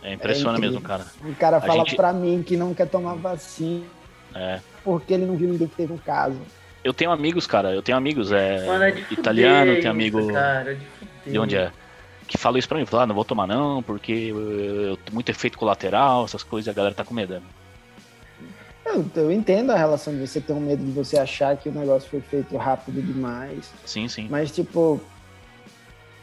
É 0.03 0.13
impressiona 0.13 0.57
É 0.57 0.61
mesmo, 0.61 0.81
cara. 0.81 1.05
O 1.23 1.33
cara 1.35 1.57
A 1.57 1.61
fala 1.61 1.79
gente- 1.85 1.95
pra 1.95 2.13
mim 2.13 2.43
que 2.45 2.55
não 2.57 2.73
quer 2.73 2.87
tomar 2.87 3.15
vacina 3.15 3.85
É. 4.35 4.59
porque 4.83 5.13
ele 5.13 5.25
não 5.25 5.35
viu 5.35 5.49
ninguém 5.49 5.67
que 5.67 5.75
teve 5.75 5.93
um 5.93 5.97
caso. 5.97 6.39
Eu 6.83 6.93
tenho 6.93 7.11
amigos, 7.11 7.45
cara. 7.47 7.71
Eu 7.73 7.81
tenho 7.81 7.97
amigos, 7.97 8.31
é. 8.31 8.65
Mano, 8.65 8.83
é 8.83 8.91
de 8.91 9.13
italiano, 9.13 9.75
tenho 9.75 9.89
amigo. 9.89 10.31
Cara, 10.31 10.71
é 10.71 10.75
de. 10.75 11.31
De 11.31 11.39
onde 11.39 11.57
é? 11.57 11.71
Que 12.27 12.37
fala 12.37 12.59
isso 12.59 12.67
pra 12.67 12.77
mim, 12.77 12.85
fala, 12.85 13.03
ah, 13.03 13.07
não 13.07 13.15
vou 13.15 13.23
tomar 13.25 13.47
não, 13.47 13.81
porque 13.81 14.11
eu, 14.11 14.39
eu- 14.51 14.99
muito 15.13 15.29
efeito 15.29 15.57
colateral, 15.57 16.25
essas 16.25 16.43
coisas, 16.43 16.67
e 16.67 16.69
a 16.69 16.73
galera 16.73 16.93
tá 16.93 17.03
com 17.05 17.13
medo. 17.13 17.41
Eu, 18.85 19.05
eu 19.15 19.31
entendo 19.31 19.71
a 19.71 19.77
relação 19.77 20.13
de 20.13 20.25
você 20.27 20.39
ter 20.41 20.53
um 20.53 20.59
medo 20.59 20.83
de 20.83 20.91
você 20.91 21.17
achar 21.17 21.55
que 21.57 21.69
o 21.69 21.71
negócio 21.71 22.09
foi 22.09 22.21
feito 22.21 22.55
rápido 22.57 23.01
demais. 23.01 23.71
Sim, 23.85 24.07
sim. 24.07 24.27
Mas, 24.29 24.51
tipo, 24.51 24.99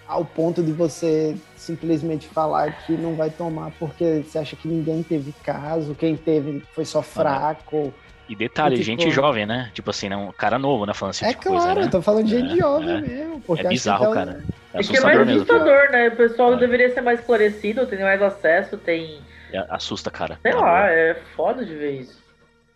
ao 0.06 0.24
ponto 0.24 0.62
de 0.62 0.72
você 0.72 1.36
simplesmente 1.56 2.26
falar 2.28 2.72
que 2.84 2.92
não 2.92 3.14
vai 3.16 3.30
tomar 3.30 3.70
porque 3.78 4.22
você 4.26 4.38
acha 4.38 4.56
que 4.56 4.68
ninguém 4.68 5.02
teve 5.02 5.32
caso, 5.42 5.94
quem 5.94 6.16
teve 6.16 6.62
foi 6.74 6.84
só 6.84 7.00
fraco. 7.02 7.92
E 8.28 8.34
detalhe, 8.34 8.82
gente 8.82 9.10
jovem, 9.10 9.44
né? 9.44 9.70
Tipo 9.74 9.90
assim, 9.90 10.08
não, 10.08 10.32
cara 10.32 10.58
novo, 10.58 10.86
né? 10.86 10.94
Falando 10.94 11.12
esse 11.14 11.24
é 11.24 11.28
tipo 11.28 11.42
claro, 11.42 11.58
coisa, 11.64 11.80
eu 11.80 11.84
né? 11.84 11.90
tô 11.90 12.00
falando 12.02 12.24
de 12.24 12.30
gente 12.40 12.52
É, 12.54 12.56
jovem 12.56 12.88
é. 12.96 13.00
mesmo. 13.00 13.42
É 13.58 13.68
bizarro, 13.68 14.02
então- 14.04 14.14
cara. 14.14 14.42
É 14.72 14.78
É 14.78 14.82
que 14.82 14.96
é 14.96 14.98
assustador 14.98 15.04
mais 15.14 15.26
mesmo. 15.26 15.42
assustador, 15.42 15.90
né? 15.92 16.08
O 16.08 16.16
pessoal 16.16 16.54
É. 16.54 16.56
deveria 16.56 16.94
ser 16.94 17.00
mais 17.02 17.20
esclarecido, 17.20 17.86
tem 17.86 18.00
mais 18.00 18.22
acesso, 18.22 18.76
tem. 18.78 19.20
É, 19.52 19.64
Assusta, 19.68 20.10
cara. 20.10 20.38
Sei 20.42 20.52
Na 20.52 20.60
lá, 20.60 20.90
é 20.90 21.14
foda 21.36 21.64
de 21.64 21.74
ver 21.74 22.00
isso. 22.00 22.24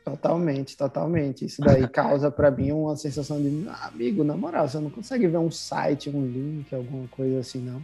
Totalmente, 0.04 0.76
totalmente. 0.76 1.44
Isso 1.44 1.60
daí 1.60 1.86
causa 1.88 2.30
pra 2.30 2.50
mim 2.50 2.70
uma 2.72 2.94
sensação 2.96 3.40
de, 3.40 3.66
ah, 3.68 3.88
amigo, 3.92 4.22
na 4.24 4.36
moral, 4.36 4.68
você 4.68 4.78
não 4.78 4.90
consegue 4.90 5.26
ver 5.26 5.38
um 5.38 5.50
site, 5.50 6.08
um 6.08 6.24
link, 6.24 6.74
alguma 6.74 7.06
coisa 7.08 7.40
assim, 7.40 7.60
não. 7.60 7.82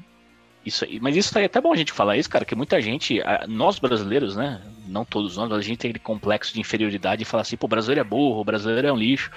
Isso 0.64 0.84
aí, 0.84 0.98
mas 0.98 1.14
isso 1.14 1.36
aí 1.36 1.44
é 1.44 1.46
até 1.46 1.60
bom 1.60 1.72
a 1.72 1.76
gente 1.76 1.92
falar 1.92 2.16
isso, 2.16 2.30
cara, 2.30 2.44
que 2.44 2.54
muita 2.54 2.80
gente, 2.80 3.20
nós 3.46 3.78
brasileiros, 3.78 4.34
né? 4.34 4.62
Não 4.86 5.04
todos 5.04 5.36
nós, 5.36 5.48
mas 5.48 5.58
a 5.58 5.62
gente 5.62 5.78
tem 5.78 5.90
aquele 5.90 6.02
complexo 6.02 6.54
de 6.54 6.60
inferioridade 6.60 7.22
e 7.22 7.26
fala 7.26 7.42
assim, 7.42 7.56
pô, 7.56 7.66
o 7.66 7.68
brasileiro 7.68 8.00
é 8.00 8.04
burro, 8.04 8.40
o 8.40 8.44
brasileiro 8.44 8.86
é 8.86 8.92
um 8.92 8.96
lixo. 8.96 9.30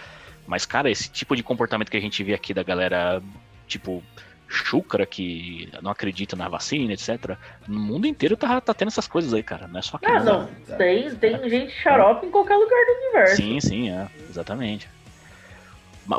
Mas, 0.45 0.65
cara, 0.65 0.89
esse 0.89 1.09
tipo 1.09 1.35
de 1.35 1.43
comportamento 1.43 1.91
que 1.91 1.97
a 1.97 2.01
gente 2.01 2.23
vê 2.23 2.33
aqui 2.33 2.53
da 2.53 2.63
galera, 2.63 3.21
tipo, 3.67 4.01
chucra, 4.47 5.05
que 5.05 5.69
não 5.81 5.91
acredita 5.91 6.35
na 6.35 6.47
vacina, 6.47 6.93
etc. 6.93 7.35
No 7.67 7.79
mundo 7.79 8.07
inteiro 8.07 8.37
tá, 8.37 8.61
tá 8.61 8.73
tendo 8.73 8.87
essas 8.87 9.07
coisas 9.07 9.33
aí, 9.33 9.43
cara. 9.43 9.67
Não 9.67 9.79
é 9.79 9.81
só 9.81 9.97
aqui. 9.97 10.05
Ah, 10.05 10.23
não. 10.23 10.49
não. 10.67 10.77
Tem, 10.77 11.13
tem 11.15 11.49
gente 11.49 11.73
xarope 11.73 12.25
em 12.25 12.31
qualquer 12.31 12.55
lugar 12.55 12.85
do 12.85 12.91
universo. 13.03 13.35
Sim, 13.35 13.59
sim, 13.59 13.89
é, 13.91 14.07
exatamente. 14.29 14.89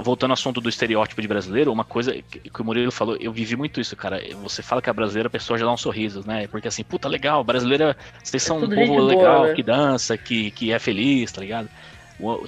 Voltando 0.03 0.31
ao 0.31 0.35
assunto 0.35 0.61
do 0.61 0.68
estereótipo 0.68 1.22
de 1.22 1.27
brasileiro, 1.27 1.72
uma 1.72 1.85
coisa 1.85 2.12
que, 2.12 2.40
que 2.40 2.61
o 2.61 2.64
Murilo 2.64 2.92
falou, 2.92 3.16
eu 3.18 3.33
vivi 3.33 3.57
muito 3.57 3.81
isso, 3.81 3.96
cara. 3.96 4.20
Você 4.42 4.62
fala 4.62 4.83
que 4.83 4.90
a 4.90 4.92
brasileira, 4.92 5.29
a 5.29 5.31
pessoa 5.31 5.59
já 5.59 5.64
dá 5.64 5.72
um 5.72 5.79
sorriso, 5.79 6.22
né? 6.27 6.46
Porque 6.46 6.68
assim, 6.68 6.85
puta, 6.85 7.09
legal, 7.09 7.42
brasileira, 7.42 7.96
vocês 8.22 8.42
são 8.42 8.59
um 8.59 8.61
tudo 8.61 8.74
povo 8.74 8.94
boa, 8.94 9.03
legal, 9.03 9.44
né? 9.46 9.55
que 9.55 9.62
dança, 9.62 10.16
que, 10.18 10.51
que 10.51 10.72
é 10.72 10.79
feliz, 10.79 11.33
tá 11.33 11.40
ligado? 11.40 11.68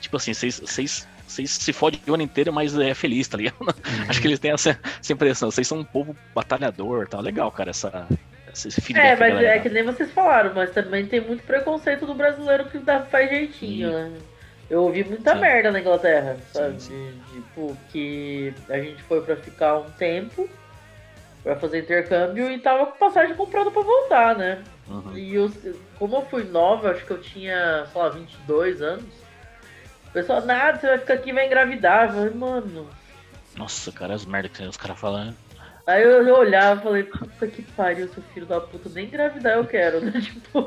Tipo 0.00 0.18
assim, 0.18 0.35
vocês, 0.35 0.61
vocês, 0.61 1.09
vocês 1.26 1.50
se 1.50 1.72
fodem 1.72 2.00
o 2.07 2.14
ano 2.14 2.22
inteiro, 2.22 2.53
mas 2.53 2.76
é 2.79 2.92
feliz, 2.92 3.26
tá 3.26 3.38
ligado? 3.38 3.57
Acho 4.07 4.20
que 4.20 4.26
eles 4.26 4.38
têm 4.38 4.50
essa, 4.50 4.79
essa 5.00 5.12
impressão. 5.12 5.50
Vocês 5.50 5.66
são 5.66 5.79
um 5.79 5.85
povo 5.85 6.14
batalhador, 6.35 7.09
tá 7.09 7.20
legal, 7.20 7.50
cara, 7.50 7.70
essa. 7.70 8.07
É, 8.94 9.16
mas 9.16 9.42
é 9.44 9.59
que 9.61 9.68
nem 9.68 9.85
vocês 9.85 10.11
falaram, 10.11 10.53
mas 10.53 10.72
também 10.72 11.07
tem 11.07 11.20
muito 11.20 11.44
preconceito 11.44 12.05
do 12.05 12.14
brasileiro 12.14 12.64
que 12.64 12.79
dá, 12.79 13.00
faz 13.00 13.31
jeitinho, 13.31 13.88
Sim. 13.88 13.94
né? 13.94 14.12
Eu 14.70 14.85
ouvi 14.85 15.02
muita 15.02 15.35
Sim. 15.35 15.40
merda 15.40 15.72
na 15.72 15.80
Inglaterra, 15.80 16.37
sabe? 16.52 16.80
Sim, 16.80 17.20
Tipo, 17.33 17.76
que 17.90 18.54
a 18.68 18.78
gente 18.78 19.02
foi 19.02 19.20
pra 19.20 19.35
ficar 19.37 19.78
um 19.78 19.90
tempo 19.90 20.48
pra 21.42 21.56
fazer 21.56 21.80
intercâmbio 21.80 22.48
e 22.50 22.59
tava 22.61 22.87
com 22.87 22.96
passagem 22.98 23.35
comprada 23.35 23.70
pra 23.70 23.83
voltar, 23.83 24.37
né? 24.37 24.62
Uhum. 24.88 25.16
E 25.16 25.35
eu, 25.35 25.50
como 25.98 26.16
eu 26.16 26.22
fui 26.26 26.44
nova, 26.44 26.92
acho 26.92 27.04
que 27.04 27.11
eu 27.11 27.20
tinha, 27.20 27.87
sei 27.92 28.00
lá, 28.00 28.09
22 28.11 28.80
anos. 28.80 29.04
O 30.09 30.12
pessoal, 30.12 30.40
nada, 30.44 30.78
você 30.78 30.87
vai 30.87 30.98
ficar 30.98 31.14
aqui 31.14 31.30
e 31.30 31.33
vai 31.33 31.46
engravidar. 31.46 32.09
Eu 32.09 32.14
falei, 32.14 32.35
mano. 32.35 32.88
Nossa, 33.56 33.90
cara, 33.90 34.14
as 34.14 34.24
merdas 34.24 34.52
que 34.56 34.62
os 34.62 34.76
caras 34.76 34.98
falam. 35.00 35.26
né? 35.26 35.35
Aí 35.90 36.05
eu, 36.05 36.24
eu 36.24 36.37
olhava 36.37 36.79
e 36.79 36.83
falei, 36.85 37.03
puta 37.03 37.46
que 37.48 37.62
pariu, 37.62 38.07
seu 38.09 38.22
filho 38.33 38.46
da 38.46 38.61
puta, 38.61 38.88
nem 38.90 39.07
engravidar 39.07 39.55
eu 39.55 39.64
quero, 39.64 40.00
né? 40.00 40.12
Tipo. 40.22 40.64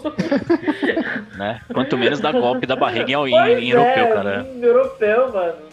né? 1.38 1.62
Quanto 1.74 1.98
menos 1.98 2.20
dá 2.20 2.34
golpe 2.34 2.66
da 2.66 2.76
barriga 2.76 3.10
em, 3.10 3.32
Pois 3.32 3.64
em 3.64 3.70
europeu, 3.70 4.06
é, 4.06 4.14
cara. 4.14 4.42
em 4.42 4.62
europeu, 4.62 5.32
mano. 5.32 5.70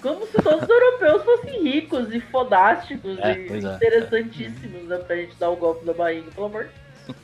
Como 0.00 0.26
se 0.26 0.40
todos 0.42 0.62
os 0.62 0.68
europeus 0.68 1.22
fossem 1.22 1.62
ricos 1.64 2.14
e 2.14 2.20
fodásticos 2.20 3.18
É, 3.18 3.32
e 3.32 3.48
pois 3.48 3.64
é. 3.64 3.74
interessantíssimos, 3.74 4.84
né? 4.84 4.96
Pra 4.96 5.16
gente 5.16 5.36
dar 5.38 5.50
o 5.50 5.56
golpe 5.56 5.84
da 5.84 5.92
barriga, 5.92 6.30
pelo 6.30 6.46
amor 6.46 6.64
de 6.64 6.70
Deus. 7.06 7.18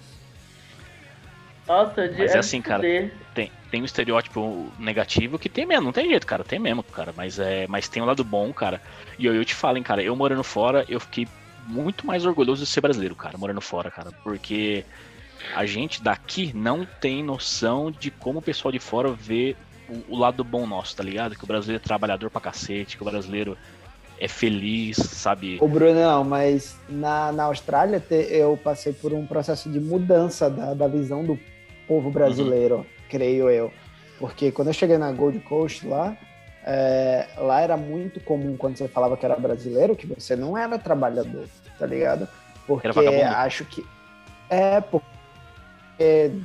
Nossa, 1.66 2.06
de, 2.06 2.18
Mas 2.18 2.34
é 2.34 2.38
assim, 2.38 2.60
cara. 2.60 2.82
Tem, 3.32 3.50
tem 3.70 3.80
um 3.80 3.86
estereótipo 3.86 4.70
negativo 4.78 5.38
que 5.38 5.48
tem 5.48 5.64
mesmo, 5.64 5.86
não 5.86 5.92
tem 5.92 6.10
jeito, 6.10 6.26
cara, 6.26 6.44
tem 6.44 6.58
mesmo, 6.58 6.82
cara. 6.82 7.14
Mas, 7.16 7.38
é, 7.38 7.66
mas 7.68 7.88
tem 7.88 8.02
um 8.02 8.06
lado 8.06 8.22
bom, 8.22 8.52
cara. 8.52 8.82
E 9.18 9.24
eu, 9.24 9.34
eu 9.34 9.44
te 9.46 9.54
falo, 9.54 9.78
hein, 9.78 9.82
cara, 9.82 10.02
eu 10.02 10.14
morando 10.14 10.44
fora, 10.44 10.84
eu 10.90 11.00
fiquei 11.00 11.26
muito 11.66 12.06
mais 12.06 12.24
orgulhoso 12.26 12.64
de 12.64 12.70
ser 12.70 12.80
brasileiro, 12.80 13.14
cara, 13.14 13.36
morando 13.38 13.60
fora, 13.60 13.90
cara. 13.90 14.10
Porque 14.22 14.84
a 15.54 15.64
gente 15.66 16.02
daqui 16.02 16.52
não 16.54 16.86
tem 17.00 17.22
noção 17.22 17.90
de 17.90 18.10
como 18.10 18.38
o 18.38 18.42
pessoal 18.42 18.72
de 18.72 18.78
fora 18.78 19.10
vê 19.12 19.56
o, 19.88 20.14
o 20.14 20.18
lado 20.18 20.42
bom 20.42 20.66
nosso, 20.66 20.96
tá 20.96 21.02
ligado? 21.02 21.36
Que 21.36 21.44
o 21.44 21.46
brasileiro 21.46 21.82
é 21.82 21.86
trabalhador 21.86 22.30
pra 22.30 22.40
cacete, 22.40 22.96
que 22.96 23.02
o 23.02 23.06
brasileiro 23.10 23.56
é 24.18 24.28
feliz, 24.28 24.96
sabe? 24.96 25.58
Ô, 25.60 25.66
Brunão, 25.68 26.22
mas 26.24 26.78
na, 26.88 27.32
na 27.32 27.44
Austrália 27.44 27.98
te- 28.00 28.14
eu 28.30 28.56
passei 28.56 28.92
por 28.92 29.12
um 29.12 29.26
processo 29.26 29.68
de 29.70 29.80
mudança 29.80 30.48
da, 30.48 30.72
da 30.72 30.86
visão 30.88 31.24
do 31.24 31.38
povo 31.88 32.10
brasileiro, 32.10 32.86
creio 33.10 33.50
eu. 33.50 33.72
Porque 34.18 34.52
quando 34.52 34.68
eu 34.68 34.74
cheguei 34.74 34.96
na 34.96 35.10
Gold 35.12 35.40
Coast 35.40 35.86
lá, 35.86 36.16
é, 36.64 37.26
lá 37.36 37.60
era 37.60 37.76
muito 37.76 38.20
comum 38.20 38.56
quando 38.56 38.76
você 38.76 38.88
falava 38.88 39.16
que 39.16 39.24
era 39.24 39.36
brasileiro, 39.36 39.94
que 39.94 40.06
você 40.06 40.34
não 40.34 40.56
era 40.56 40.78
trabalhador, 40.78 41.44
tá 41.78 41.86
ligado? 41.86 42.26
Porque 42.66 42.86
acho 43.36 43.64
que. 43.64 43.84
É, 44.48 44.80
porque. 44.80 45.04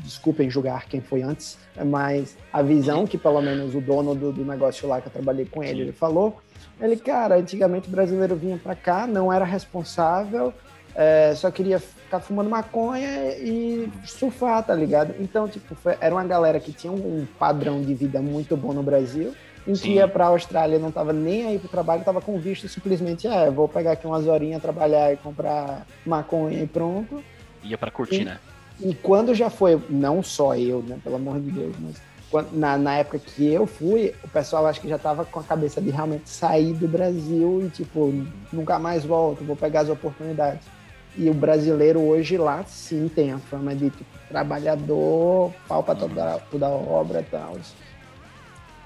Desculpem 0.03 0.47
julgar 0.47 0.85
quem 0.85 1.01
foi 1.01 1.23
antes, 1.23 1.57
mas 1.83 2.37
a 2.53 2.61
visão 2.61 3.07
que 3.07 3.17
pelo 3.17 3.41
menos 3.41 3.73
o 3.73 3.81
dono 3.81 4.13
do, 4.13 4.31
do 4.31 4.45
negócio 4.45 4.87
lá 4.87 5.01
que 5.01 5.07
eu 5.07 5.11
trabalhei 5.11 5.45
com 5.45 5.63
ele, 5.63 5.81
ele 5.81 5.91
falou 5.91 6.39
ele, 6.79 6.95
cara, 6.97 7.35
antigamente 7.35 7.87
o 7.87 7.91
brasileiro 7.91 8.35
vinha 8.35 8.57
pra 8.57 8.75
cá, 8.75 9.05
não 9.05 9.31
era 9.31 9.43
responsável, 9.43 10.53
é, 10.95 11.33
só 11.35 11.51
queria 11.51 11.79
ficar 11.79 12.19
fumando 12.19 12.49
maconha 12.49 13.33
e 13.37 13.91
surfar, 14.05 14.63
tá 14.63 14.73
ligado? 14.73 15.13
Então, 15.19 15.47
tipo, 15.47 15.75
foi- 15.75 15.97
era 15.99 16.13
uma 16.15 16.23
galera 16.23 16.59
que 16.59 16.71
tinha 16.71 16.91
um 16.91 17.27
padrão 17.37 17.81
de 17.81 17.93
vida 17.93 18.21
muito 18.21 18.55
bom 18.55 18.71
no 18.73 18.81
Brasil, 18.81 19.33
em 19.67 19.73
que 19.73 19.79
Sim. 19.79 19.93
ia 19.93 20.07
pra 20.07 20.27
Austrália, 20.27 20.79
não 20.79 20.91
tava 20.91 21.13
nem 21.13 21.45
aí 21.47 21.59
pro 21.59 21.67
trabalho, 21.69 22.03
tava 22.03 22.21
com 22.21 22.39
visto 22.39 22.67
simplesmente, 22.67 23.27
é, 23.27 23.49
vou 23.51 23.67
pegar 23.67 23.91
aqui 23.93 24.07
umas 24.07 24.25
horinhas, 24.25 24.61
trabalhar 24.61 25.13
e 25.13 25.17
comprar 25.17 25.85
maconha 26.05 26.63
e 26.63 26.67
pronto. 26.67 27.23
Ia 27.63 27.77
pra 27.77 27.91
curtir, 27.91 28.17
Sim. 28.17 28.23
né? 28.25 28.39
E 28.81 28.93
quando 28.95 29.33
já 29.35 29.49
foi, 29.49 29.79
não 29.89 30.23
só 30.23 30.55
eu, 30.55 30.81
né, 30.81 30.97
pelo 31.03 31.17
amor 31.17 31.39
de 31.39 31.51
Deus, 31.51 31.75
mas 31.79 31.95
quando- 32.31 32.51
na, 32.53 32.77
na 32.77 32.95
época 32.95 33.19
que 33.19 33.45
eu 33.51 33.67
fui, 33.67 34.13
o 34.23 34.27
pessoal 34.29 34.65
acho 34.65 34.79
que 34.79 34.87
já 34.87 34.97
tava 34.97 35.25
com 35.25 35.39
a 35.39 35.43
cabeça 35.43 35.81
de 35.81 35.89
realmente 35.89 36.29
sair 36.29 36.73
do 36.73 36.87
Brasil 36.87 37.63
e, 37.65 37.69
tipo, 37.69 38.13
nunca 38.53 38.79
mais 38.79 39.03
volto, 39.03 39.43
vou 39.43 39.55
pegar 39.55 39.81
as 39.81 39.89
oportunidades. 39.89 40.65
E 41.17 41.29
o 41.29 41.33
brasileiro 41.33 41.99
hoje 41.99 42.37
lá, 42.37 42.63
sim, 42.65 43.09
tem 43.13 43.33
a 43.33 43.37
fama 43.39 43.75
de, 43.75 43.89
tipo, 43.89 44.05
trabalhador, 44.29 45.51
pau 45.67 45.83
pra 45.83 45.95
toda, 45.95 46.39
toda 46.51 46.69
obra 46.69 47.19
e 47.21 47.23
tal. 47.23 47.57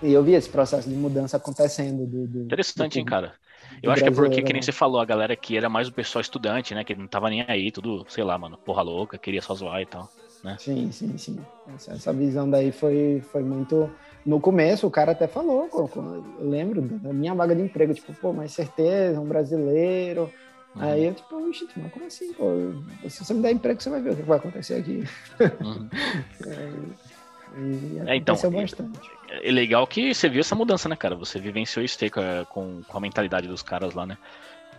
E 0.04 0.12
eu 0.14 0.24
vi 0.24 0.34
esse 0.34 0.50
processo 0.50 0.90
de 0.90 0.96
mudança 0.96 1.38
acontecendo. 1.38 2.06
Do, 2.08 2.28
do- 2.28 2.52
Interessante, 2.52 3.00
do 3.00 3.00
hein, 3.00 3.06
cara. 3.06 3.38
Eu 3.82 3.92
acho 3.92 4.04
que 4.04 4.10
é 4.10 4.12
porque, 4.12 4.44
que 4.44 4.54
nem 4.54 4.62
né? 4.62 4.62
você 4.62 4.72
falou, 4.72 5.00
a 5.02 5.06
galera 5.06 5.36
que 5.36 5.58
era 5.58 5.70
mais 5.70 5.88
o 5.88 5.94
pessoal 5.94 6.22
estudante, 6.22 6.74
né? 6.76 6.84
Que 6.84 6.96
não 6.96 7.08
tava 7.08 7.30
nem 7.30 7.42
aí, 7.50 7.72
tudo, 7.72 8.06
sei 8.10 8.24
lá, 8.24 8.38
mano, 8.38 8.60
porra 8.64 8.82
louca, 8.82 9.18
queria 9.20 9.42
só 9.42 9.54
zoar 9.56 9.82
e 9.82 9.86
tal. 9.86 10.14
Sim, 10.56 10.92
sim, 10.92 11.18
sim. 11.18 11.48
Essa, 11.66 11.94
essa 11.94 12.14
visão 12.14 12.50
daí 12.50 12.72
foi, 12.72 13.22
foi 13.22 13.44
muito. 13.44 13.96
No 14.26 14.40
começo, 14.40 14.88
o 14.88 14.92
cara 14.92 15.12
até 15.12 15.28
falou, 15.28 15.70
eu 15.74 16.46
lembro 16.48 16.82
da 16.82 17.12
minha 17.14 17.34
vaga 17.34 17.56
de 17.56 17.62
emprego, 17.64 17.94
tipo, 17.94 18.14
pô, 18.16 18.34
mais 18.34 18.54
certeza, 18.54 19.20
um 19.20 19.28
brasileiro. 19.28 20.34
Uhum. 20.76 20.80
Aí 20.80 21.06
eu, 21.06 21.14
tipo, 21.16 21.48
"Ixi, 21.50 21.68
mas 21.78 21.92
como 21.92 22.06
assim, 22.06 22.34
pô? 22.34 22.56
Se 23.10 23.24
você 23.26 23.34
me 23.34 23.42
der 23.42 23.52
emprego, 23.54 23.82
você 23.82 23.90
vai 23.90 24.02
ver 24.02 24.14
o 24.14 24.16
que 24.18 24.24
vai 24.24 24.38
acontecer 24.38 24.76
aqui. 24.76 25.04
Uhum. 25.60 25.94
E 27.56 28.00
É, 28.06 28.16
então, 28.16 28.46
aconteceu 28.46 28.52
e- 28.52 28.64
bastante. 28.64 29.20
É 29.42 29.52
legal 29.52 29.86
que 29.88 30.14
você 30.14 30.30
viu 30.30 30.42
essa 30.42 30.56
mudança, 30.56 30.88
né, 30.88 30.96
cara? 30.96 31.16
Você 31.16 31.40
vivenciou 31.40 31.84
isso 31.84 31.98
aí 32.04 32.10
com 32.46 32.84
com, 32.88 32.98
a 32.98 33.00
mentalidade 33.00 33.48
dos 33.48 33.62
caras 33.64 33.94
lá, 33.94 34.06
né? 34.06 34.18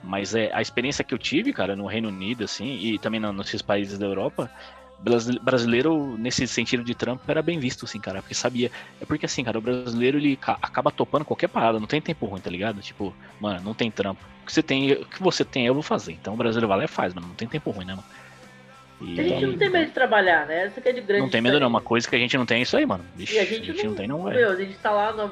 Mas 0.03 0.35
é 0.35 0.51
a 0.53 0.61
experiência 0.63 1.05
que 1.05 1.15
eu 1.15 1.19
tive, 1.19 1.53
cara, 1.53 1.75
no 1.75 1.87
Reino 1.87 2.09
Unido, 2.09 2.45
assim, 2.45 2.67
e 2.77 2.99
também 2.99 3.19
no- 3.21 3.33
nesses 3.33 3.63
países 3.63 3.99
da 3.99 4.07
Europa, 4.07 4.51
brasi- 4.99 5.39
brasileiro, 5.41 6.17
nesse 6.19 6.47
sentido 6.47 6.85
de 6.85 6.95
trampo, 6.95 7.23
era 7.29 7.43
bem 7.43 7.59
visto, 7.59 7.85
assim, 7.87 8.01
cara, 8.01 8.21
porque 8.23 8.35
sabia. 8.35 8.71
É 9.01 9.07
porque, 9.07 9.27
assim, 9.27 9.43
cara, 9.45 9.59
o 9.59 9.63
brasileiro, 9.63 10.19
ele 10.19 10.37
ca- 10.37 10.59
acaba 10.63 10.91
topando 10.93 11.25
qualquer 11.25 11.49
parada, 11.49 11.81
não 11.81 11.87
tem 11.87 12.01
tempo 12.03 12.27
ruim, 12.27 12.41
tá 12.41 12.51
ligado? 12.51 12.83
Tipo, 12.83 13.17
mano, 13.41 13.61
não 13.63 13.75
tem 13.75 13.91
trampo. 13.91 14.23
O 14.43 14.47
que 14.47 14.53
você 14.53 14.63
tem, 14.63 14.93
o 14.93 15.07
que 15.07 15.23
você 15.23 15.45
tem, 15.45 15.67
eu 15.67 15.75
vou 15.75 15.83
fazer. 15.83 16.13
Então 16.13 16.35
o 16.35 16.37
brasileiro 16.37 16.69
vai 16.69 16.79
lá 16.79 16.85
e 16.85 16.89
faz, 16.89 17.15
mano, 17.15 17.29
não 17.29 17.35
tem 17.35 17.49
tempo 17.49 17.71
ruim, 17.71 17.87
né, 17.87 17.95
mano? 17.95 18.07
E- 19.01 19.21
A 19.21 19.23
gente 19.25 19.47
não 19.47 19.59
tem 19.59 19.71
medo 19.71 19.87
de 19.87 19.93
trabalhar, 19.93 20.47
né? 20.47 20.67
Essa 20.67 20.81
que 20.81 20.89
é 20.89 20.93
de 20.93 21.01
grande 21.01 21.23
Não 21.23 21.31
tem 21.31 21.41
medo, 21.41 21.59
não. 21.61 21.69
Uma 21.69 21.81
coisa 21.81 22.09
que 22.09 22.15
a 22.15 22.19
gente 22.19 22.37
não 22.37 22.47
tem 22.47 22.59
é 22.59 22.63
isso 22.63 22.77
aí, 22.77 22.87
mano. 22.87 23.05
Vixe, 23.15 23.35
E 23.35 23.39
a 23.39 23.45
gente, 23.45 23.85
não, 23.85 23.95
tem, 23.95 24.07
não, 24.09 24.23
velho. 24.25 24.37
Meu, 24.37 24.51
a 24.51 24.57
gente 24.57 24.77
tá 24.79 24.91
lá 24.91 25.13
no. 25.13 25.31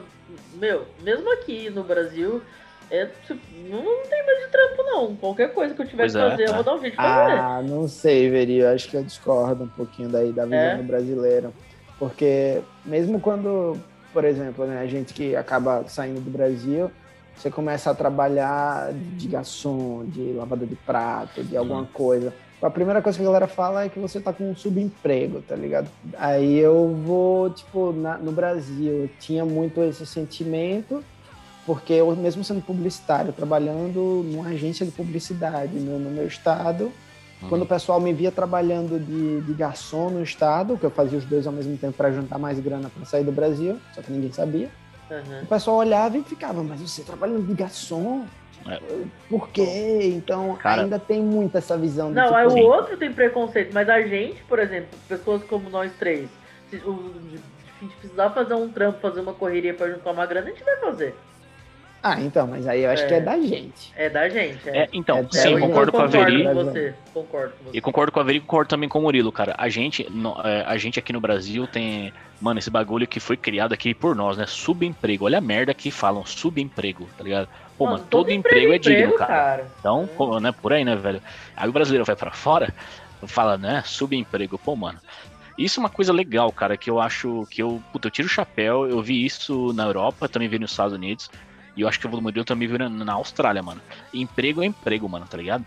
Meu, 0.54 0.86
mesmo 1.02 1.30
aqui 1.32 1.70
no 1.70 1.84
Brasil, 1.84 2.42
é, 2.90 3.06
tipo, 3.26 3.40
não, 3.70 3.82
não 3.82 4.02
tem 4.06 4.26
medo 4.26 4.40
de 4.44 4.50
trampo, 4.50 4.82
não. 4.82 5.16
Qualquer 5.16 5.52
coisa 5.54 5.74
que 5.74 5.82
eu 5.82 5.86
tiver 5.86 6.02
Pois 6.04 6.12
que 6.12 6.18
é, 6.18 6.30
fazer, 6.30 6.42
eu 6.48 6.50
é. 6.50 6.54
vou 6.54 6.64
dar 6.64 6.74
um 6.74 6.80
de 6.80 6.90
fazer. 6.90 7.32
Ah, 7.32 7.62
não 7.64 7.86
sei, 7.88 8.28
Veri. 8.30 8.58
Eu 8.58 8.68
acho 8.70 8.88
que 8.88 8.96
eu 8.96 9.02
discordo 9.04 9.64
um 9.64 9.68
pouquinho 9.68 10.08
daí 10.08 10.32
da 10.32 10.44
visão 10.44 10.58
É? 10.58 10.76
do 10.76 10.82
brasileiro. 10.82 11.54
Porque 11.98 12.60
mesmo 12.84 13.20
quando, 13.20 13.78
por 14.12 14.24
exemplo, 14.24 14.66
né, 14.66 14.80
a 14.80 14.86
gente 14.86 15.14
que 15.14 15.36
acaba 15.36 15.84
saindo 15.86 16.20
do 16.20 16.30
Brasil, 16.30 16.90
você 17.36 17.50
começa 17.50 17.90
a 17.90 17.94
trabalhar 17.94 18.92
de 18.92 19.28
garçom, 19.28 20.04
de 20.06 20.32
lavador 20.32 20.66
de 20.66 20.74
prato, 20.76 21.44
de 21.44 21.56
alguma 21.56 21.84
coisa. 21.92 22.32
A 22.62 22.70
primeira 22.70 23.02
coisa 23.02 23.18
que 23.18 23.22
a 23.22 23.26
galera 23.26 23.48
fala 23.48 23.84
é 23.84 23.88
que 23.88 23.98
você 23.98 24.20
tá 24.20 24.32
com 24.32 24.50
um 24.50 24.54
subemprego, 24.56 25.42
tá 25.42 25.56
ligado? 25.56 25.88
Aí 26.16 26.58
eu 26.58 26.94
vou, 27.04 27.50
tipo, 27.50 27.92
na- 27.92 28.18
no 28.18 28.30
Brasil, 28.30 28.92
eu 29.02 29.10
tinha 29.18 29.44
muito 29.44 29.80
esse 29.82 30.06
sentimento, 30.06 31.02
porque 31.66 31.92
eu, 31.92 32.14
mesmo 32.14 32.44
sendo 32.44 32.60
publicitário, 32.62 33.32
trabalhando 33.32 34.22
numa 34.30 34.48
agência 34.50 34.86
de 34.86 34.92
publicidade 34.92 35.76
no, 35.78 35.98
no 35.98 36.10
meu 36.10 36.26
estado, 36.26 36.84
Uhum. 37.42 37.48
quando 37.48 37.62
o 37.62 37.66
pessoal 37.66 38.00
me 38.00 38.12
via 38.12 38.30
trabalhando 38.30 39.00
de, 39.04 39.40
de 39.40 39.52
garçom 39.54 40.10
no 40.10 40.22
estado, 40.22 40.78
que 40.78 40.84
eu 40.86 40.90
fazia 40.90 41.18
os 41.18 41.24
dois 41.24 41.44
ao 41.48 41.52
mesmo 41.52 41.76
tempo 41.76 41.94
para 41.94 42.12
juntar 42.12 42.38
mais 42.38 42.60
grana 42.60 42.88
para 42.88 43.04
sair 43.04 43.24
do 43.24 43.32
Brasil, 43.32 43.80
só 43.92 44.00
que 44.02 44.12
ninguém 44.12 44.32
sabia, 44.32 44.70
Aham. 45.10 45.40
o 45.42 45.46
pessoal 45.46 45.78
olhava 45.78 46.16
e 46.16 46.22
ficava, 46.22 46.62
mas 46.62 46.80
você 46.80 47.02
trabalhando 47.02 47.44
de 47.44 47.54
garçom? 47.54 48.24
É. 48.68 48.80
Por 49.28 49.48
quê? 49.48 50.12
Então 50.14 50.56
Cara- 50.56 50.82
ainda 50.82 50.98
tem 50.98 51.20
muito 51.22 51.56
essa 51.58 51.76
visão 51.76 52.10
Não, 52.10 52.24
tipo, 52.24 52.34
aí 52.34 52.46
o 52.46 52.50
Sim. 52.50 52.62
outro 52.62 52.96
tem 52.96 53.12
preconceito, 53.12 53.72
mas 53.72 53.88
a 53.88 54.00
gente, 54.02 54.42
por 54.44 54.58
exemplo, 54.58 54.88
pessoas 55.08 55.42
como 55.44 55.68
nós 55.70 55.92
três, 55.98 56.28
se 56.70 56.76
o, 56.76 57.12
a 57.80 57.84
gente 57.84 57.96
precisar 57.96 58.30
fazer 58.30 58.54
um 58.54 58.68
trampo, 58.68 59.00
fazer 59.00 59.20
uma 59.20 59.34
correria 59.34 59.74
pra 59.74 59.90
juntar 59.90 60.12
uma 60.12 60.26
grana, 60.26 60.46
a 60.46 60.50
gente 60.50 60.62
vai 60.64 60.76
fazer. 60.76 61.14
Ah, 62.04 62.20
então, 62.20 62.48
mas 62.48 62.66
aí 62.66 62.82
eu 62.82 62.90
acho 62.90 63.04
É. 63.04 63.06
que 63.06 63.14
é 63.14 63.20
da 63.20 63.38
gente. 63.40 63.92
É 63.94 64.10
da 64.10 64.28
gente. 64.28 64.68
É, 64.68 64.78
É, 64.82 64.88
então, 64.92 65.18
É, 65.18 65.28
sim, 65.30 65.58
concordo 65.60 65.92
com 65.92 65.98
a 65.98 66.04
concordo 66.06 66.30
Veri. 66.32 66.42
com 66.44 66.54
você. 66.54 66.94
Concordo 67.14 67.54
com 67.56 67.64
você. 67.64 67.78
E 67.78 67.80
concordo 67.80 68.12
com 68.12 68.18
a 68.20 68.22
Veri 68.24 68.38
e 68.38 68.40
concordo 68.40 68.68
também 68.68 68.88
com 68.88 68.98
o 68.98 69.02
Murilo, 69.02 69.30
cara. 69.30 69.54
A 69.56 69.68
gente, 69.68 70.06
no- 70.10 70.40
é, 70.44 70.64
a 70.66 70.76
gente 70.76 70.98
aqui 70.98 71.12
no 71.12 71.20
Brasil 71.20 71.64
tem, 71.68 72.12
mano, 72.40 72.58
esse 72.58 72.70
bagulho 72.70 73.06
que 73.06 73.20
foi 73.20 73.36
criado 73.36 73.72
aqui 73.72 73.94
por 73.94 74.16
nós, 74.16 74.36
né? 74.36 74.46
Subemprego. 74.48 75.26
Olha 75.26 75.38
a 75.38 75.40
merda 75.40 75.72
que 75.72 75.92
falam, 75.92 76.24
subemprego, 76.26 77.08
tá 77.16 77.22
ligado? 77.22 77.48
Pô, 77.78 77.86
mano, 77.86 78.04
todo, 78.10 78.30
emprego, 78.30 78.72
é 78.72 78.78
digno, 78.78 79.14
cara. 79.14 79.70
Então, 79.78 80.08
pô, 80.16 80.40
né, 80.40 80.50
por 80.52 80.72
aí, 80.72 80.84
né, 80.84 80.96
velho? 80.96 81.22
Aí 81.56 81.68
o 81.68 81.72
brasileiro 81.72 82.04
vai 82.04 82.16
pra 82.16 82.32
fora, 82.32 82.74
fala, 83.28 83.56
né, 83.56 83.82
subemprego. 83.86 84.58
Pô, 84.58 84.74
mano, 84.74 84.98
isso 85.56 85.78
é 85.78 85.82
uma 85.82 85.88
coisa 85.90 86.12
legal, 86.12 86.50
cara, 86.52 86.76
que 86.76 86.90
eu 86.90 87.00
acho 87.00 87.46
que 87.50 87.62
eu, 87.62 87.80
puta, 87.92 88.08
eu 88.08 88.10
tiro 88.10 88.26
o 88.26 88.30
chapéu, 88.30 88.88
eu 88.88 89.00
vi 89.02 89.24
isso 89.24 89.72
na 89.72 89.84
Europa, 89.84 90.28
também 90.28 90.48
vi 90.48 90.58
nos 90.58 90.70
Estados 90.72 90.94
Unidos, 90.94 91.28
e 91.76 91.82
eu 91.82 91.88
acho 91.88 91.98
que 91.98 92.06
o 92.06 92.20
Murilo 92.20 92.44
também 92.44 92.68
viu 92.68 92.78
na, 92.78 92.88
na 92.88 93.12
Austrália, 93.14 93.62
mano. 93.62 93.80
Emprego 94.12 94.62
é 94.62 94.66
emprego, 94.66 95.08
mano, 95.08 95.26
tá 95.26 95.36
ligado? 95.36 95.64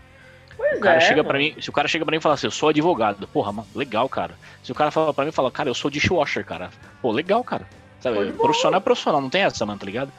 Pois 0.56 0.78
O 0.78 0.80
cara 0.80 0.96
é, 0.96 1.00
chega 1.00 1.22
pra 1.22 1.38
mim, 1.38 1.54
se 1.60 1.68
o 1.68 1.72
cara 1.72 1.88
chega 1.88 2.04
pra 2.04 2.12
mim 2.12 2.18
e 2.18 2.20
fala 2.20 2.34
assim, 2.34 2.46
eu 2.46 2.50
sou 2.50 2.68
advogado, 2.68 3.26
porra, 3.28 3.52
mano, 3.52 3.68
legal, 3.74 4.08
cara. 4.08 4.34
Se 4.62 4.72
o 4.72 4.74
cara 4.74 4.90
fala 4.90 5.12
pra 5.12 5.24
mim 5.24 5.30
e 5.30 5.34
fala, 5.34 5.50
cara, 5.50 5.68
eu 5.68 5.74
sou 5.74 5.90
dishwasher, 5.90 6.44
cara. 6.44 6.70
Pô, 7.02 7.12
legal, 7.12 7.42
cara. 7.44 7.68
Sabe, 8.00 8.32
profissional 8.32 8.78
é 8.78 8.82
profissional, 8.82 9.20
não 9.20 9.30
tem 9.30 9.42
essa, 9.42 9.66
mano, 9.66 9.78
tá 9.78 9.86
ligado? 9.86 10.12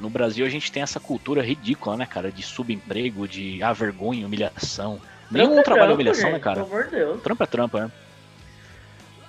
No 0.00 0.08
Brasil 0.08 0.44
a 0.46 0.48
gente 0.48 0.72
tem 0.72 0.82
essa 0.82 0.98
cultura 0.98 1.42
ridícula, 1.42 1.96
né, 1.96 2.06
cara, 2.06 2.32
de 2.32 2.42
subemprego, 2.42 3.28
de 3.28 3.62
ah, 3.62 3.72
vergonha, 3.72 4.26
humilhação. 4.26 5.00
Nenhum 5.30 5.58
é 5.58 5.62
trabalho 5.62 5.92
é 5.92 5.94
humilhação, 5.94 6.24
gente, 6.24 6.32
né, 6.32 6.38
cara? 6.38 6.64
Pelo 6.64 6.72
amor 6.72 6.84
de 6.84 6.90
Deus. 6.90 7.22
Trampo 7.22 7.42
é 7.42 7.46
trampo, 7.46 7.78
né? 7.78 7.90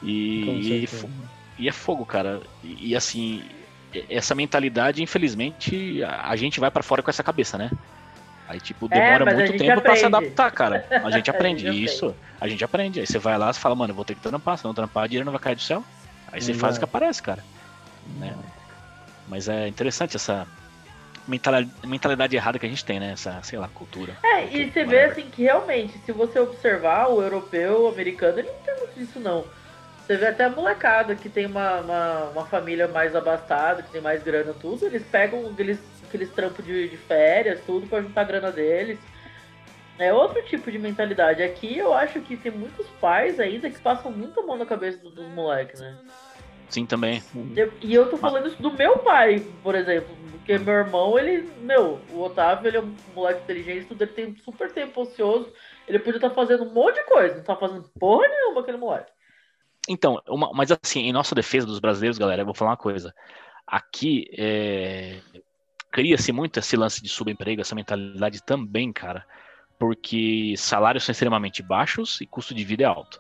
E, 0.02 0.60
e, 0.60 0.88
certeza. 0.88 1.10
e 1.58 1.68
é 1.68 1.72
fogo, 1.72 2.06
cara. 2.06 2.42
E, 2.64 2.92
e, 2.92 2.96
assim, 2.96 3.44
essa 4.10 4.36
mentalidade, 4.36 5.02
infelizmente, 5.02 6.04
a, 6.04 6.36
gente 6.36 6.60
vai 6.60 6.72
pra 6.72 6.84
fora 6.84 7.02
com 7.02 7.10
essa 7.10 7.24
cabeça, 7.24 7.58
né? 7.58 7.70
Aí, 8.48 8.60
tipo, 8.60 8.88
É, 8.92 9.00
demora 9.00 9.32
a 9.32 9.34
muito 9.34 9.58
tempo 9.58 9.82
pra 9.82 9.96
se 9.96 10.06
aprende. 10.06 10.26
adaptar, 10.26 10.52
cara. 10.52 10.86
A 11.04 11.10
gente 11.10 11.30
aprende. 11.30 11.68
A 11.68 11.72
gente 11.72 11.84
Isso, 11.86 12.16
a 12.40 12.48
gente 12.48 12.64
aprende. 12.64 13.00
Aí 13.00 13.08
você 13.08 13.18
vai 13.18 13.38
lá 13.38 13.50
e 13.50 13.54
fala, 13.56 13.76
mano, 13.76 13.92
eu 13.92 13.96
vou 13.96 14.06
ter 14.06 14.14
que 14.14 14.22
trampar, 14.22 14.58
se 14.58 14.64
não 14.66 14.74
trampar, 14.74 15.06
a 15.06 15.08
dinheiro 15.08 15.26
não 15.26 15.32
vai 15.32 15.42
cair 15.42 15.56
do 15.56 15.62
céu. 15.62 15.84
Aí 16.32 16.42
você 16.42 16.54
faz 16.54 16.76
o 16.76 16.80
que 16.80 16.86
aparece, 16.86 17.24
cara. 17.24 17.44
Né? 18.20 18.36
Mas 19.28 19.50
é 19.50 19.68
interessante 19.68 20.16
essa 20.16 20.48
mentalidade, 21.84 22.36
errada 22.36 22.60
que 22.60 22.66
a 22.66 22.70
gente 22.70 22.86
tem, 22.86 23.00
né? 23.00 23.14
Essa, 23.14 23.42
sei 23.42 23.58
lá, 23.58 23.68
cultura. 23.68 24.16
É, 24.24 24.46
e 24.46 24.72
você 24.72 24.84
vê 24.86 24.98
whatever. 24.98 25.12
assim 25.12 25.30
que 25.32 25.44
realmente, 25.44 25.98
se 26.06 26.12
você 26.12 26.40
observar 26.40 27.08
o 27.08 27.22
europeu, 27.22 27.84
o 27.84 27.88
americano, 27.88 28.40
ele 28.40 28.50
não 28.50 28.60
tem 28.64 28.78
muito 28.78 29.00
disso 29.00 29.20
não. 29.20 29.44
Você 30.06 30.18
vê 30.18 30.28
até 30.28 30.44
a 30.44 30.50
molecada 30.50 31.16
que 31.16 31.28
tem 31.28 31.48
uma, 31.48 31.80
uma, 31.80 32.24
uma 32.26 32.46
família 32.46 32.88
mais 32.88 33.16
abastada, 33.16 33.82
que 33.82 33.92
tem 33.92 34.02
mais 34.02 34.22
grana 34.22 34.54
tudo, 34.54 34.86
eles 34.86 35.04
pegam 35.04 35.50
aqueles, 35.50 35.80
aqueles 36.08 36.30
trampos 36.32 36.64
de, 36.64 36.90
de 36.90 36.96
férias, 36.98 37.60
tudo, 37.66 37.88
pra 37.88 38.02
juntar 38.02 38.22
a 38.22 38.26
grana 38.26 38.52
deles. 38.52 39.00
É 39.98 40.14
outro 40.14 40.44
tipo 40.44 40.70
de 40.70 40.78
mentalidade. 40.78 41.42
Aqui 41.42 41.76
eu 41.78 41.92
acho 41.92 42.20
que 42.22 42.38
tem 42.38 42.52
muitos 42.52 42.86
pais 43.02 43.40
ainda 43.40 43.68
que 43.70 43.80
passam 43.80 44.12
muita 44.12 44.42
mão 44.44 44.58
na 44.58 44.66
cabeça 44.66 45.00
dos, 45.00 45.12
dos 45.14 45.28
moleques, 45.30 45.80
né? 45.80 45.98
Sim, 46.70 46.86
também. 46.86 47.24
Eu- 47.56 47.74
e 47.82 47.96
eu 47.96 48.08
tô 48.10 48.18
falando 48.18 48.48
isso 48.48 48.62
do 48.62 48.72
meu 48.74 49.00
pai, 49.00 49.42
por 49.64 49.74
exemplo. 49.74 50.16
Porque 50.34 50.60
meu 50.60 50.74
irmão, 50.76 51.18
ele, 51.18 51.50
meu, 51.62 52.00
o 52.12 52.22
Otávio, 52.22 52.68
ele 52.68 52.78
é 52.78 52.82
um 52.82 52.94
moleque 53.16 53.42
inteligente, 53.42 53.88
tudo, 53.88 54.04
ele 54.04 54.12
tem 54.12 54.36
super 54.36 54.72
tempo 54.72 55.02
ocioso. 55.02 55.52
Ele 55.88 55.98
podia 55.98 56.18
estar 56.18 56.30
fazendo 56.30 56.64
um 56.66 56.74
monte 56.74 56.96
de 56.96 57.04
coisa, 57.06 57.38
não 57.38 57.44
tá 57.44 57.56
fazendo 57.56 57.90
porra 58.00 58.28
nenhuma 58.28 58.62
aquele 58.62 58.78
moleque. 58.78 59.15
Então, 59.88 60.22
uma- 60.28 60.52
mas 60.54 60.72
assim, 60.72 61.02
em 61.02 61.14
nossa 61.14 61.36
defesa 61.36 61.66
dos 61.66 61.80
brasileiros, 61.80 62.18
galera, 62.18 62.42
eu 62.42 62.46
vou 62.46 62.56
falar 62.56 62.72
uma 62.72 62.78
coisa. 62.78 63.14
Aqui 63.68 64.28
é, 64.38 65.20
cria-se 65.92 66.32
muito 66.32 66.60
esse 66.60 66.76
lance 66.76 67.02
de 67.02 67.10
subemprego, 67.10 67.62
essa 67.62 67.76
mentalidade 67.76 68.44
também, 68.44 68.92
cara, 68.92 69.26
porque 69.80 70.54
salários 70.58 71.04
são 71.04 71.12
extremamente 71.12 71.62
baixos 71.64 72.20
e 72.22 72.26
custo 72.26 72.54
de 72.54 72.64
vida 72.64 72.84
é 72.84 72.86
alto. 72.86 73.20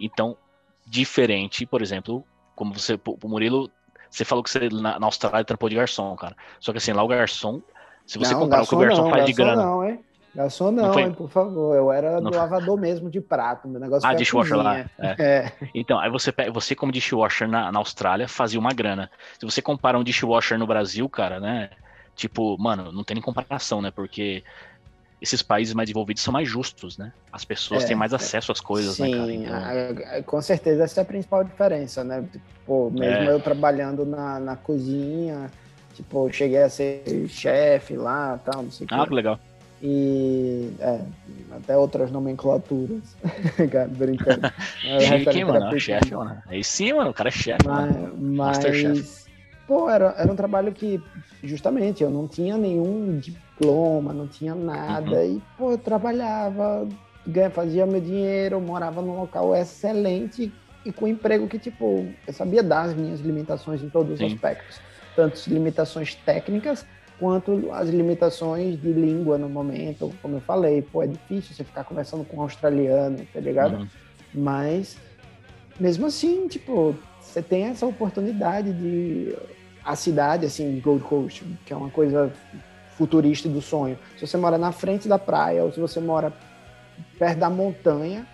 Então, 0.00 0.36
diferente, 0.86 1.66
por 1.66 1.82
exemplo, 1.82 2.24
como 2.54 2.72
você, 2.72 2.94
o 2.94 3.28
Murilo, 3.28 3.70
você 4.10 4.24
falou 4.24 4.42
que 4.42 4.50
você 4.50 4.68
na, 4.68 4.98
na 4.98 5.06
Austrália 5.06 5.44
trampou 5.44 5.68
de 5.68 5.76
garçom, 5.76 6.14
cara. 6.16 6.36
Só 6.60 6.72
que 6.72 6.78
assim, 6.78 6.92
lá 6.92 7.02
o 7.02 7.08
garçom, 7.08 7.62
se 8.06 8.18
você 8.18 8.32
não, 8.32 8.40
comparar 8.40 8.62
o 8.62 8.66
que 8.66 8.74
o 8.74 8.78
garçom 8.78 9.02
não, 9.02 9.10
faz 9.10 9.26
de 9.26 9.32
garçom 9.32 9.56
grana. 9.56 9.62
Não, 9.64 9.84
hein? 9.84 10.04
Garçom 10.34 10.70
não, 10.70 10.84
Não 10.86 10.92
foi- 10.92 11.02
hein, 11.02 11.12
por 11.12 11.28
favor. 11.30 11.74
Eu 11.74 11.90
era 11.90 12.20
Não 12.20 12.30
do 12.30 12.36
lavador 12.36 12.78
mesmo 12.78 13.10
de 13.10 13.20
prato. 13.20 13.66
Meu 13.66 13.80
negócio 13.80 14.06
Ah, 14.06 14.12
a 14.12 14.14
dishwasher 14.14 14.56
lá. 14.56 14.78
É. 14.78 14.86
É. 15.18 15.52
Então, 15.74 15.98
aí 15.98 16.10
você 16.10 16.32
você 16.52 16.74
como 16.74 16.92
dishwasher 16.92 17.48
na, 17.48 17.72
na 17.72 17.78
Austrália 17.78 18.28
fazia 18.28 18.58
uma 18.60 18.72
grana. 18.72 19.10
Se 19.38 19.44
você 19.44 19.60
compara 19.62 19.98
um 19.98 20.04
dishwasher 20.04 20.58
no 20.58 20.66
Brasil, 20.66 21.08
cara, 21.08 21.40
né? 21.40 21.70
Tipo, 22.14 22.56
mano, 22.58 22.92
não 22.92 23.04
tem 23.04 23.14
nem 23.14 23.22
comparação, 23.22 23.80
né? 23.80 23.90
Porque 23.90 24.42
esses 25.20 25.42
países 25.42 25.74
mais 25.74 25.86
desenvolvidos 25.88 26.22
são 26.22 26.32
mais 26.32 26.48
justos, 26.48 26.96
né? 26.96 27.12
As 27.32 27.44
pessoas 27.44 27.82
É, 27.84 27.86
têm 27.88 27.96
mais 27.96 28.12
é. 28.12 28.16
acesso 28.16 28.52
às 28.52 28.60
coisas, 28.60 28.98
né, 28.98 29.10
cara? 29.10 29.26
Sim, 29.26 29.44
Então, 29.44 30.22
com 30.24 30.40
certeza 30.42 30.84
essa 30.84 31.00
é 31.00 31.02
a 31.02 31.04
principal 31.04 31.42
diferença, 31.42 32.04
né? 32.04 32.24
Pô, 32.66 32.90
mesmo 32.90 33.24
É. 33.24 33.32
eu 33.32 33.40
trabalhando 33.40 34.04
na, 34.06 34.38
na 34.38 34.56
cozinha, 34.56 35.50
tipo, 35.94 36.28
eu 36.28 36.32
cheguei 36.32 36.62
a 36.62 36.68
ser 36.68 37.02
chefe 37.28 37.96
lá 37.96 38.38
tal, 38.44 38.62
não 38.62 38.70
sei 38.70 38.86
o 38.86 38.94
ah, 38.94 39.02
que 39.02 39.08
quê. 39.08 39.14
legal. 39.14 39.40
E 39.82 40.72
é, 40.80 41.00
até 41.52 41.76
outras 41.76 42.10
nomenclaturas. 42.10 43.16
Cara, 43.70 43.88
brincando. 43.88 44.52
É, 44.84 45.00
Chique, 45.00 45.44
mano? 45.44 45.58
terapêutico. 45.58 45.80
Chefe, 45.80 46.14
mano. 46.14 46.42
Aí 46.46 46.64
sim, 46.64 46.92
mano, 46.92 47.10
o 47.10 47.14
cara 47.14 47.28
é 47.28 47.32
chefe. 47.32 47.66
Mas, 47.66 48.18
mas 48.18 49.28
pô, 49.66 49.88
era, 49.88 50.14
era 50.18 50.32
um 50.32 50.36
trabalho 50.36 50.72
que, 50.72 51.00
justamente, 51.44 52.02
eu 52.02 52.10
não 52.10 52.26
tinha 52.26 52.56
nenhum 52.56 53.18
diploma, 53.18 54.12
não 54.12 54.26
tinha 54.26 54.54
nada. 54.54 55.16
Uhum. 55.16 55.36
E, 55.36 55.42
pô, 55.56 55.70
eu 55.72 55.78
trabalhava, 55.78 56.88
fazia 57.52 57.86
meu 57.86 58.00
dinheiro, 58.00 58.60
morava 58.60 59.02
num 59.02 59.20
local 59.20 59.54
excelente 59.54 60.52
e 60.84 60.92
com 60.92 61.04
um 61.04 61.08
emprego 61.08 61.46
que, 61.46 61.58
tipo, 61.58 62.06
eu 62.26 62.32
sabia 62.32 62.62
dar 62.62 62.82
as 62.82 62.94
minhas 62.94 63.20
limitações 63.20 63.82
em 63.82 63.88
todos 63.90 64.14
os 64.14 64.18
Sim. 64.18 64.26
aspectos. 64.26 64.80
Tanto 65.14 65.38
limitações 65.48 66.14
técnicas 66.14 66.86
quanto 67.18 67.70
as 67.72 67.88
limitações 67.88 68.80
de 68.80 68.92
língua 68.92 69.36
no 69.36 69.48
momento. 69.48 70.12
Como 70.22 70.36
eu 70.36 70.40
falei, 70.40 70.82
pô, 70.82 71.02
é 71.02 71.06
difícil 71.06 71.54
você 71.54 71.64
ficar 71.64 71.84
conversando 71.84 72.24
com 72.24 72.36
um 72.36 72.42
australiano, 72.42 73.26
tá 73.32 73.40
ligado? 73.40 73.78
Uhum. 73.78 73.88
Mas, 74.34 74.96
mesmo 75.78 76.06
assim, 76.06 76.46
tipo, 76.48 76.94
você 77.20 77.42
tem 77.42 77.64
essa 77.64 77.86
oportunidade 77.86 78.72
de. 78.72 79.34
A 79.84 79.96
cidade, 79.96 80.44
assim, 80.44 80.78
Gold 80.80 81.02
Coast, 81.02 81.42
que 81.64 81.72
é 81.72 81.76
uma 81.76 81.88
coisa 81.88 82.30
futurista 82.90 83.48
do 83.48 83.62
sonho. 83.62 83.98
Se 84.18 84.26
você 84.26 84.36
mora 84.36 84.58
na 84.58 84.70
frente 84.70 85.08
da 85.08 85.18
praia 85.18 85.64
ou 85.64 85.72
se 85.72 85.80
você 85.80 85.98
mora 85.98 86.30
perto 87.18 87.38
da 87.38 87.48
montanha, 87.48 88.26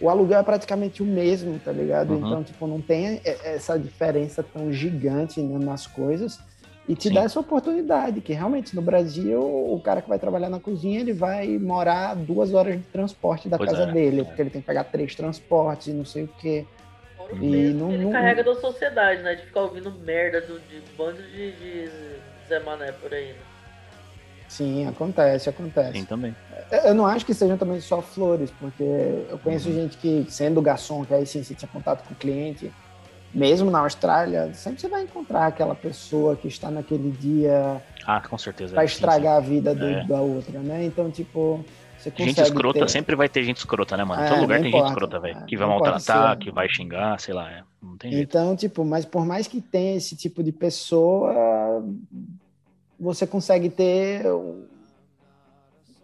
o 0.00 0.08
aluguel 0.08 0.40
é 0.40 0.42
praticamente 0.42 1.02
o 1.02 1.06
mesmo, 1.06 1.58
tá 1.58 1.70
ligado? 1.70 2.14
Uhum. 2.14 2.26
Então, 2.26 2.42
tipo, 2.42 2.66
não 2.66 2.80
tem 2.80 3.20
essa 3.24 3.78
diferença 3.78 4.42
tão 4.42 4.72
gigante 4.72 5.40
né, 5.42 5.62
nas 5.62 5.86
coisas 5.86 6.40
e 6.88 6.94
te 6.94 7.08
Sim. 7.08 7.14
dá 7.14 7.22
essa 7.22 7.40
oportunidade, 7.40 8.20
que 8.20 8.32
realmente 8.32 8.74
no 8.76 8.82
Brasil, 8.82 9.40
o 9.42 9.80
cara 9.80 10.00
que 10.00 10.08
vai 10.08 10.18
trabalhar 10.18 10.48
na 10.48 10.60
cozinha, 10.60 11.00
ele 11.00 11.12
vai 11.12 11.58
morar 11.58 12.14
duas 12.14 12.54
horas 12.54 12.76
de 12.76 12.82
transporte 12.84 13.48
da 13.48 13.58
Pois 13.58 13.70
casa 13.70 13.84
é, 13.84 13.92
dele, 13.92 14.20
é. 14.20 14.24
porque 14.24 14.40
ele 14.42 14.50
tem 14.50 14.60
que 14.60 14.66
pegar 14.66 14.84
três 14.84 15.14
transportes 15.14 15.88
e 15.88 15.92
não 15.92 16.04
sei 16.04 16.24
o 16.24 16.28
quê. 16.38 16.64
Fora 17.16 17.34
o 17.34 17.36
E 17.44 17.50
peso 17.50 17.78
não- 17.78 17.88
que 17.88 17.94
ele 17.94 18.04
não- 18.04 18.12
carrega 18.12 18.44
da 18.44 18.54
sociedade, 18.54 19.22
né? 19.22 19.34
De 19.34 19.42
ficar 19.46 19.62
ouvindo 19.62 19.90
merda 19.90 20.40
do, 20.42 20.60
de 20.60 20.76
um 20.76 20.96
bando 20.96 21.22
de, 21.22 21.52
de 21.52 21.90
Zé 22.48 22.60
Mané 22.60 22.92
por 22.92 23.12
aí, 23.12 23.32
né? 23.32 23.38
Sim, 24.48 24.86
acontece, 24.86 25.48
acontece. 25.48 25.98
Sim, 25.98 26.04
também. 26.04 26.34
Eu 26.84 26.94
não 26.94 27.04
acho 27.04 27.26
que 27.26 27.34
sejam 27.34 27.58
também 27.58 27.80
só 27.80 28.00
flores, 28.00 28.50
porque 28.60 28.82
eu 28.82 29.32
Uhum. 29.32 29.38
conheço 29.38 29.72
gente 29.72 29.96
que, 29.96 30.24
sendo 30.30 30.62
garçom, 30.62 31.04
que 31.04 31.12
aí 31.12 31.26
sim 31.26 31.42
você 31.42 31.52
tinha 31.52 31.68
contato 31.68 32.06
com 32.06 32.14
o 32.14 32.16
cliente, 32.16 32.72
mesmo 33.34 33.70
na 33.70 33.80
Austrália, 33.80 34.52
sempre 34.54 34.80
você 34.80 34.88
vai 34.88 35.02
encontrar 35.02 35.46
aquela 35.46 35.74
pessoa 35.74 36.36
que 36.36 36.48
está 36.48 36.70
naquele 36.70 37.10
dia 37.10 37.82
Ah, 38.06 38.20
com 38.20 38.38
certeza. 38.38 38.74
para 38.74 38.86
sim, 38.86 38.94
estragar 38.94 39.36
a 39.36 39.40
vida 39.40 39.74
do- 39.74 39.84
É. 39.84 40.04
da 40.06 40.20
outra, 40.20 40.58
né? 40.60 40.84
Então, 40.84 41.10
tipo, 41.10 41.64
você 41.98 42.10
sim. 42.10 42.24
Gente 42.24 42.40
escrota 42.40 42.78
ter... 42.80 42.88
sempre 42.88 43.14
vai 43.16 43.28
ter 43.28 43.42
gente 43.44 43.58
escrota, 43.58 43.96
né, 43.96 44.04
mano? 44.04 44.22
É, 44.22 44.28
Todo 44.28 44.40
lugar 44.42 44.56
tem 44.56 44.64
gente 44.64 44.74
importa. 44.74 44.88
escrota, 44.92 45.20
velho. 45.20 45.38
É, 45.38 45.42
Que 45.44 45.56
vai 45.56 45.68
maltratar, 45.68 46.38
que 46.38 46.50
vai 46.50 46.68
xingar, 46.68 47.18
sei 47.20 47.34
lá. 47.34 47.50
É. 47.50 47.62
Não 47.82 47.96
tem 47.96 48.10
jeito. 48.12 48.28
Então, 48.28 48.56
tipo, 48.56 48.84
mas 48.84 49.04
por 49.04 49.24
mais 49.26 49.46
que 49.46 49.60
tenha 49.60 49.96
esse 49.96 50.16
tipo 50.16 50.42
de 50.42 50.52
pessoa, 50.52 51.84
você 52.98 53.26
consegue 53.26 53.68
ter 53.68 54.24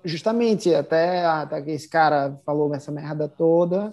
justamente 0.05 0.75
até, 0.75 1.25
até 1.25 1.63
que 1.63 1.71
esse 1.71 1.89
cara 1.89 2.37
falou 2.45 2.75
essa 2.75 2.91
merda 2.91 3.29
toda, 3.29 3.93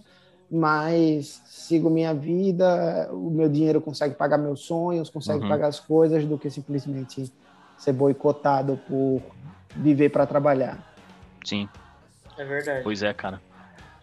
mas 0.51 1.41
sigo 1.45 1.89
minha 1.89 2.13
vida, 2.13 3.09
o 3.13 3.29
meu 3.31 3.49
dinheiro 3.49 3.81
consegue 3.81 4.15
pagar 4.15 4.38
meus 4.38 4.62
sonhos, 4.65 5.09
consegue 5.09 5.43
Uhum. 5.43 5.45
pagar 5.45 5.67
as 5.67 5.79
coisas 5.79 6.25
do 6.25 6.38
que 6.39 6.49
simplesmente 6.49 7.33
ser 7.77 7.93
boicotado 7.93 8.77
por 8.77 9.38
viver 9.73 10.09
para 10.09 10.27
trabalhar. 10.27 10.85
Sim. 11.45 11.69
É 12.38 12.43
verdade. 12.43 12.89
Pois 12.89 13.03
é, 13.03 13.13
cara. 13.13 13.43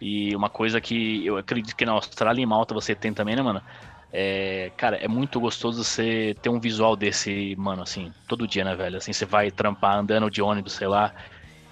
E 0.01 0.35
uma 0.35 0.49
coisa 0.49 0.81
que 0.81 1.25
eu 1.25 1.37
acredito 1.37 1.75
que 1.75 1.85
na 1.85 1.93
Austrália 1.93 2.41
e 2.41 2.43
em 2.43 2.47
Malta 2.47 2.73
você 2.75 2.95
tem 2.95 3.13
também, 3.13 3.35
né, 3.35 3.41
mano? 3.43 3.63
É, 4.11 4.71
cara, 4.77 4.97
é 4.97 5.07
muito 5.07 5.39
gostoso 5.39 5.83
você 5.83 6.35
ter 6.41 6.49
um 6.49 6.59
visual 6.59 6.95
desse, 6.97 7.55
mano, 7.57 7.83
assim, 7.83 8.15
todo 8.27 8.47
dia, 8.47 8.63
né, 8.65 8.75
velho? 8.75 8.97
Assim, 8.97 9.13
você 9.13 9.25
vai 9.25 9.51
trampar 9.51 9.97
andando 9.99 10.29
de 10.31 10.41
ônibus, 10.41 10.73
sei 10.73 10.87
lá, 10.87 11.13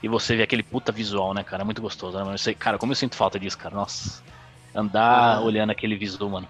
e 0.01 0.07
você 0.09 0.35
vê 0.37 0.43
aquele 0.43 0.63
puta 0.63 0.91
visual, 0.91 1.33
né, 1.33 1.43
cara? 1.43 1.63
É 1.63 1.65
muito 1.65 1.81
gostoso, 1.81 2.17
né, 2.17 2.23
mano? 2.23 2.37
Sei- 2.39 2.55
cara, 2.55 2.77
como 2.79 2.91
eu 2.93 2.97
sinto 2.97 3.15
falta 3.17 3.39
disso, 3.39 3.57
cara. 3.57 3.75
Nossa. 3.75 4.23
Andar 4.75 5.37
Ah. 5.37 5.41
olhando 5.41 5.69
aquele 5.71 5.95
visual, 5.95 6.29
mano. 6.29 6.47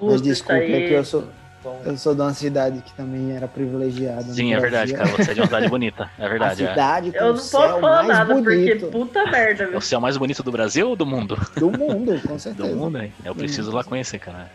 Mas 0.00 0.22
desculpa, 0.22 0.62
isso 0.62 0.72
é 0.72 0.76
aí- 0.76 0.88
que 0.88 0.94
eu 0.94 1.04
sou, 1.04 1.24
Bom, 1.62 1.82
eu 1.84 1.96
sou 1.96 2.14
de 2.14 2.20
uma 2.20 2.32
cidade 2.32 2.80
que 2.80 2.92
também 2.94 3.34
era 3.34 3.48
privilegiada. 3.48 4.22
Sim, 4.22 4.54
é 4.54 4.60
verdade, 4.60 4.94
cara. 4.94 5.08
Você 5.08 5.30
é 5.30 5.34
de 5.34 5.40
uma 5.40 5.46
cidade 5.46 5.68
bonita. 5.68 6.08
É 6.18 6.28
verdade, 6.28 6.64
a 6.64 6.66
é. 6.66 6.70
cidade 6.70 7.10
com 7.10 7.16
Eu 7.18 7.24
não 7.26 7.32
posso 7.34 7.48
céu 7.48 7.80
falar 7.80 8.02
nada, 8.04 8.34
bonito 8.34 8.44
porque 8.86 8.98
puta 8.98 9.24
merda, 9.30 9.64
É 9.64 9.66
viu? 9.66 9.78
o 9.78 9.80
céu 9.82 10.00
mais 10.00 10.16
bonito 10.16 10.42
do 10.42 10.52
Brasil 10.52 10.88
ou 10.90 10.94
do 10.96 11.04
mundo? 11.04 11.36
do 11.56 11.70
mundo, 11.70 12.20
com 12.22 12.34
Do 12.36 12.38
certeza. 12.38 12.74
mundo, 12.76 13.02
hein? 13.02 13.12
Eu 13.24 13.34
preciso 13.34 13.72
lá 13.72 13.82
conhecer, 13.82 14.18
cara. 14.18 14.48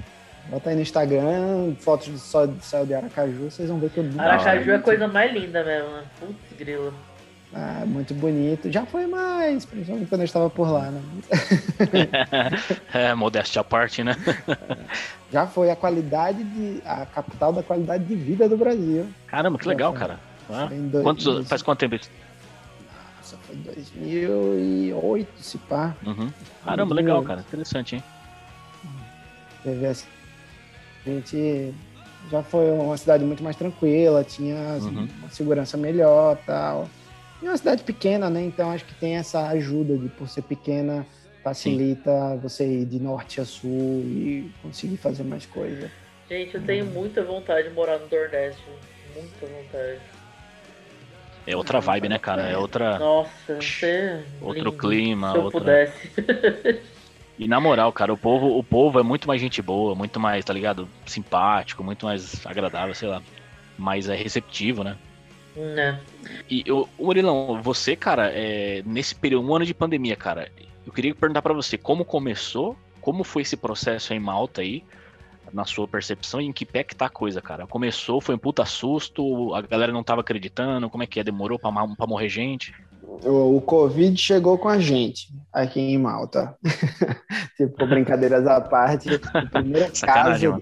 Bota 0.49 0.69
aí 0.69 0.75
no 0.75 0.81
Instagram, 0.81 1.73
fotos 1.79 2.07
do 2.10 2.17
sol 2.17 2.47
do 2.47 2.62
céu 2.63 2.86
de 2.86 2.93
Aracaju, 2.93 3.49
vocês 3.49 3.69
vão 3.69 3.77
ver 3.79 3.89
que 3.89 3.99
é 3.99 4.03
muito 4.03 4.19
Aracaju 4.19 4.71
é 4.71 4.75
a 4.75 4.79
coisa 4.79 5.07
mais 5.07 5.34
linda 5.34 5.63
mesmo? 5.63 5.89
Putz, 6.19 6.36
grilo. 6.57 6.93
Ah, 7.53 7.83
muito 7.85 8.13
bonito. 8.13 8.71
Já 8.71 8.85
foi 8.85 9.05
mais, 9.07 9.65
principalmente 9.65 10.07
quando 10.07 10.21
eu 10.21 10.25
estava 10.25 10.49
por 10.49 10.69
lá, 10.71 10.89
né? 10.89 11.01
é, 12.93 13.13
modéstia 13.13 13.59
à 13.59 13.63
parte, 13.63 14.03
né? 14.03 14.15
Já 15.31 15.45
foi 15.47 15.69
a 15.69 15.75
qualidade 15.75 16.43
de. 16.43 16.81
a 16.85 17.05
capital 17.05 17.51
da 17.51 17.61
qualidade 17.61 18.05
de 18.05 18.15
vida 18.15 18.47
do 18.47 18.55
Brasil. 18.57 19.05
Caramba, 19.27 19.57
que 19.57 19.65
Já 19.65 19.69
legal, 19.71 19.91
foi. 19.91 19.99
cara. 19.99 20.19
Ah, 20.49 20.69
dois- 20.71 21.03
quantos, 21.03 21.23
dois- 21.25 21.47
faz 21.47 21.61
quanto 21.61 21.79
tempo 21.79 21.95
isso? 21.95 22.09
Nossa, 23.17 23.37
foi 23.45 23.55
2008, 23.57 25.29
se 25.43 25.57
pá. 25.57 25.93
Uhum. 26.05 26.29
Caramba, 26.63 26.95
legal, 26.95 27.21
cara. 27.23 27.41
Interessante, 27.41 27.95
hein? 27.95 28.03
Teve 29.63 29.85
essa- 29.85 30.05
A 31.05 31.09
gente 31.09 31.73
já 32.29 32.43
foi 32.43 32.71
uma 32.71 32.95
cidade 32.97 33.23
muito 33.25 33.43
mais 33.43 33.55
tranquila, 33.55 34.23
tinha 34.23 34.75
assim, 34.75 34.95
Uhum. 34.95 35.07
uma 35.19 35.29
segurança 35.29 35.75
melhor 35.77 36.37
tal. 36.45 36.87
E 37.41 37.45
é 37.45 37.49
uma 37.49 37.58
cidade 37.58 37.84
pequena, 37.84 38.30
né? 38.30 38.41
Então 38.43 38.71
acho 38.71 38.86
que 38.86 38.93
tem 38.95 39.15
essa 39.15 39.47
ajuda 39.49 39.97
de 39.97 40.08
por 40.10 40.27
ser 40.30 40.43
pequena 40.43 41.06
facilita 41.43 42.38
você 42.41 42.65
ir 42.65 42.86
de 42.86 42.99
norte 42.99 43.41
a 43.41 43.45
sul 43.45 44.04
e 44.06 44.51
conseguir 44.62 44.97
fazer 44.97 45.23
mais 45.23 45.45
coisa. 45.45 45.89
Gente, 46.30 46.54
eu 46.56 46.62
tenho 46.62 46.86
muita 46.86 47.23
vontade 47.23 47.67
de 47.67 47.73
morar 47.73 47.97
no 47.97 48.08
Nordeste. 48.08 48.62
Muita 49.15 49.45
vontade. 49.47 49.99
É 51.47 51.58
outra 51.58 51.80
vibe, 51.80 52.08
né, 52.10 52.19
cara? 52.19 52.43
É 52.43 52.56
outra. 52.56 52.99
Nossa, 52.99 53.56
você. 53.56 54.23
Outro 54.39 54.63
lindo, 54.69 54.71
clima, 54.77 55.32
Se 55.32 55.38
eu 55.38 55.43
outra- 55.43 55.60
pudesse. 55.60 56.82
E 57.39 57.47
na 57.47 57.60
moral, 57.60 57.91
cara, 57.91 58.13
o 58.13 58.17
povo, 58.17 58.56
o 58.56 58.63
povo 58.63 58.99
é 58.99 59.04
muito 59.04 59.27
mais 59.27 59.41
gente 59.41 59.63
boa, 59.63 59.95
muito 59.95 60.19
mais, 60.19 60.45
tá 60.45 60.54
ligado? 60.54 60.88
Simpático, 61.08 61.84
muito 61.84 62.06
mais 62.06 62.45
agradável, 62.45 62.93
sei 62.93 63.08
lá. 63.10 63.19
Mais 63.80 64.08
é 64.08 64.15
receptivo, 64.15 64.84
né? 64.84 64.95
Né? 65.55 65.99
E 66.49 66.63
eu, 66.65 66.87
ô, 66.97 67.05
Murilão, 67.05 67.61
você, 67.61 67.95
cara, 67.95 68.31
é, 68.33 68.81
nesse 68.85 69.15
período, 69.15 69.47
um 69.47 69.55
ano 69.55 69.65
de 69.65 69.73
pandemia, 69.73 70.15
cara, 70.15 70.49
eu 70.85 70.91
queria 70.91 71.13
perguntar 71.13 71.41
pra 71.41 71.53
você 71.53 71.77
como 71.77 72.05
começou, 72.05 72.75
como 72.99 73.23
foi 73.23 73.41
esse 73.41 73.57
processo 73.57 74.13
aí 74.13 74.19
em 74.19 74.21
Malta 74.21 74.61
aí, 74.61 74.83
na 75.53 75.65
sua 75.65 75.87
percepção, 75.87 76.39
e 76.39 76.45
em 76.45 76.53
que 76.53 76.65
pé 76.65 76.83
que 76.83 76.95
tá 76.95 77.07
a 77.07 77.09
coisa, 77.09 77.41
cara? 77.41 77.67
Começou, 77.67 78.21
foi 78.21 78.35
um 78.35 78.37
puta 78.37 78.65
susto, 78.65 79.53
a 79.53 79.61
galera 79.61 79.91
não 79.91 80.03
tava 80.03 80.21
acreditando, 80.21 80.89
como 80.89 81.03
é 81.03 81.07
que 81.07 81.19
é? 81.19 81.23
Demorou 81.23 81.59
pra, 81.59 81.71
pra 81.71 82.07
morrer 82.07 82.29
gente? 82.29 82.73
O, 83.03 83.57
o 83.57 83.61
Covid 83.61 84.17
chegou 84.17 84.57
com 84.57 84.69
a 84.69 84.79
gente 84.79 85.27
aqui 85.51 85.79
em 85.79 85.97
Malta. 85.97 86.55
tipo, 87.57 87.85
brincadeiras 87.85 88.47
à 88.47 88.61
parte. 88.61 89.09
O 89.13 89.49
primeiro 89.49 89.91
caso, 90.01 90.61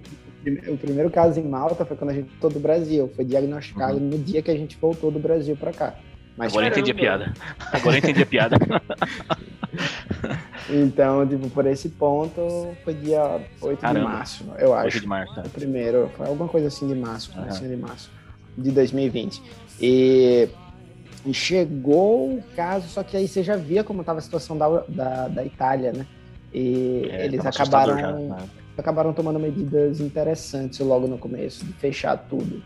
o 0.68 0.78
primeiro 0.78 1.10
caso 1.10 1.40
em 1.40 1.44
Malta 1.44 1.86
foi 1.86 1.98
quando 1.98 2.12
a 2.12 2.14
gente 2.14 2.30
voltou 2.30 2.50
do 2.50 2.60
Brasil. 2.60 3.12
Foi 3.16 3.26
diagnosticado 3.26 4.00
no 4.00 4.18
dia 4.18 4.42
que 4.42 4.52
a 4.52 4.58
gente 4.58 4.78
voltou 4.80 5.12
do 5.12 5.20
Brasil 5.20 5.56
para 5.56 5.74
cá. 5.74 5.96
Mas 6.38 6.54
Agora 6.54 6.68
eu 6.68 6.72
entendi 6.72 6.92
a 6.92 6.96
piada. 6.96 7.34
Agora 7.74 7.98
entendi 7.98 8.22
a 8.22 8.26
piada. 8.26 8.56
então, 10.70 11.28
tipo, 11.28 11.50
por 11.50 11.66
esse 11.66 11.90
ponto, 11.90 12.74
foi 12.84 12.94
dia 12.94 13.42
8 13.62 13.80
Caramba. 13.82 14.00
de 14.00 14.06
março, 14.14 14.46
eu 14.58 14.74
acho. 14.74 14.86
8 14.86 15.00
de 15.02 15.08
março. 15.08 15.36
né? 15.36 15.44
O 15.46 15.50
primeiro, 15.50 16.10
foi 16.16 16.28
alguma 16.28 16.48
coisa 16.48 16.68
assim 16.68 16.88
de 16.88 16.96
março, 16.96 17.32
Aham. 17.32 17.42
comecinho 17.42 17.70
de 17.70 17.76
março 17.76 18.10
de 18.58 18.72
2020. 18.72 19.42
E, 19.82 20.48
chegou 21.34 22.36
o 22.36 22.44
caso, 22.56 22.88
só 22.88 23.04
que 23.04 23.18
aí 23.18 23.28
você 23.28 23.44
já 23.44 23.58
via 23.58 23.84
como 23.84 24.00
estava 24.02 24.20
a 24.20 24.22
situação 24.22 24.58
da, 24.58 24.84
da, 24.88 25.28
da 25.28 25.44
Itália, 25.46 25.92
né? 25.92 26.06
E 26.54 27.10
É, 27.12 27.26
eles 27.26 27.46
acabaram, 27.46 28.00
já, 28.00 28.14
né? 28.14 28.38
Acabaram 28.80 29.14
tomando 29.14 29.40
medidas 29.40 30.00
interessantes 30.00 30.80
logo 30.80 31.08
no 31.08 31.18
começo, 31.18 31.66
de 31.66 31.74
fechar 31.74 32.18
tudo. 32.30 32.62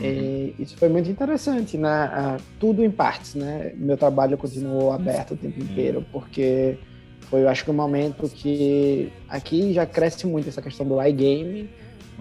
Uhum. 0.00 0.04
E 0.04 0.54
isso 0.58 0.76
foi 0.76 0.88
muito 0.88 1.10
interessante, 1.10 1.76
né? 1.76 1.88
Ah, 2.12 2.36
Tudo 2.60 2.84
em 2.84 2.90
partes, 2.90 3.34
né? 3.34 3.72
Meu 3.76 3.96
trabalho 3.96 4.38
continuou 4.38 4.92
aberto 4.92 5.32
o 5.34 5.36
tempo 5.36 5.60
inteiro, 5.60 6.04
porque 6.12 6.78
foi, 7.22 7.42
eu 7.42 7.48
acho 7.48 7.64
que 7.64 7.70
um 7.70 7.74
momento 7.74 8.28
que 8.28 9.12
aqui 9.28 9.72
já 9.72 9.84
cresce 9.84 10.26
muito 10.26 10.48
essa 10.48 10.62
questão 10.62 10.86
do 10.86 11.02
iGame, 11.02 11.68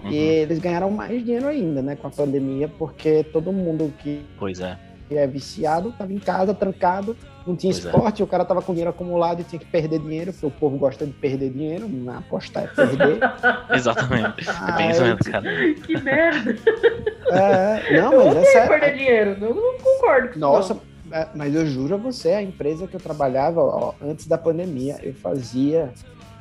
Uhum. 0.04 0.12
e 0.12 0.16
eles 0.16 0.60
ganharam 0.60 0.92
mais 0.92 1.24
dinheiro 1.24 1.48
ainda, 1.48 1.82
né, 1.82 1.96
com 1.96 2.06
a 2.06 2.10
pandemia, 2.12 2.68
porque 2.68 3.24
todo 3.24 3.52
mundo 3.52 3.92
que 3.98 4.22
Pois 4.38 4.60
é. 4.60 4.78
é 5.10 5.26
viciado 5.26 5.90
estava 5.90 6.14
em 6.14 6.20
casa, 6.20 6.54
trancado, 6.54 7.18
não 7.48 7.56
tinha 7.56 7.72
Pois 7.72 7.86
é. 7.86 7.88
esporte, 7.90 8.24
o 8.24 8.28
cara 8.28 8.46
tava 8.46 8.62
com 8.62 8.74
dinheiro 8.74 8.90
acumulado 8.90 9.42
e 9.42 9.44
tinha 9.44 9.60
que 9.60 9.66
perder 9.66 10.00
dinheiro, 10.00 10.32
porque 10.32 10.46
o 10.46 10.52
povo 10.52 10.78
gosta 10.78 11.06
de 11.06 11.14
perder 11.14 11.50
dinheiro, 11.50 11.88
não 11.88 12.14
é 12.14 12.18
apostar 12.18 12.64
é 12.64 12.68
perder. 12.68 13.20
Exatamente. 13.74 14.50
É 14.50 14.72
bem 14.78 14.90
isso 14.92 15.02
mesmo, 15.02 15.20
cara. 15.20 15.74
que 15.86 16.02
merda. 16.02 16.56
é, 17.32 18.02
não, 18.02 18.14
eu 18.14 18.26
mas 18.26 18.28
é 18.28 18.30
odeio 18.32 18.52
sério. 18.52 18.70
perder 18.70 18.98
dinheiro. 18.98 19.38
Eu 19.42 19.56
não 19.56 19.78
concordo 19.80 20.28
com 20.28 20.32
isso. 20.32 20.40
Nossa, 20.40 20.74
não. 20.74 21.18
é, 21.18 21.28
mas 21.34 21.56
eu 21.56 21.66
juro 21.66 21.96
a 21.96 21.98
você, 21.98 22.34
a 22.34 22.42
empresa 22.42 22.88
que 22.88 22.96
eu 22.96 23.00
trabalhava 23.00 23.62
ó, 23.62 23.94
antes 24.02 24.28
da 24.28 24.38
pandemia, 24.38 24.98
eu 25.02 25.14
fazia 25.14 25.92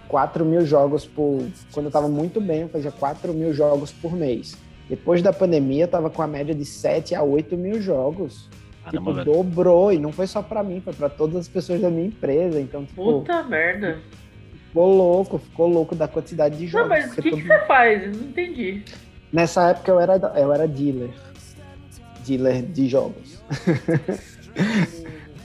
4 0.08 0.44
mil 0.44 0.64
jogos 0.64 1.06
por. 1.06 1.42
Quando 1.72 1.86
eu 1.86 1.92
tava 1.92 2.08
muito 2.08 2.40
bem, 2.40 2.62
eu 2.62 2.68
fazia 2.68 2.90
4 2.90 3.32
mil 3.32 3.52
jogos 3.52 3.92
por 3.92 4.12
mês. 4.12 4.56
Depois 4.88 5.20
da 5.20 5.32
pandemia, 5.32 5.84
eu 5.84 5.88
tava 5.88 6.10
com 6.10 6.22
a 6.22 6.26
média 6.26 6.54
de 6.54 6.64
7 6.64 7.14
a 7.14 7.22
8 7.22 7.56
mil 7.56 7.80
jogos. 7.80 8.48
Caramba, 8.86 9.10
tipo, 9.10 9.12
velho. 9.14 9.24
dobrou. 9.32 9.92
E 9.92 9.98
não 9.98 10.12
foi 10.12 10.26
só 10.26 10.40
pra 10.42 10.62
mim, 10.62 10.80
foi 10.80 10.92
pra 10.92 11.08
todas 11.08 11.36
as 11.36 11.48
pessoas 11.48 11.80
da 11.80 11.90
minha 11.90 12.06
empresa. 12.06 12.60
Então, 12.60 12.84
tipo, 12.84 13.20
Puta 13.20 13.42
merda. 13.42 13.98
ficou 14.68 14.96
louco, 14.96 15.38
ficou 15.38 15.68
louco 15.68 15.94
da 15.94 16.06
quantidade 16.06 16.56
de 16.56 16.64
Não, 16.64 16.70
jogos. 16.70 16.88
mas 16.88 17.12
o 17.18 17.22
que, 17.22 17.30
que 17.30 17.42
você 17.42 17.58
faz? 17.66 18.02
Eu 18.04 18.12
não 18.12 18.28
entendi. 18.28 18.82
Nessa 19.32 19.70
época 19.70 19.90
eu 19.90 20.00
era, 20.00 20.14
eu 20.36 20.52
era 20.52 20.68
dealer. 20.68 21.10
Dealer 22.24 22.62
de 22.62 22.88
jogos. 22.88 23.42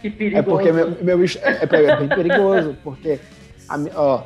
Que 0.02 0.10
perigoso. 0.10 0.38
É 0.38 0.42
porque 0.42 0.72
meu, 0.72 1.04
meu 1.04 1.24
é, 1.24 1.64
é 1.64 1.96
bem 1.98 2.08
perigoso, 2.10 2.76
porque 2.84 3.20
a 3.70 3.78
ó, 3.96 4.24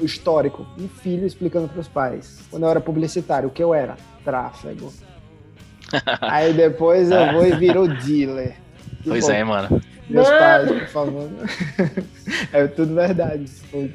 o 0.00 0.04
histórico. 0.04 0.66
Um 0.78 0.88
filho 0.88 1.26
explicando 1.26 1.68
para 1.68 1.80
os 1.80 1.88
pais. 1.88 2.38
Quando 2.50 2.62
eu 2.64 2.70
era 2.70 2.80
publicitário, 2.80 3.48
o 3.48 3.52
que 3.52 3.62
eu 3.62 3.74
era? 3.74 3.96
Tráfego. 4.24 4.92
Aí 6.20 6.52
depois 6.52 7.10
eu 7.10 7.32
vou 7.32 7.46
e 7.46 7.52
viro 7.52 7.88
dealer. 7.88 8.54
Pois 9.04 9.28
é, 9.28 9.42
mano. 9.44 9.80
Meus 10.08 10.26
Mano. 10.26 10.38
pais, 10.40 10.68
por 10.70 10.86
favor. 10.88 11.30
é 12.52 12.66
tudo 12.66 12.94
verdade. 12.94 13.44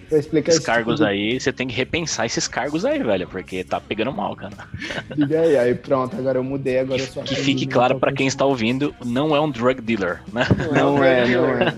Pra 0.07 0.19
explicar 0.19 0.51
Esses 0.51 0.63
cargos 0.63 0.99
tudo, 0.99 1.07
aí, 1.07 1.39
você 1.39 1.51
tem 1.51 1.67
que 1.67 1.73
repensar 1.73 2.27
esses 2.27 2.47
cargos 2.47 2.85
aí, 2.85 3.01
velho, 3.01 3.27
porque 3.27 3.63
tá 3.63 3.81
pegando 3.81 4.13
mal, 4.13 4.35
cara. 4.35 4.53
Diga 5.17 5.41
aí, 5.41 5.57
aí 5.57 5.73
pronto, 5.75 6.15
agora 6.15 6.37
eu 6.37 6.43
mudei, 6.43 6.79
agora 6.79 7.01
eu 7.01 7.07
sou 7.07 7.23
Que 7.23 7.35
fique 7.35 7.65
não 7.65 7.73
claro 7.73 7.99
pra 7.99 8.13
quem 8.13 8.27
está 8.27 8.45
ouvindo, 8.45 8.93
não 9.03 9.35
é 9.35 9.41
um 9.41 9.49
drug 9.49 9.81
dealer, 9.81 10.21
né? 10.31 10.45
Não 10.71 11.03
é, 11.03 11.27
não 11.27 11.49
é. 11.49 11.73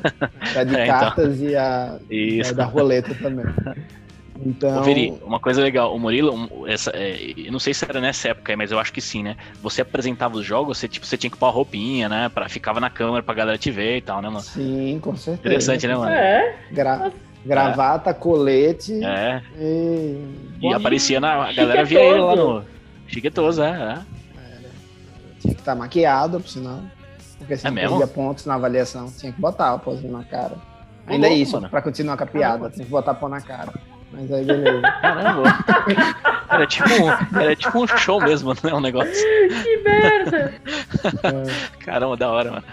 É 0.53 0.65
de 0.65 0.75
É, 0.75 0.83
então. 0.83 0.99
cartas 0.99 1.39
e 1.39 1.55
a 1.55 1.97
Isso. 2.09 2.51
é 2.51 2.53
da 2.53 2.65
roleta 2.65 3.15
também. 3.15 3.45
Então, 4.43 4.81
Ô, 4.81 4.83
Veri, 4.83 5.13
uma 5.23 5.39
coisa 5.39 5.61
legal, 5.61 5.95
o 5.95 5.99
Murilo, 5.99 6.67
essa, 6.67 6.91
é, 6.93 7.33
eu 7.37 7.51
não 7.51 7.59
sei 7.59 7.73
se 7.73 7.85
era 7.87 8.01
nessa 8.01 8.29
época, 8.29 8.51
aí, 8.51 8.55
mas 8.55 8.71
eu 8.71 8.77
acho 8.79 8.91
que 8.91 8.99
sim, 8.99 9.23
né? 9.23 9.37
Você 9.61 9.81
apresentava 9.81 10.35
os 10.35 10.45
jogos, 10.45 10.77
você, 10.77 10.87
tipo, 10.87 11.05
você 11.05 11.17
tinha 11.17 11.29
que 11.31 11.37
pôr 11.37 11.45
a 11.45 11.51
roupinha, 11.51 12.09
né? 12.09 12.29
Pra, 12.29 12.49
ficava 12.49 12.79
na 12.81 12.89
câmera 12.89 13.23
pra 13.23 13.33
galera 13.33 13.57
te 13.57 13.71
ver 13.71 13.97
e 13.97 14.01
tal, 14.01 14.21
né, 14.21 14.27
mano? 14.27 14.41
sim, 14.41 14.99
com 15.01 15.15
certeza. 15.15 15.47
Interessante, 15.47 15.87
né, 15.87 15.95
mano? 15.95 16.11
É, 16.11 16.55
Gra- 16.71 17.11
gravata, 17.45 18.13
colete 18.13 19.01
É, 19.03 19.41
e... 19.57 20.19
e 20.61 20.73
aparecia 20.73 21.19
na. 21.19 21.45
A 21.45 21.53
galera 21.53 21.85
via 21.85 22.01
ele 22.03 22.19
lá 22.19 22.35
no. 22.35 22.63
Chiquetoso, 23.07 23.61
é, 23.63 23.69
é. 23.71 24.15
Tinha 25.39 25.53
que 25.53 25.61
estar 25.61 25.75
maquiado, 25.75 26.39
por 26.41 26.49
sinal. 26.49 26.81
Porque 27.37 27.55
você 27.55 27.67
É 27.67 27.71
mesmo? 27.71 27.97
perdia 27.99 28.13
pontos 28.13 28.45
na 28.45 28.55
avaliação. 28.55 29.11
Tinha 29.17 29.31
que 29.31 29.39
botar 29.39 29.73
a 29.73 29.77
pose 29.77 30.07
na 30.07 30.23
cara. 30.23 30.55
Ainda 31.07 31.27
é 31.27 31.33
isso, 31.33 31.53
mano. 31.53 31.69
pra 31.69 31.81
continuar 31.81 32.17
com 32.17 32.23
a 32.23 32.27
piada. 32.27 32.53
Caramba. 32.57 32.69
Tem 32.71 32.83
que 32.83 32.91
botar 32.91 33.13
pó 33.13 33.29
na 33.29 33.39
cara. 33.39 33.71
Mas 34.11 34.31
aí, 34.31 34.45
beleza. 34.45 34.81
Caramba. 35.01 35.43
Era 36.49 36.67
tipo, 36.67 36.89
um, 36.89 37.39
era 37.41 37.55
tipo 37.55 37.83
um 37.83 37.87
show 37.87 38.21
mesmo, 38.21 38.53
né? 38.63 38.73
Um 38.73 38.79
negócio. 38.79 39.11
que 39.13 39.77
merda. 39.83 40.53
Caramba, 41.79 42.15
da 42.15 42.29
hora, 42.29 42.51
mano. 42.51 42.63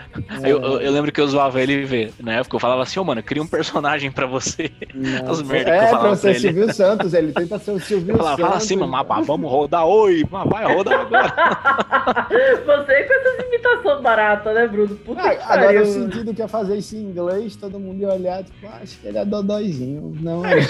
É, 0.43 0.53
Eu, 0.53 0.63
eu, 0.63 0.81
eu 0.81 0.93
lembro 0.93 1.11
que 1.11 1.21
eu 1.21 1.27
zoava 1.27 1.61
ele 1.61 1.85
ver. 1.85 2.13
Na 2.21 2.35
época 2.35 2.55
eu 2.57 2.61
falava 2.61 2.83
assim, 2.83 3.01
ô, 3.01 3.05
mano, 3.05 3.23
cria 3.23 3.43
um 3.43 3.47
personagem 3.47 4.11
pra 4.13 4.27
você. 4.27 4.71
Nossa. 4.95 5.33
as 5.33 5.43
merda 5.43 5.65
que 5.65 5.71
eu 5.71 5.75
é, 5.83 5.87
falava 5.89 6.07
pra 6.09 6.17
ser 6.17 6.21
pra 6.23 6.31
ele. 6.31 6.41
Silvio 6.41 6.75
Santos. 6.75 7.15
Ele 7.15 7.33
tenta 7.33 7.59
ser 7.59 7.71
o 7.73 7.81
Silvio 7.81 8.13
Eu 8.13 8.17
falava, 8.19 8.37
Santos. 8.37 8.49
fala 8.51 8.57
assim, 8.63 8.77
mamá, 8.77 9.03
vamos 9.23 9.51
rodar, 9.51 9.85
oi, 9.87 10.25
mas 10.31 10.49
vai 10.49 10.73
rodar 10.73 11.01
agora. 11.01 11.33
Você 12.65 13.03
com 13.05 13.15
essas 13.15 13.47
imitações 13.47 14.01
baratas, 14.03 14.55
né, 14.55 14.67
Bruno? 14.69 14.95
Puta 14.97 15.21
Ah, 15.23 15.35
que 15.35 15.43
agora 15.53 15.83
o 15.83 15.87
sentido 15.87 16.35
que 16.35 16.41
ia 16.43 16.49
fazer 16.49 16.77
isso 16.77 16.95
em 16.95 17.01
inglês, 17.01 17.57
todo 17.57 17.81
mundo 17.81 18.01
ia 18.01 18.09
olhar, 18.13 18.45
tipo, 18.45 18.67
ah, 18.67 18.79
acho 18.83 18.99
que 19.01 19.09
ele 19.09 19.19
é 19.19 19.25
dodóizinho. 19.25 20.17
Não, 20.21 20.45
é. 20.47 20.61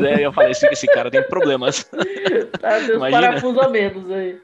Pois 0.00 0.18
é, 0.18 0.26
eu 0.26 0.32
falei, 0.32 0.50
esse, 0.52 0.66
esse 0.66 0.86
cara 0.86 1.10
tem 1.10 1.22
problemas. 1.22 1.84
Tá, 2.60 2.80
tem 2.86 2.96
uns 2.96 3.10
parafusos 3.10 3.58
a 3.62 3.68
menos 3.68 4.10
aí. 4.10 4.40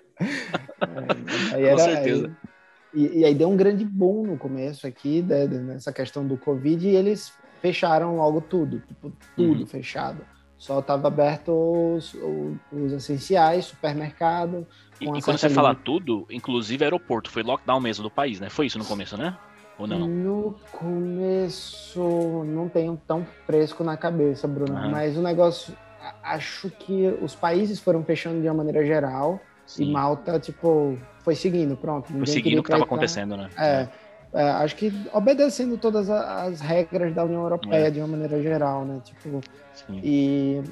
aí 1.53 1.63
Com 1.63 1.69
era, 1.69 1.79
certeza. 1.79 2.27
aí- 2.27 2.47
e, 2.95 3.19
e 3.21 3.25
aí 3.25 3.35
deu 3.35 3.51
um 3.51 3.57
grande 3.57 3.85
boom 3.85 4.27
no 4.27 4.39
começo 4.39 4.87
aqui, 4.87 5.21
né, 5.23 5.47
nessa 5.47 5.93
questão 5.93 6.27
do 6.27 6.37
Covid, 6.39 6.87
e 6.89 6.95
eles 6.97 7.33
fecharam 7.61 8.17
logo 8.17 8.41
tudo, 8.41 8.81
tipo, 8.81 9.13
tudo 9.35 9.61
Uhum. 9.61 9.67
fechado. 9.67 10.25
Só 10.57 10.79
estava 10.79 11.09
aberto 11.09 11.51
os, 11.97 12.15
o- 12.15 12.57
os 12.73 12.93
essenciais, 12.93 13.67
supermercado. 13.67 14.67
E, 14.99 15.05
Com 15.05 15.17
e 15.19 15.21
quando 15.23 15.37
você 15.37 15.51
fala 15.51 15.75
tudo, 15.75 16.27
inclusive 16.31 16.83
aeroporto, 16.85 17.31
foi 17.31 17.43
lockdown 17.43 17.79
mesmo 17.81 18.03
do 18.03 18.11
país, 18.11 18.41
né? 18.41 18.49
Foi 18.49 18.65
isso 18.67 18.79
no 18.79 18.85
começo, 18.87 19.19
né? 19.19 19.37
Ou 19.79 19.87
não? 19.87 20.07
No 20.07 20.57
começo, 20.73 22.45
não 22.47 22.69
tenho 22.69 23.01
tão 23.07 23.27
fresco 23.47 23.85
na 23.85 23.97
cabeça, 23.97 24.49
Bruno, 24.49 24.77
Ah. 24.77 24.89
mas 24.89 25.17
o 25.17 25.23
negócio, 25.23 25.75
acho 26.23 26.71
que 26.71 27.09
os 27.21 27.35
países 27.35 27.79
foram 27.81 28.03
fechando 28.05 28.41
de 28.41 28.49
uma 28.49 28.55
maneira 28.55 28.85
geral 28.85 29.41
e 29.67 29.71
Sim. 29.71 29.93
Malta, 29.93 30.39
tipo, 30.41 30.97
foi 31.21 31.35
seguindo, 31.35 31.77
pronto. 31.77 32.11
Foi 32.13 32.27
seguindo 32.27 32.61
o 32.61 32.63
que 32.63 32.71
tava 32.71 32.83
entrar. 32.83 32.95
acontecendo, 32.95 33.37
né? 33.37 33.51
É, 33.59 33.89
é, 34.33 34.43
acho 34.51 34.77
que 34.77 34.93
obedecendo 35.13 35.77
todas 35.77 36.09
as 36.09 36.61
regras 36.61 37.15
da 37.15 37.25
União 37.25 37.43
Europeia 37.43 37.89
É. 37.89 37.91
de 37.91 37.99
uma 37.99 38.09
maneira 38.09 38.41
geral, 38.43 38.85
né? 38.85 39.01
Tipo, 39.05 39.41
Sim. 39.75 40.01
e 40.03 40.63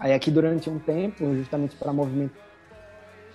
aí 0.00 0.12
aqui 0.12 0.30
durante 0.30 0.68
um 0.68 0.78
tempo, 0.78 1.34
justamente 1.34 1.76
para 1.76 1.92
movimento 1.92 2.34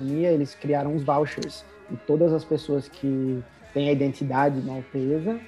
eles 0.02 0.54
criaram 0.56 0.94
os 0.96 1.04
vouchers 1.04 1.64
e 1.90 1.96
todas 1.96 2.34
as 2.34 2.44
pessoas 2.44 2.90
que 2.90 3.42
têm 3.74 3.90
a 3.90 3.92
identidade 3.92 4.62
maltesa, 4.62 5.40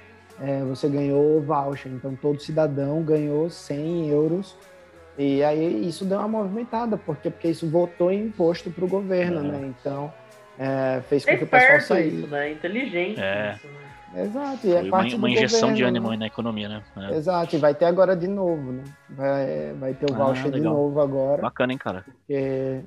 é, 0.42 0.62
você 0.64 0.88
ganhou 0.90 1.42
voucher. 1.42 1.92
Então 1.92 2.16
todo 2.16 2.40
cidadão 2.42 3.02
ganhou 3.04 3.50
100 3.50 4.10
euros 4.10 4.56
e 5.18 5.44
aí 5.44 5.88
isso 5.88 6.04
deu 6.06 6.20
uma 6.20 6.28
movimentada, 6.28 6.98
porque 6.98 7.30
porque 7.30 7.48
isso 7.50 7.70
voltou 7.70 8.12
em 8.12 8.26
imposto 8.26 8.70
para 8.70 8.84
o 8.84 8.88
governo, 8.88 9.40
É. 9.40 9.44
né? 9.44 9.74
Então 9.80 10.12
é, 10.60 11.02
fez 11.08 11.24
com 11.26 11.32
É 11.32 11.38
que 11.38 11.44
o 11.44 11.48
pessoal 11.48 11.82
saísse. 11.82 12.18
isso, 12.18 12.28
né? 12.28 12.52
Inteligente. 12.52 13.20
É. 13.22 13.56
isso, 13.56 13.68
né? 13.68 13.82
Exato, 14.18 14.66
e 14.66 14.70
Foi 14.70 14.78
é 14.78 14.82
uma, 14.84 14.90
parte 14.92 15.16
uma 15.16 15.28
do 15.28 15.34
injeção 15.34 15.74
de 15.74 15.82
governo, 15.84 15.88
ânimo 15.90 16.08
né? 16.08 16.14
aí 16.14 16.20
na 16.20 16.28
economia, 16.28 16.70
né? 16.70 16.82
É. 16.96 17.16
Exato, 17.18 17.54
e 17.56 17.60
vai 17.60 17.74
ter 17.76 17.84
agora 17.84 18.16
de 18.16 18.28
novo, 18.28 18.72
né? 18.72 18.84
Vai, 19.10 19.74
vai 19.78 19.94
ter 19.94 20.10
o 20.10 20.14
Ah, 20.14 20.18
voucher 20.28 20.46
de 20.46 20.52
legal. 20.60 20.74
novo 20.74 21.02
agora, 21.02 21.42
Bacana, 21.42 21.74
hein, 21.74 21.78
cara? 21.78 22.06
porque 22.08 22.80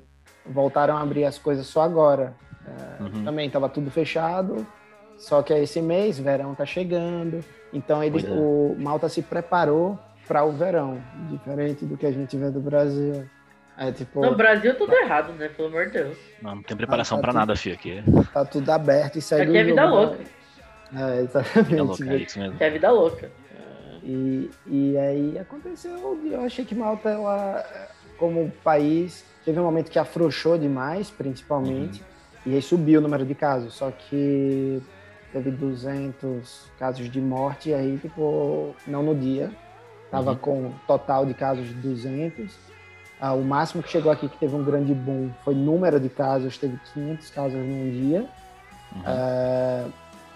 voltaram 0.43 0.97
a 0.97 1.01
abrir 1.01 1.25
as 1.25 1.37
coisas 1.37 1.67
só 1.67 1.81
agora. 1.83 2.33
Uhum. 2.99 3.23
Também 3.23 3.45
estava 3.45 3.69
tudo 3.69 3.91
fechado, 3.91 4.65
só 5.19 5.43
que 5.43 5.53
é 5.53 5.61
esse 5.61 5.81
mês, 5.81 6.17
verão 6.17 6.55
tá 6.55 6.65
chegando, 6.65 7.43
então 7.71 7.99
Pois 8.09 8.23
é. 8.23 8.29
o 8.31 8.75
Malta 8.79 9.07
se 9.07 9.21
preparou 9.21 9.99
para 10.27 10.43
o 10.43 10.51
verão, 10.51 10.99
diferente 11.29 11.85
do 11.85 11.95
que 11.97 12.05
a 12.05 12.11
gente 12.11 12.35
vê 12.37 12.49
do 12.49 12.59
Brasil. 12.59 13.25
É 13.77 13.91
tipo, 13.91 14.19
No 14.21 14.35
Brasil 14.35 14.75
tudo 14.77 14.93
errado, 14.93 15.31
né? 15.33 15.47
Pelo 15.49 15.69
amor 15.69 15.85
de 15.87 15.93
Deus. 15.93 16.17
Não, 16.41 16.55
não 16.55 16.63
tem 16.63 16.75
preparação 16.75 17.17
Ah, 17.17 17.21
tá 17.21 17.23
pra 17.23 17.31
tudo- 17.31 17.39
nada, 17.39 17.55
filho, 17.55 17.75
aqui. 17.75 18.03
tá 18.33 18.43
tudo 18.45 18.69
aberto 18.71 19.17
e 19.17 19.21
segue 19.21 19.43
Aqui 19.43 19.57
é 19.57 19.63
vida 19.63 19.81
jogo 19.83 19.93
da- 19.95 20.01
louca. 20.01 20.23
É, 20.95 21.21
exatamente. 21.21 21.69
Vida 21.69 21.83
louca, 21.83 22.03
é 22.03 22.15
isso 22.17 22.39
mesmo. 22.39 22.55
Aqui 22.55 22.63
é 22.63 22.69
vida 22.69 22.91
louca. 22.91 23.31
E, 24.03 24.49
e 24.67 24.97
aí 24.97 25.37
aconteceu, 25.39 26.17
eu 26.31 26.41
achei 26.41 26.63
que 26.65 26.73
Malta, 26.75 27.09
ela, 27.09 27.63
como 28.17 28.51
país, 28.63 29.25
teve 29.45 29.59
um 29.59 29.63
momento 29.63 29.89
que 29.91 29.99
afrouxou 29.99 30.57
demais, 30.57 31.09
principalmente, 31.09 32.01
e 32.45 32.55
aí 32.55 32.61
subiu 32.61 32.99
o 32.99 33.03
número 33.03 33.25
de 33.25 33.35
casos, 33.35 33.73
só 33.73 33.91
que 33.91 34.81
teve 35.31 35.51
200 35.51 36.65
casos 36.77 37.09
de 37.09 37.21
morte, 37.21 37.69
e 37.69 37.73
aí 37.73 37.97
ficou, 37.97 38.75
não 38.87 39.03
no 39.03 39.15
dia, 39.15 39.51
tava 40.11 40.31
Uhum. 40.31 40.37
com 40.37 40.71
total 40.87 41.25
de 41.25 41.33
casos 41.33 41.67
de 41.67 41.73
200. 41.73 42.55
Ah, 43.21 43.33
o 43.33 43.43
máximo 43.43 43.83
que 43.83 43.89
chegou 43.89 44.11
aqui 44.11 44.29
que 44.29 44.37
teve 44.37 44.55
um 44.55 44.63
grande 44.63 44.93
boom 44.93 45.29
foi 45.43 45.53
número 45.53 45.99
de 45.99 46.09
casos, 46.09 46.57
teve 46.57 46.79
500 46.93 47.29
casos 47.31 47.57
num 47.57 47.89
dia. 47.91 48.21
Uhum. 48.95 49.01
É, 49.05 49.85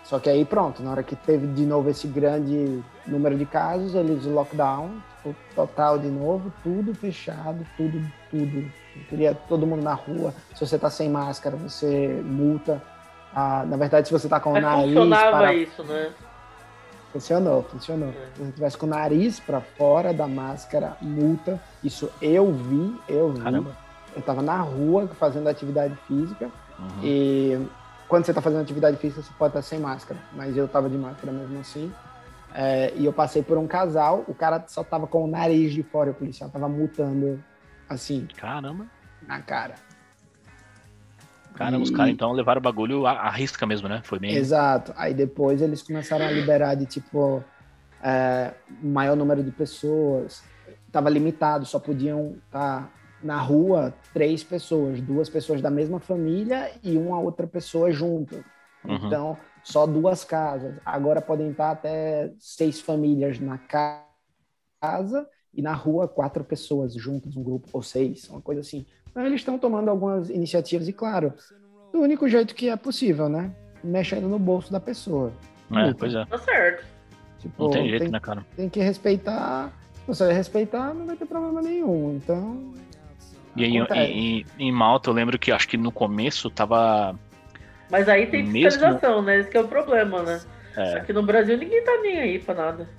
só 0.04 0.20
que 0.20 0.30
aí 0.30 0.44
pronto, 0.44 0.84
na 0.84 0.91
hora 0.91 1.02
que 1.02 1.16
teve 1.16 1.48
de 1.48 1.66
novo 1.66 1.89
esse 1.89 2.08
grande 2.08 2.84
número 3.08 3.38
de 3.38 3.46
casos, 3.46 3.96
eles 3.96 4.26
lockdown, 4.26 5.02
tipo, 5.18 5.34
total 5.56 5.98
de 5.98 6.10
novo, 6.10 6.52
tudo 6.62 6.94
fechado, 6.94 7.66
tudo, 7.78 8.00
tudo. 8.30 8.58
Eu 8.96 9.04
queria 9.10 9.34
todo 9.34 9.66
mundo 9.66 9.82
na 9.82 9.94
rua. 9.94 10.34
Se 10.54 10.66
você 10.66 10.78
tá 10.78 10.89
sem 10.89 11.10
máscara, 11.10 11.56
você 11.56 12.22
multa. 12.24 12.82
Ah, 13.36 13.64
na 13.68 13.78
verdade, 13.78 14.08
se 14.08 14.14
você 14.14 14.28
tá 14.30 14.40
com 14.40 14.52
o 14.52 14.54
Mas 14.54 14.64
nariz 14.64 14.94
funcionava 14.94 15.38
para 15.38 15.54
isso, 15.54 15.84
né? 15.84 16.12
Funcionou, 17.12 17.64
funcionou. 17.64 18.10
É. 18.10 18.28
Se 18.36 18.44
você 18.44 18.52
tivesse 18.52 18.78
com 18.78 18.86
o 18.86 18.90
nariz 18.90 19.40
para 19.40 19.62
fora 19.62 20.14
da 20.14 20.28
máscara, 20.28 20.98
multa. 21.02 21.62
Isso 21.84 22.12
eu 22.22 22.52
vi, 22.52 23.00
eu 23.08 23.32
vi. 23.34 23.42
Caramba. 23.42 23.76
Eu 24.16 24.22
tava 24.22 24.42
na 24.42 24.58
rua 24.62 25.08
fazendo 25.20 25.48
atividade 25.48 25.96
física 26.08 26.50
Uhum. 26.80 26.88
e 27.04 27.68
quando 28.08 28.26
você 28.26 28.34
tá 28.34 28.42
fazendo 28.42 28.62
atividade 28.62 28.98
física, 28.98 29.22
você 29.22 29.32
pode 29.38 29.52
estar 29.52 29.62
sem 29.62 29.80
máscara. 29.80 30.20
Mas 30.34 30.58
eu 30.58 30.68
tava 30.68 30.90
de 30.90 30.98
máscara 30.98 31.32
mesmo 31.32 31.60
assim. 31.60 31.94
É, 32.54 32.92
e 32.96 33.06
eu 33.06 33.14
passei 33.14 33.42
por 33.42 33.58
um 33.58 33.66
casal, 33.68 34.24
o 34.28 34.34
cara 34.34 34.64
só 34.68 34.84
tava 34.84 35.08
com 35.08 35.24
o 35.24 35.28
nariz 35.28 35.72
de 35.74 35.82
fora, 35.82 36.12
o 36.12 36.14
policial 36.14 36.50
tava 36.50 36.68
multando 36.70 37.44
assim, 37.90 38.28
Caramba. 38.38 38.86
na 39.28 39.40
cara. 39.40 39.76
Os 41.82 41.89
E- 41.89 41.93
caras 41.95 42.12
então 42.14 42.32
levaram 42.32 42.60
o 42.60 42.64
bagulho 42.64 43.06
à, 43.06 43.12
à 43.14 43.30
risca 43.30 43.66
mesmo, 43.66 43.88
né? 43.88 44.01
Foi 44.04 44.20
bem. 44.20 44.36
Exato. 44.36 44.93
Aí 44.95 45.14
depois 45.14 45.62
eles 45.62 45.82
começaram 45.82 46.26
a 46.26 46.32
liberar 46.32 46.76
de 46.76 46.86
tipo 46.86 47.43
é, 48.01 48.54
maior 48.82 49.16
número 49.16 49.43
de 49.43 49.51
pessoas. 49.51 50.43
Tava 50.91 51.10
limitado, 51.10 51.66
só 51.66 51.80
podiam 51.80 52.38
estar 52.45 52.91
na 53.24 53.39
rua 53.39 53.93
três 54.14 54.43
pessoas, 54.43 55.01
duas 55.01 55.30
pessoas 55.30 55.62
da 55.62 55.70
mesma 55.70 55.99
família 55.99 56.72
e 56.84 56.97
uma 56.97 57.20
outra 57.20 57.47
pessoa 57.47 57.91
junto. 57.91 58.43
Uhum. 58.86 59.08
Então, 59.08 59.38
só 59.64 59.86
duas 59.88 60.24
casas. 60.24 60.76
Agora 60.86 61.22
podem 61.22 61.51
estar 61.51 61.72
até 61.72 62.32
seis 62.39 62.82
famílias 62.82 63.39
na 63.39 63.58
ca- 63.58 64.06
casa 64.82 65.28
e 65.54 65.62
na 65.62 65.74
rua 65.74 66.08
quatro 66.08 66.43
pessoas 66.43 66.93
juntas, 66.93 67.36
um 67.36 67.43
grupo 67.43 67.68
ou 67.74 67.82
seis, 67.84 68.30
uma 68.30 68.41
coisa 68.41 68.62
assim. 68.62 68.86
Eles 69.16 69.36
estão 69.41 69.57
tomando 69.59 69.89
algumas 69.89 70.30
iniciativas 70.30 70.88
e, 70.88 70.93
claro, 70.93 71.34
do 71.91 71.99
único 71.99 72.28
jeito 72.28 72.55
que 72.55 72.70
é 72.70 72.76
possível, 72.76 73.30
né? 73.30 73.51
Mexendo 73.84 74.28
no 74.28 74.39
bolso 74.39 74.72
da 74.72 74.80
pessoa. 74.80 75.32
É, 75.72 75.93
pois 75.93 76.14
é. 76.16 76.26
Tá 76.26 76.38
certo. 76.38 76.86
Tipo, 77.39 77.64
Não 77.64 77.70
tem 77.72 77.89
jeito, 77.89 78.03
tem, 78.03 78.11
né, 78.11 78.20
cara? 78.20 78.45
tem 78.55 78.70
que 78.70 78.80
respeitar 78.80 79.72
Se 79.95 80.07
você 80.07 80.32
respeitar, 80.32 80.93
não 80.93 81.05
vai 81.05 81.16
ter 81.16 81.26
problema 81.26 81.61
nenhum. 81.61 82.16
Então, 82.16 82.74
E 83.55 83.64
aí, 83.64 83.78
em, 84.11 84.45
em 84.59 84.72
Malta, 84.72 85.09
eu 85.09 85.14
lembro 85.14 85.38
que 85.38 85.51
acho 85.51 85.68
que 85.68 85.78
no 85.78 85.91
começo 85.91 86.49
tava. 86.49 87.18
Mas 87.91 88.09
aí 88.09 88.26
tem 88.28 88.43
Mesmo- 88.43 88.72
fiscalização, 88.72 89.22
né? 89.22 89.39
Esse 89.39 89.49
que 89.49 89.57
é 89.57 89.61
o 89.61 89.68
problema, 89.68 90.24
né? 90.24 90.41
é, 90.76 90.93
Aqui 90.95 91.14
no 91.14 91.22
Brasil 91.24 91.57
ninguém 91.57 91.84
tá 91.84 91.99
nem 92.01 92.20
aí 92.20 92.39
pra 92.39 92.55
nada. 92.55 92.89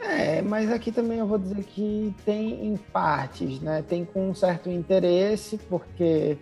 É, 0.00 0.40
mas 0.42 0.70
aqui 0.70 0.92
também 0.92 1.18
eu 1.18 1.26
vou 1.26 1.38
dizer 1.38 1.62
que 1.64 2.14
tem 2.24 2.66
em 2.66 2.76
partes, 2.76 3.60
né? 3.60 3.82
Tem 3.86 4.04
com 4.04 4.30
um 4.30 4.34
certo 4.34 4.70
interesse, 4.70 5.58
porque 5.68 6.38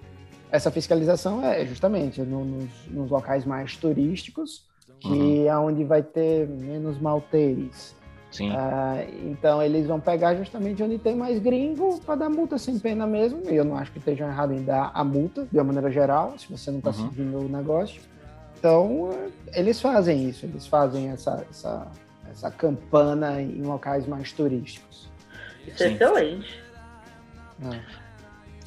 essa 0.50 0.70
fiscalização 0.70 1.44
é 1.44 1.64
justamente 1.64 2.20
no- 2.22 2.44
nos, 2.44 2.70
nos 2.90 3.10
locais 3.10 3.44
mais 3.44 3.76
turísticos, 3.76 4.64
que 5.00 5.46
é 5.46 5.56
onde 5.56 5.84
vai 5.84 6.02
ter 6.02 6.46
menos 6.48 6.98
maltês. 7.00 7.94
sim. 8.30 8.50
Ah, 8.52 9.02
então 9.24 9.62
eles 9.62 9.86
vão 9.86 9.98
pegar 10.00 10.34
justamente 10.34 10.82
onde 10.82 10.98
tem 10.98 11.16
mais 11.16 11.38
gringo 11.38 11.98
para 12.00 12.16
dar 12.16 12.28
multa 12.28 12.58
sem 12.58 12.78
pena 12.78 13.06
mesmo. 13.06 13.40
E 13.48 13.54
eu 13.56 13.64
não 13.64 13.76
acho 13.76 13.90
que 13.92 13.98
estejam 13.98 14.28
errado 14.28 14.52
em 14.52 14.62
dar 14.62 14.90
a 14.92 15.02
multa, 15.02 15.46
de 15.50 15.56
uma 15.58 15.64
maneira 15.64 15.90
geral, 15.90 16.34
se 16.38 16.50
você 16.50 16.70
não 16.70 16.78
está 16.78 16.90
Uhum. 16.90 17.08
seguindo 17.10 17.38
o 17.38 17.48
negócio. 17.48 18.02
Então 18.58 19.10
eles 19.54 19.80
fazem 19.80 20.28
isso, 20.28 20.44
eles 20.44 20.66
fazem 20.66 21.08
essa, 21.08 21.46
essa, 21.50 21.86
essa 22.36 22.50
campana 22.50 23.40
em 23.40 23.62
locais 23.62 24.06
mais 24.06 24.30
turísticos. 24.30 25.08
Isso 25.66 25.82
é 25.82 25.86
excelente. 25.92 26.60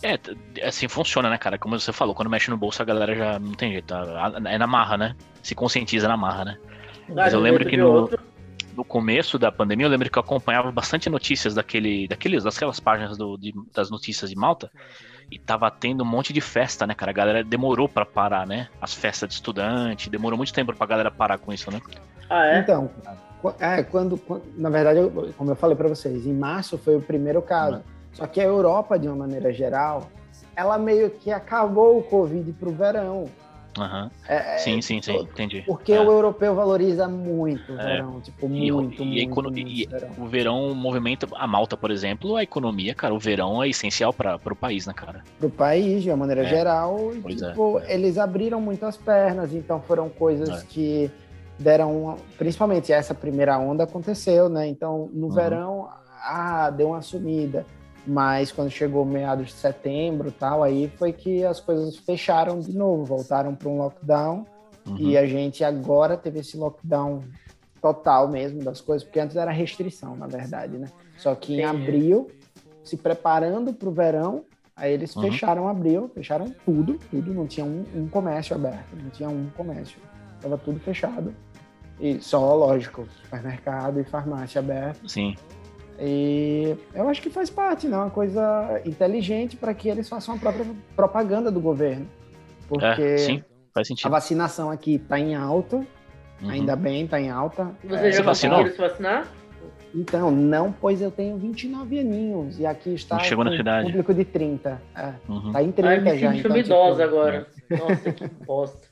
É, 0.01 0.17
t- 0.17 0.35
assim 0.63 0.87
funciona, 0.87 1.29
né, 1.29 1.37
cara? 1.37 1.57
Como 1.59 1.79
você 1.79 1.93
falou, 1.93 2.15
quando 2.15 2.29
mexe 2.29 2.49
no 2.49 2.57
bolso 2.57 2.81
a 2.81 2.85
galera 2.85 3.15
já 3.15 3.37
não 3.37 3.51
tem 3.53 3.71
jeito. 3.73 3.93
É 4.47 4.57
na 4.57 4.65
marra, 4.67 4.97
né? 4.97 5.15
Se 5.43 5.53
conscientiza 5.53 6.07
na 6.07 6.17
marra, 6.17 6.45
né? 6.45 6.57
Mas 7.09 7.33
eu 7.33 7.39
um 7.39 7.43
lembro 7.43 7.65
que 7.65 7.77
no-. 7.77 8.09
No 8.75 8.85
começo 8.85 9.37
da 9.37 9.51
pandemia, 9.51 9.85
eu 9.87 9.89
lembro 9.89 10.09
que 10.09 10.17
eu 10.17 10.21
acompanhava 10.21 10.71
bastante 10.71 11.09
notícias 11.09 11.53
daquele, 11.53 12.07
daqueles, 12.07 12.45
daquelas 12.45 12.79
páginas 12.79 13.17
do- 13.17 13.35
de- 13.37 13.53
das 13.73 13.89
notícias 13.89 14.29
de 14.29 14.37
Malta. 14.37 14.71
E 15.29 15.37
tava 15.37 15.69
tendo 15.69 16.01
um 16.03 16.07
monte 16.07 16.31
de 16.31 16.39
festa, 16.39 16.87
né, 16.87 16.93
cara? 16.95 17.11
A 17.11 17.13
galera 17.13 17.43
demorou 17.43 17.89
pra 17.89 18.05
parar, 18.05 18.47
né? 18.47 18.69
As 18.81 18.93
festas 18.93 19.27
de 19.27 19.35
estudante, 19.35 20.09
demorou 20.09 20.37
muito 20.37 20.53
tempo 20.53 20.73
pra 20.73 20.87
galera 20.87 21.11
parar 21.11 21.37
com 21.37 21.51
isso, 21.51 21.69
né? 21.69 21.81
Ah, 22.29 22.45
é? 22.47 22.59
Então, 22.59 22.87
qu- 22.87 23.28
é, 23.59 23.83
quando, 23.83 24.17
quando- 24.17 24.43
na 24.57 24.69
verdade, 24.69 24.99
eu- 24.99 25.33
como 25.37 25.51
eu 25.51 25.55
falei 25.55 25.75
para 25.75 25.87
vocês, 25.87 26.25
em 26.25 26.33
março 26.33 26.77
foi 26.77 26.95
o 26.95 27.01
primeiro 27.01 27.41
caso. 27.41 27.81
Só 28.13 28.25
que 28.27 28.41
a 28.41 28.43
Europa, 28.43 28.97
de 28.97 29.07
uma 29.07 29.15
maneira 29.15 29.51
geral, 29.53 30.09
ela 30.55 30.77
meio 30.77 31.09
que 31.09 31.31
acabou 31.31 31.97
o 31.99 32.03
Covid 32.03 32.51
para 32.53 32.69
o 32.69 32.71
verão. 32.71 33.25
Aham. 33.77 34.09
É, 34.27 34.55
é, 34.55 34.57
Sim, 34.57 34.81
sim, 34.81 34.99
sim, 35.01 35.15
entendi. 35.15 35.61
Porque 35.65 35.93
É. 35.93 36.01
o 36.01 36.11
europeu 36.11 36.53
valoriza 36.55 37.07
muito 37.07 37.71
o 37.71 37.79
É. 37.79 37.83
verão, 37.85 38.19
tipo, 38.19 38.47
E- 38.47 38.49
muito, 38.49 38.63
e 38.65 38.69
a 38.71 38.73
muito, 38.73 39.31
econo- 39.31 39.51
muito 39.51 39.69
e- 39.69 39.85
verão. 39.85 40.09
O 40.17 40.25
verão 40.25 40.73
movimenta 40.75 41.27
a 41.35 41.47
Malta, 41.47 41.77
por 41.77 41.91
exemplo, 41.91 42.35
a 42.35 42.43
economia, 42.43 42.93
cara. 42.95 43.13
O 43.13 43.19
verão 43.19 43.63
é 43.63 43.69
essencial 43.69 44.11
para 44.11 44.37
o 44.43 44.55
país, 44.55 44.85
né, 44.87 44.93
cara? 44.93 45.23
Pro 45.39 45.49
país, 45.51 46.01
de 46.03 46.09
uma 46.09 46.17
maneira 46.17 46.41
É. 46.43 46.49
geral, 46.49 47.11
e, 47.27 47.31
é, 47.33 47.35
tipo, 47.35 47.79
é. 47.79 47.93
eles 47.93 48.17
abriram 48.17 48.59
muito 48.59 48.83
as 48.85 48.97
pernas, 48.97 49.53
então 49.53 49.79
foram 49.79 50.09
coisas 50.09 50.49
É. 50.49 50.65
que 50.67 51.11
deram, 51.59 52.03
uma- 52.03 52.15
principalmente 52.37 52.91
essa 52.93 53.13
primeira 53.13 53.57
onda 53.59 53.83
aconteceu, 53.83 54.47
né? 54.49 54.67
Então, 54.67 55.09
no 55.13 55.27
Uhum. 55.27 55.33
verão, 55.33 55.89
ah, 56.23 56.69
deu 56.69 56.89
uma 56.89 57.01
sumida, 57.01 57.65
mas 58.07 58.51
quando 58.51 58.69
chegou 58.71 59.05
meados 59.05 59.47
de 59.47 59.53
setembro, 59.53 60.31
tal, 60.31 60.63
aí 60.63 60.87
foi 60.97 61.11
que 61.11 61.43
as 61.45 61.59
coisas 61.59 61.97
fecharam 61.97 62.59
de 62.59 62.75
novo, 62.75 63.03
voltaram 63.03 63.53
para 63.55 63.69
um 63.69 63.77
lockdown 63.77 64.45
Uhum. 64.87 64.97
e 64.97 65.17
a 65.17 65.25
gente 65.25 65.63
agora 65.63 66.15
teve 66.17 66.39
esse 66.39 66.57
lockdown 66.57 67.23
total 67.81 68.27
mesmo 68.27 68.63
das 68.63 68.81
coisas, 68.81 69.03
porque 69.05 69.19
antes 69.19 69.35
era 69.35 69.51
restrição, 69.51 70.15
na 70.15 70.27
verdade, 70.27 70.77
né? 70.77 70.87
Só 71.17 71.35
que 71.35 71.55
em 71.61 71.63
abril, 71.63 72.29
se 72.83 72.97
preparando 72.97 73.73
para 73.73 73.87
o 73.89 73.91
verão, 73.91 74.43
aí 74.75 74.93
eles 74.93 75.13
Uhum. 75.15 75.21
fecharam 75.23 75.67
abril, 75.67 76.09
fecharam 76.13 76.53
tudo, 76.65 76.97
tudo, 77.11 77.33
não 77.33 77.45
tinha 77.45 77.65
um, 77.65 77.85
um 77.95 78.07
comércio 78.07 78.55
aberto, 78.55 78.95
não 79.01 79.09
tinha 79.09 79.29
um 79.29 79.49
comércio, 79.55 79.99
tava 80.41 80.57
tudo 80.57 80.79
fechado. 80.79 81.33
E 81.99 82.19
só, 82.21 82.55
lógico, 82.55 83.05
supermercado 83.23 83.99
e 83.99 84.03
farmácia 84.03 84.59
aberto. 84.59 85.07
Sim. 85.09 85.35
E 85.99 86.75
eu 86.93 87.09
acho 87.09 87.21
que 87.21 87.29
faz 87.29 87.49
parte, 87.49 87.87
né? 87.87 87.97
Uma 87.97 88.09
coisa 88.09 88.81
inteligente 88.85 89.57
para 89.57 89.73
que 89.73 89.89
eles 89.89 90.07
façam 90.07 90.35
a 90.35 90.37
própria 90.37 90.65
propaganda 90.95 91.51
do 91.51 91.59
governo. 91.59 92.07
Porque 92.69 92.85
É, 93.01 93.17
sim, 93.17 93.43
faz 93.73 93.85
a 93.85 93.89
sentido. 93.89 94.09
vacinação 94.11 94.71
aqui 94.71 94.95
está 94.95 95.19
em 95.19 95.35
alta, 95.35 95.77
Uhum. 96.41 96.49
ainda 96.49 96.75
bem, 96.75 97.03
está 97.03 97.19
em 97.19 97.29
alta. 97.29 97.71
Você 97.83 98.07
É, 98.07 98.11
já 98.13 98.23
vacinou? 98.23 98.65
se 98.67 98.77
vacinar? 98.77 99.27
Então, 99.93 100.29
não, 100.31 100.71
pois 100.71 101.01
eu 101.01 101.09
tenho 101.11 101.35
29 101.37 101.99
aninhos 101.99 102.59
e 102.59 102.65
aqui 102.65 102.93
está 102.93 103.17
Não 103.17 103.23
chegou 103.23 103.43
na 103.43 103.51
cidade. 103.57 103.87
público 103.87 104.13
de 104.13 104.23
30. 104.23 104.79
É, 104.95 105.13
Uhum. 105.27 105.51
tá 105.51 105.63
em 105.63 105.71
30 105.71 105.89
Ai, 105.91 105.99
me 105.99 106.17
já. 106.17 106.27
senti 106.31 106.39
então, 106.39 106.51
uma 106.51 106.57
tipo, 106.63 106.67
idosa 106.73 107.03
agora. 107.03 107.47
Nossa, 107.71 108.11
que 108.13 108.27
bosta. 108.45 108.87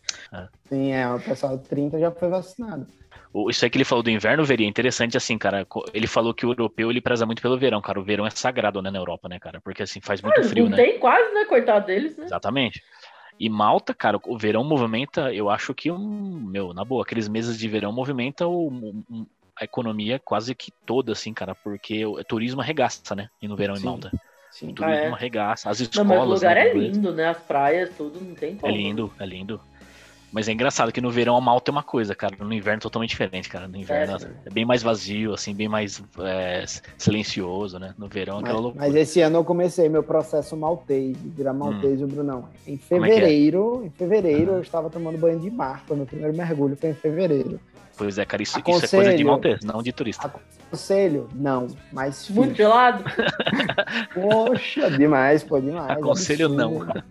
Sim, 0.69 0.91
é, 0.91 1.07
o 1.13 1.19
pessoal 1.19 1.57
de 1.57 1.67
30 1.67 1.99
já 1.99 2.11
foi 2.11 2.29
vacinado. 2.29 2.87
O- 3.33 3.49
Isso 3.49 3.63
aí 3.63 3.69
que 3.69 3.77
ele 3.77 3.85
falou 3.85 4.03
do 4.03 4.09
inverno, 4.09 4.43
veria 4.43 4.65
é 4.65 4.69
interessante 4.69 5.15
assim, 5.15 5.37
cara. 5.37 5.65
Ele 5.93 6.07
falou 6.07 6.33
que 6.33 6.45
o 6.45 6.51
europeu 6.51 6.89
ele 6.89 7.01
preza 7.01 7.25
muito 7.25 7.41
pelo 7.41 7.57
verão, 7.57 7.81
cara. 7.81 7.99
O 7.99 8.03
verão 8.03 8.25
é 8.25 8.29
sagrado, 8.29 8.81
né, 8.81 8.89
na 8.91 8.99
Europa, 8.99 9.29
né, 9.29 9.39
cara? 9.39 9.61
Porque 9.61 9.83
assim 9.83 10.01
faz 10.01 10.21
muito 10.21 10.39
Ah, 10.41 10.43
frio, 10.43 10.63
não 10.65 10.71
né? 10.71 10.77
tem 10.77 10.99
quase, 10.99 11.33
né? 11.33 11.45
Coitado 11.45 11.85
deles, 11.85 12.17
né? 12.17 12.25
Exatamente. 12.25 12.81
E 13.39 13.49
Malta, 13.49 13.93
cara, 13.93 14.19
o 14.25 14.37
verão 14.37 14.63
movimenta, 14.63 15.31
eu 15.33 15.49
acho 15.49 15.73
que 15.73 15.91
um, 15.91 16.39
meu, 16.41 16.73
na 16.73 16.83
boa, 16.83 17.03
aqueles 17.03 17.27
meses 17.27 17.57
de 17.57 17.67
verão 17.67 17.91
movimenta 17.91 18.47
o, 18.47 18.67
um- 18.69 19.25
a 19.59 19.63
economia 19.63 20.19
quase 20.23 20.53
que 20.55 20.71
toda, 20.85 21.11
assim, 21.13 21.33
cara, 21.33 21.55
porque 21.63 22.05
o 22.05 22.23
turismo 22.23 22.61
arregaça, 22.61 23.15
né? 23.15 23.27
E 23.41 23.47
no 23.47 23.55
verão 23.55 23.75
em 23.75 23.79
Sim. 23.79 23.85
Malta. 23.85 24.11
Sim. 24.51 24.69
O 24.69 24.73
turismo 24.73 25.13
Ah, 25.13 25.13
é? 25.13 25.13
arregaça. 25.13 25.69
As 25.69 25.79
Não, 25.79 26.03
escolas. 26.03 26.19
mas 26.19 26.27
o 26.27 26.33
lugar 26.33 26.55
né, 26.55 26.61
é 26.69 26.73
lindo, 26.73 27.13
né? 27.13 27.27
As 27.27 27.37
praias, 27.39 27.95
tudo, 27.95 28.19
não 28.21 28.33
tem 28.35 28.55
É 28.55 28.61
como. 28.61 28.73
lindo, 28.73 29.13
é 29.19 29.25
lindo. 29.25 29.61
Mas 30.31 30.47
é 30.49 30.51
engraçado 30.51 30.91
que 30.91 30.99
no 30.99 31.09
verão 31.09 31.37
a 31.37 31.41
Malta 31.41 31.71
é 31.71 31.73
uma 31.73 31.81
coisa, 31.83 32.13
cara. 32.13 32.35
No 32.39 32.53
inverno 32.53 32.79
é 32.79 32.81
totalmente 32.81 33.11
diferente, 33.11 33.47
cara. 33.47 33.67
No 33.67 33.77
inverno 33.77 34.17
É, 34.17 34.47
é, 34.47 34.49
bem 34.49 34.65
mais 34.65 34.83
vazio, 34.83 35.33
assim, 35.33 35.53
bem 35.55 35.69
mais 35.69 36.03
é, 36.19 36.65
silencioso, 36.97 37.79
né? 37.79 37.93
No 37.97 38.07
verão 38.07 38.35
é 38.35 38.41
Mas, 38.41 38.43
aquela 38.45 38.59
loucura. 38.59 38.85
mas 38.85 38.95
esse 38.95 39.21
ano 39.21 39.37
eu 39.37 39.43
comecei 39.45 39.87
meu 39.87 40.03
processo 40.03 40.55
maltês, 40.57 41.15
de 41.21 41.29
virar 41.29 41.53
maltês, 41.53 42.01
o 42.01 42.07
Brunão. 42.07 42.49
Em 42.67 42.73
Hum. 42.73 42.79
É 42.91 42.95
é? 42.95 42.99
fevereiro, 42.99 43.83
em 43.85 43.89
fevereiro 43.89 44.49
Aham. 44.51 44.57
eu 44.57 44.61
estava 44.63 44.89
tomando 44.89 45.17
banho 45.17 45.39
de 45.39 45.49
mar. 45.49 45.83
Foi 45.87 45.95
meu 45.95 46.05
primeiro 46.05 46.35
mergulho, 46.35 46.75
foi 46.75 46.89
em 46.89 46.93
fevereiro. 46.93 47.59
Pois 47.97 48.17
é, 48.19 48.25
cara, 48.25 48.43
isso, 48.43 48.51
isso 48.51 48.59
é 48.59 48.61
coisa 48.63 48.83
de 48.83 48.89
Aconselho- 48.99 49.27
maltês, 49.27 49.63
não 49.63 49.81
de 49.81 49.91
turista. 49.91 50.31
Conselho? 50.69 51.27
Não, 51.33 51.67
mas 51.91 52.29
Muito 52.29 52.49
fiz. 52.49 52.57
gelado? 52.57 53.03
Poxa, 54.13 54.91
demais, 54.91 55.43
pô, 55.43 55.59
demais. 55.59 55.97
Aconselho 55.97 56.45
absurdo. 56.47 56.85
Não, 56.85 57.03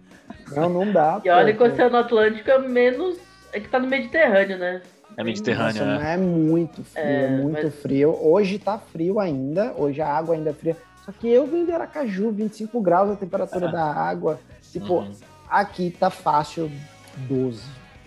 não 0.55 0.91
dá. 0.93 1.21
E 1.25 1.31
olha 1.31 1.53
que 1.53 1.63
o. 1.63 1.67
Oceano 1.67 1.97
Atlântico 1.97 2.51
é 2.51 2.59
menos. 2.59 3.17
É 3.53 3.61
que 3.61 3.69
tá 3.69 3.79
no 3.79 3.87
Mediterrâneo, 3.87 4.59
né? 4.59 4.83
É 5.17 5.25
Mediterrâneo, 5.25 5.85
Nossa, 5.85 5.99
né? 5.99 6.15
é 6.15 6.17
muito 6.19 6.85
frio, 6.85 7.03
é, 7.05 7.25
É, 7.25 7.29
muito 7.29 7.63
mas- 7.65 7.75
frio. 7.81 8.19
Hoje 8.21 8.59
tá 8.59 8.77
frio 8.79 9.19
ainda, 9.19 9.73
hoje 9.77 10.03
a 10.03 10.09
água 10.09 10.35
ainda 10.35 10.51
é 10.51 10.53
fria. 10.53 10.77
Só 11.05 11.13
que 11.13 11.29
eu 11.31 11.47
vim 11.47 11.65
de 11.65 11.73
Aracaju, 11.73 12.31
25 12.33 12.81
graus 12.83 13.11
a 13.11 13.17
temperatura 13.17 13.69
Ah. 13.69 13.73
da 13.73 13.85
água. 13.85 14.39
Tipo, 14.73 14.95
Uhum. 14.99 15.13
aqui 15.49 15.91
tá 15.99 16.11
fácil 16.11 16.71
12. 17.17 17.63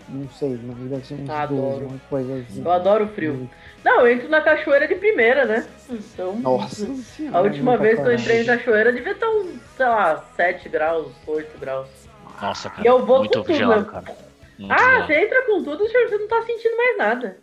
Não 0.08 0.28
sei, 0.30 0.58
mas 0.62 0.76
deve 0.90 1.04
ser 1.06 1.14
uns 1.14 1.30
Adoro. 1.30 1.62
12, 1.62 1.84
uma 1.84 2.00
coisa 2.10 2.34
assim. 2.34 2.62
Eu 2.64 2.70
adoro 2.70 3.04
o 3.04 3.08
frio. 3.08 3.48
Não, 3.84 4.00
eu 4.00 4.12
entro 4.12 4.28
na 4.28 4.40
cachoeira 4.40 4.86
de 4.86 4.94
primeira, 4.96 5.44
né? 5.44 5.66
Então. 5.88 6.36
Nossa 6.38 6.86
senhora, 6.94 7.38
A 7.38 7.40
última 7.40 7.70
muita 7.72 7.82
vez 7.84 8.00
que 8.00 8.06
eu 8.06 8.12
entrei 8.14 8.42
em 8.42 8.46
cachoeira 8.46 8.92
devia 8.92 9.12
estar 9.12 9.28
uns, 9.30 9.50
sei 9.76 9.86
lá, 9.86 10.24
7 10.36 10.68
graus, 10.68 11.08
8 11.26 11.58
graus. 11.58 11.88
Nossa, 12.40 12.70
cara. 12.70 12.82
E 12.82 12.86
eu 12.86 13.04
vou 13.04 13.18
muito 13.20 13.38
com 13.38 13.44
tudo, 13.44 13.54
gelado, 13.56 13.84
cara. 13.86 14.04
Muito 14.58 14.72
Ah, 14.72 14.78
gelado. 14.78 15.06
você 15.06 15.24
entra 15.24 15.42
com 15.46 15.62
tudo, 15.62 15.78
você 15.88 16.18
não 16.18 16.28
tá 16.28 16.42
sentindo 16.42 16.76
mais 16.76 16.98
nada. 16.98 17.36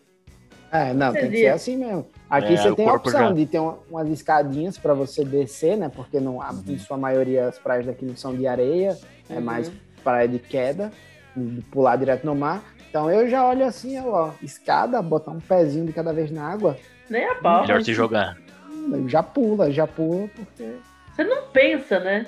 É, 0.71 0.93
não, 0.93 1.13
tem 1.13 1.31
que 1.31 1.37
ser 1.37 1.47
assim 1.47 1.77
mesmo. 1.77 2.07
Aqui 2.29 2.53
É, 2.53 2.57
você 2.57 2.75
tem 2.75 2.89
a 2.89 2.93
opção 2.93 3.27
já- 3.29 3.31
de 3.31 3.45
ter 3.45 3.59
uma- 3.59 3.79
umas 3.89 4.09
escadinhas 4.09 4.77
para 4.77 4.93
você 4.93 5.23
descer, 5.23 5.77
né? 5.77 5.89
Porque 5.93 6.19
não, 6.19 6.41
a- 6.41 6.53
em 6.67 6.77
sua 6.77 6.97
maioria 6.97 7.47
as 7.47 7.57
praias 7.57 7.85
daqui 7.85 8.11
são 8.17 8.35
de 8.35 8.45
areia, 8.45 8.97
é 9.29 9.35
Uhum. 9.35 9.41
mais 9.41 9.71
praia 10.03 10.27
de 10.27 10.39
queda, 10.39 10.91
de 11.35 11.61
pular 11.71 11.95
direto 11.95 12.25
no 12.25 12.35
mar. 12.35 12.61
Então 12.89 13.09
eu 13.09 13.29
já 13.29 13.47
olho 13.47 13.65
assim, 13.65 13.97
ó, 13.99 14.31
escada, 14.41 15.01
botar 15.01 15.31
um 15.31 15.39
pezinho 15.39 15.85
de 15.85 15.93
cada 15.93 16.11
vez 16.11 16.29
na 16.31 16.45
água, 16.51 16.77
Nem 17.09 17.23
a 17.25 17.35
pau. 17.35 17.61
Melhor 17.61 17.81
se 17.81 17.93
jogar. 17.93 18.37
já 19.07 19.23
pula, 19.23 19.71
já 19.71 19.87
pula, 19.87 20.27
porque. 20.35 20.73
Você 21.15 21.23
não 21.23 21.43
pensa, 21.53 21.99
né? 21.99 22.25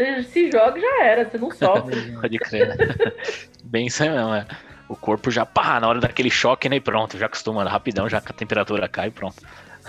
Você 0.00 0.22
se 0.22 0.50
joga 0.50 0.78
e 0.78 0.80
já 0.80 1.04
era, 1.04 1.28
você 1.28 1.36
não 1.36 1.50
sofre. 1.52 2.12
Pode 2.12 2.38
crer, 2.38 2.68
né? 2.68 2.76
Bem 3.64 3.86
isso 3.86 4.02
aí 4.02 4.08
mesmo, 4.08 4.34
é. 4.34 4.46
O 4.88 4.96
corpo 4.96 5.30
já, 5.30 5.44
pá, 5.44 5.78
na 5.78 5.86
hora 5.88 6.00
daquele 6.00 6.30
choque, 6.30 6.68
né? 6.68 6.76
E 6.76 6.80
pronto, 6.80 7.18
já 7.18 7.26
acostuma 7.26 7.62
rapidão, 7.68 8.08
já 8.08 8.20
que 8.20 8.30
a 8.30 8.34
temperatura 8.34 8.88
cai 8.88 9.08
e 9.08 9.10
pronto. 9.10 9.36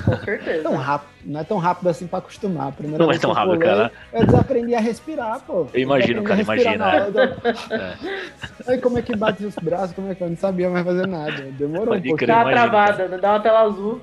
com 0.06 0.18
certeza. 0.18 0.62
Tão 0.64 0.76
rápido, 0.76 1.10
não 1.26 1.40
é 1.40 1.44
tão 1.44 1.58
rápido 1.58 1.90
assim 1.90 2.06
pra 2.06 2.20
acostumar. 2.20 2.68
A 2.68 2.72
Primeira 2.72 3.04
Não 3.04 3.12
é 3.12 3.18
tão 3.18 3.32
eu 3.32 3.36
rápido, 3.36 3.54
pulei, 3.54 3.68
cara. 3.70 3.92
Eu 4.14 4.26
desaprendi 4.26 4.76
a 4.76 4.80
respirar, 4.80 5.40
pô. 5.40 5.68
Eu 5.74 5.80
imagino, 5.80 6.22
desaprendi 6.22 6.78
cara, 6.78 7.08
imagina. 7.08 7.38
É. 8.68 8.72
Aí 8.74 8.78
como 8.80 9.00
é 9.00 9.02
que 9.02 9.16
bate 9.16 9.44
os 9.46 9.56
braços, 9.56 9.96
como 9.96 10.12
é 10.12 10.16
que 10.16 10.22
eu 10.22 10.30
não 10.30 10.38
sabia 10.38 10.70
mais 10.70 10.86
fazer 10.86 11.08
nada. 11.08 11.42
Demorou 11.52 11.88
Pode 11.88 12.08
um 12.08 12.10
pouquinho. 12.10 12.18
crer. 12.18 12.28
Dá 12.28 12.36
uma 12.44 12.52
imagino, 12.52 12.70
travada, 12.70 13.08
né? 13.08 13.18
dá 13.18 13.32
uma 13.32 13.40
tela 13.40 13.62
azul. 13.62 14.02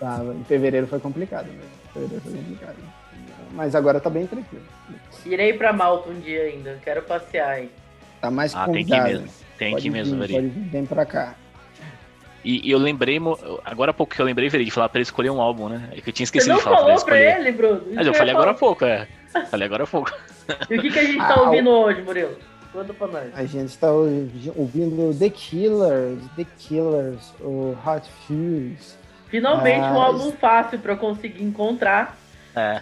Tava. 0.00 0.34
Em 0.34 0.44
fevereiro 0.44 0.86
foi 0.88 0.98
complicado 0.98 1.46
mesmo. 1.46 1.62
Foi 1.92 2.08
foi 2.08 2.32
complicado. 2.32 2.76
Mas 3.54 3.74
agora 3.74 4.00
tá 4.00 4.10
bem 4.10 4.26
tranquilo. 4.26 4.64
Irei 5.24 5.52
pra 5.54 5.72
Malta 5.72 6.10
um 6.10 6.20
dia 6.20 6.42
ainda, 6.42 6.78
quero 6.84 7.02
passear 7.02 7.48
aí. 7.50 7.70
Tá 8.20 8.30
mais 8.30 8.54
Ah, 8.54 8.64
tem 8.66 8.74
que 8.84 8.92
ir 8.92 8.96
convidado. 8.96 9.08
mesmo. 9.10 9.28
Tem 9.58 9.70
Pode 9.70 9.82
que 9.82 9.88
ir 9.88 9.90
mesmo, 9.90 10.14
vir, 10.14 10.20
Veri. 10.20 10.32
Pode 10.34 10.46
vir, 10.48 10.68
vem 10.70 10.86
pra 10.86 11.06
cá. 11.06 11.34
E, 12.44 12.68
e 12.68 12.70
eu 12.70 12.78
lembrei, 12.78 13.18
agora 13.64 13.90
há 13.90 13.94
pouco 13.94 14.14
que 14.14 14.20
eu 14.20 14.26
lembrei, 14.26 14.48
Veri, 14.50 14.64
de 14.66 14.70
falar 14.70 14.88
pra 14.90 14.98
ele 14.98 15.04
escolher 15.04 15.30
um 15.30 15.40
álbum, 15.40 15.68
né? 15.68 15.88
É 15.92 16.00
que 16.00 16.10
eu 16.10 16.12
tinha 16.12 16.26
Você 16.26 16.38
esquecido 16.38 16.50
não 16.50 16.58
de 16.58 16.62
falar 16.64 16.76
pra 16.76 16.84
falou 16.84 16.96
ele 16.98 17.04
pra 17.04 17.16
escolher. 17.32 17.40
ele, 17.48 17.52
Bruno? 17.56 17.76
Isso 17.86 17.94
Mas 17.94 18.06
eu 18.06 18.14
falei 18.14 18.34
agora 18.34 18.50
há 18.50 18.54
pouco, 18.54 18.84
é. 18.84 19.08
Falei 19.50 19.66
agora 19.66 19.84
há 19.84 19.86
pouco. 19.86 20.10
E 20.68 20.76
o 20.76 20.82
que, 20.82 20.90
que 20.90 20.98
a 20.98 21.04
gente 21.04 21.16
tá 21.16 21.34
Ah, 21.36 21.42
ouvindo 21.44 21.70
hoje, 21.70 22.02
Murilo? 22.02 22.36
Conta 22.70 22.92
pra 22.92 23.06
nós. 23.06 23.30
A 23.34 23.46
gente 23.46 23.78
tá 23.78 23.90
ouvi- 23.90 24.52
ouvindo 24.54 25.18
The 25.18 25.30
Killers, 25.30 26.18
The 26.36 26.44
Killers, 26.58 27.32
o 27.40 27.74
Hot 27.86 28.06
Fuse. 28.26 28.94
Finalmente 29.28 29.80
um 29.80 29.98
Ah, 30.00 30.04
álbum 30.04 30.32
fácil 30.32 30.78
pra 30.80 30.92
eu 30.92 30.98
conseguir 30.98 31.42
encontrar, 31.42 32.14
É. 32.56 32.80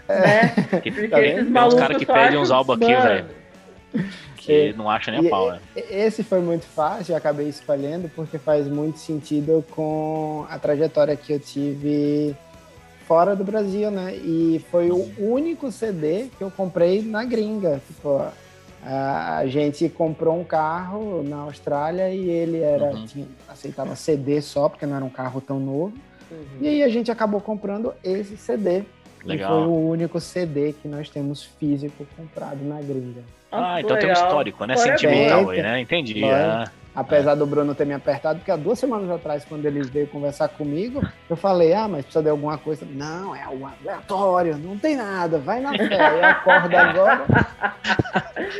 Que, 0.82 0.90
Porque 0.90 1.08
Tá 1.08 1.16
vendo? 1.18 1.26
esses 1.26 1.34
Tem 1.36 1.44
uns 1.44 1.50
malucos 1.50 1.80
cara 1.80 1.94
que 1.98 2.06
pedem 2.06 2.38
uns 2.38 2.50
álbuns 2.50 2.76
aqui, 2.82 2.94
velho. 2.94 3.26
que 4.36 4.72
não 4.76 4.90
acha 4.90 5.10
nem 5.10 5.22
E- 5.22 5.26
a 5.26 5.30
pau, 5.30 5.50
né? 5.52 5.60
Esse 5.76 6.22
foi 6.22 6.40
muito 6.40 6.64
fácil, 6.66 7.12
eu 7.12 7.16
acabei 7.16 7.48
escolhendo 7.48 8.10
porque 8.14 8.38
faz 8.38 8.66
muito 8.66 8.98
sentido 8.98 9.64
com 9.70 10.44
a 10.50 10.58
trajetória 10.58 11.14
que 11.16 11.32
eu 11.32 11.38
tive 11.40 12.34
fora 13.06 13.36
do 13.36 13.44
Brasil, 13.44 13.90
né? 13.90 14.14
E 14.16 14.64
foi 14.70 14.90
o 14.90 15.08
único 15.18 15.70
CD 15.70 16.28
que 16.36 16.42
eu 16.42 16.50
comprei 16.50 17.02
na 17.02 17.24
gringa. 17.24 17.80
Tipo, 17.86 18.16
a 18.18 18.32
a 19.38 19.46
gente 19.46 19.88
comprou 19.88 20.38
um 20.40 20.42
carro 20.44 21.22
na 21.22 21.36
Austrália 21.42 22.08
e 22.10 22.28
ele 22.28 22.58
era 22.60 22.86
Uhum. 22.86 23.06
tinha- 23.06 23.26
aceitava 23.48 23.94
CD 23.94 24.40
só, 24.40 24.68
porque 24.68 24.84
não 24.86 24.96
era 24.96 25.04
um 25.04 25.08
carro 25.10 25.40
tão 25.40 25.60
novo. 25.60 25.92
Uhum. 26.30 26.38
E 26.60 26.66
aí 26.68 26.82
a 26.82 26.88
gente 26.88 27.10
acabou 27.10 27.40
comprando 27.40 27.94
esse 28.02 28.36
CD. 28.36 28.82
E 29.22 29.24
foi 29.24 29.32
Legal. 29.36 29.68
o 29.68 29.88
único 29.88 30.18
CD 30.20 30.72
que 30.72 30.88
nós 30.88 31.08
temos 31.08 31.44
físico 31.44 32.06
comprado 32.16 32.62
na 32.64 32.80
gringa. 32.80 33.22
Nossa, 33.50 33.66
Ah, 33.74 33.80
então 33.80 33.96
tem 33.96 34.06
um 34.06 34.12
legal. 34.12 34.26
histórico, 34.26 34.64
né? 34.64 34.76
Sentimental 34.76 35.50
aí, 35.50 35.62
né? 35.62 35.80
Entendi. 35.80 36.24
Ah. 36.24 36.70
Apesar 36.94 37.34
do 37.36 37.46
Bruno 37.46 37.74
ter 37.74 37.86
me 37.86 37.94
apertado, 37.94 38.38
porque 38.40 38.50
há 38.50 38.56
duas 38.56 38.78
semanas 38.78 39.10
atrás, 39.10 39.44
quando 39.46 39.64
eles 39.64 39.88
veio 39.88 40.06
conversar 40.08 40.48
comigo, 40.48 41.02
eu 41.28 41.36
falei, 41.36 41.72
ah, 41.72 41.88
mas 41.88 42.04
precisa 42.04 42.22
de 42.22 42.28
alguma 42.28 42.58
coisa. 42.58 42.86
Não, 42.90 43.34
é 43.34 43.42
algo 43.42 43.66
aleatório, 43.66 44.58
não 44.58 44.76
tem 44.78 44.96
nada, 44.96 45.38
vai 45.38 45.60
na 45.60 45.70
fé. 45.70 46.18
Eu 46.18 46.24
acordo 46.24 46.76
agora, 46.76 47.24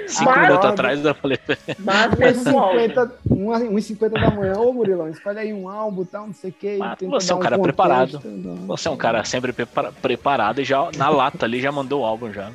Cinco 0.07 0.39
minutos 0.41 0.64
atrás 0.64 1.05
eu 1.05 1.14
falei. 1.14 1.39
Mas 1.78 2.12
umas 2.14 2.47
é 2.47 2.51
um 2.53 2.59
álbum. 2.59 2.78
50, 2.80 3.12
umas- 3.28 3.62
uns 3.62 3.85
50 3.85 4.20
da 4.20 4.30
manhã, 4.30 4.55
ô 4.59 4.72
Murilão, 4.72 5.09
escolhe 5.09 5.39
aí 5.39 5.53
um 5.53 5.68
álbum, 5.68 6.05
tal, 6.05 6.26
não 6.26 6.35
sei 6.35 6.51
o 6.51 6.55
quê. 6.55 6.78
você 7.01 7.26
é 7.26 7.28
dar 7.28 7.37
um 7.37 7.41
cara 7.41 7.57
contexto, 7.57 7.62
preparado. 7.62 8.20
não. 8.24 8.57
Você 8.68 8.89
é 8.89 8.91
um 8.91 8.97
cara 8.97 9.24
sempre 9.24 9.53
prepara- 9.53 9.93
preparado 9.93 10.61
e 10.61 10.64
já 10.64 10.89
na 10.97 11.09
lata 11.09 11.45
ali 11.45 11.61
já 11.61 11.70
mandou 11.70 12.03
o 12.03 12.05
álbum 12.05 12.33
já. 12.33 12.49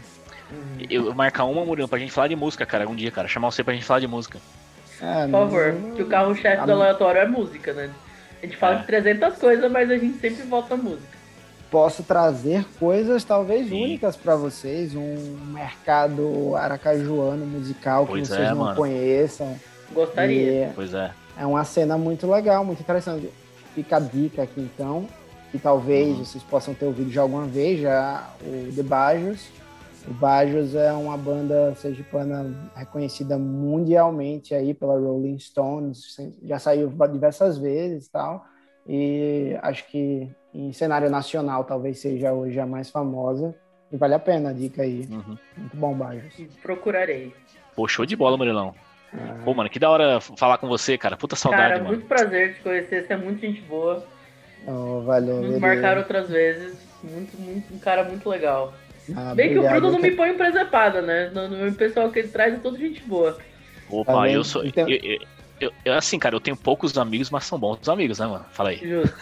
Uhum. 0.49 0.78
Eu 0.89 1.13
marcar 1.13 1.43
uma, 1.43 1.63
Murilo, 1.65 1.88
pra 1.88 1.99
gente 1.99 2.11
falar 2.11 2.30
de 2.30 2.36
música, 2.36 2.65
cara, 2.65 2.88
um 2.89 2.95
dia, 2.95 3.11
cara. 3.11 3.28
Chamar 3.28 3.51
você 3.51 3.63
pra 3.63 3.73
gente 3.73 3.86
falar 3.86 3.99
de 3.99 4.07
música. 4.07 4.39
É, 5.01 5.23
Por 5.25 5.31
favor, 5.31 5.73
não- 5.73 5.91
que 5.91 6.01
o 6.01 6.07
carro-chefe 6.07 6.65
do 6.65 6.71
aleatório 6.71 7.21
é 7.21 7.27
música, 7.27 7.73
né? 7.73 7.89
A 8.41 8.45
gente 8.45 8.57
fala 8.57 8.75
É. 8.75 8.79
de 8.79 8.85
300 8.87 9.35
coisas, 9.37 9.71
mas 9.71 9.89
a 9.91 9.97
gente 9.97 10.17
sempre 10.19 10.43
volta 10.43 10.73
à 10.73 10.77
música. 10.77 11.17
posso 11.69 12.01
trazer 12.01 12.63
coisas 12.79 13.25
talvez 13.25 13.67
Sim. 13.67 13.83
únicas 13.83 14.15
para 14.15 14.37
vocês, 14.37 14.95
um 14.95 15.37
mercado 15.53 16.55
aracajuano 16.55 17.45
musical 17.45 18.05
que 18.05 18.11
Pois 18.13 18.27
vocês 18.29 18.39
é, 18.39 18.49
não 18.51 18.57
mano. 18.57 18.75
conheçam. 18.77 19.53
Gostaria. 19.91 20.67
E 20.67 20.71
Pois 20.73 20.93
é. 20.93 21.11
é 21.37 21.45
uma 21.45 21.65
cena 21.65 21.97
muito 21.97 22.25
legal, 22.31 22.63
muito 22.63 22.79
interessante. 22.79 23.29
Fica 23.75 23.97
a 23.97 23.99
dica 23.99 24.43
aqui 24.43 24.61
então, 24.61 25.07
que 25.51 25.59
talvez 25.59 26.07
Uhum. 26.07 26.23
vocês 26.23 26.41
possam 26.43 26.73
ter 26.73 26.85
ouvido 26.85 27.11
já 27.11 27.21
alguma 27.21 27.45
vez, 27.45 27.81
já 27.81 28.29
o 28.41 28.71
The 28.73 28.83
Bajos. 28.83 29.47
O 30.07 30.13
Bajos 30.13 30.73
é 30.73 30.93
uma 30.93 31.17
banda 31.17 31.75
sergipana 31.75 32.71
reconhecida 32.75 33.37
mundialmente 33.37 34.53
aí 34.55 34.73
pela 34.73 34.97
Rolling 34.97 35.37
Stones, 35.37 36.15
já 36.43 36.57
saiu 36.57 36.91
diversas 37.11 37.57
vezes 37.57 38.07
e 38.07 38.11
tal. 38.11 38.45
E 38.87 39.57
acho 39.61 39.85
que 39.87 40.29
em 40.53 40.71
cenário 40.71 41.09
nacional 41.09 41.65
talvez 41.65 41.99
seja 41.99 42.31
hoje 42.31 42.57
a 42.59 42.65
mais 42.65 42.89
famosa. 42.89 43.53
E 43.91 43.97
vale 43.97 44.13
a 44.13 44.19
pena 44.19 44.49
a 44.49 44.53
dica 44.53 44.81
aí. 44.81 45.07
Uhum. 45.09 45.37
Muito 45.57 45.77
bom, 45.77 45.93
Bajos. 45.93 46.33
Procurarei. 46.61 47.33
Pô, 47.75 47.87
show 47.87 48.05
de 48.05 48.15
bola, 48.15 48.37
Murilão. 48.37 48.73
Ah, 49.13 49.37
Pô, 49.43 49.53
mano, 49.53 49.69
que 49.69 49.79
da 49.79 49.89
hora 49.89 50.19
falar 50.19 50.57
com 50.57 50.67
você, 50.67 50.97
cara. 50.97 51.15
Puta 51.15 51.35
saudade, 51.35 51.63
Cara, 51.63 51.77
mano. 51.77 51.89
muito 51.89 52.05
prazer 52.05 52.55
te 52.55 52.61
conhecer, 52.61 53.05
você 53.05 53.13
é 53.13 53.17
muito 53.17 53.39
gente 53.39 53.61
boa. 53.61 54.05
oh, 54.67 55.01
valeu. 55.01 55.41
Nos 55.41 55.59
marcaram 55.59 56.01
outras 56.01 56.29
vezes. 56.29 56.77
Muito, 57.03 57.39
muito, 57.39 57.73
um 57.73 57.79
cara 57.79 58.03
muito 58.03 58.27
legal. 58.27 58.73
Ah, 59.15 59.33
Bem 59.35 59.49
que 59.53 59.59
o. 59.59 59.63
Bruno 59.63 59.91
não 59.91 59.99
me 59.99 60.11
põe 60.11 60.29
em 60.31 60.37
presepada, 60.37 61.01
né? 61.01 61.29
No, 61.33 61.47
no 61.47 61.73
pessoal 61.73 62.09
que 62.11 62.19
ele 62.19 62.27
traz 62.27 62.53
é 62.53 62.57
tudo 62.57 62.77
gente 62.77 63.01
boa. 63.03 63.37
Opa, 63.89 64.13
Tá 64.13 64.29
eu 64.29 64.43
sou. 64.43 64.65
Então- 64.65 64.87
eu- 64.89 64.99
eu- 65.01 65.19
eu- 65.61 65.71
eu, 65.85 65.93
assim, 65.93 66.19
cara, 66.19 66.35
eu 66.35 66.39
tenho 66.39 66.57
poucos 66.57 66.97
amigos, 66.97 67.29
mas 67.29 67.45
são 67.45 67.57
bons 67.57 67.87
amigos, 67.87 68.19
né, 68.19 68.27
mano? 68.27 68.45
Fala 68.51 68.69
aí. 68.69 68.81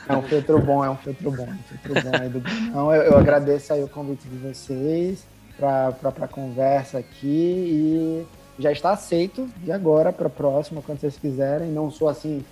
É 0.09 0.13
um 0.15 0.21
filtro 0.23 0.59
bom, 0.59 0.83
é 0.83 0.89
um 0.89 0.97
filtro 0.97 1.31
bom, 1.31 1.47
é 1.47 1.51
um 1.51 1.57
filtro 1.77 2.03
bom 2.03 2.17
aí 2.21 2.29
do 2.29 2.39
Brunão. 2.39 2.93
Eu, 2.93 3.01
eu 3.03 3.17
agradeço 3.17 3.71
aí 3.73 3.83
o 3.83 3.88
convite 3.88 4.27
de 4.27 4.38
vocês 4.38 5.25
para 5.57 5.93
a 6.21 6.27
conversa 6.27 6.97
aqui 6.97 8.25
e 8.57 8.61
já 8.61 8.71
está 8.71 8.91
aceito 8.91 9.47
de 9.57 9.71
agora 9.71 10.11
para 10.11 10.27
a 10.27 10.29
próxima, 10.29 10.81
quando 10.81 10.99
vocês 10.99 11.17
quiserem. 11.17 11.69
Não 11.69 11.89
sou 11.91 12.09
assim 12.09 12.43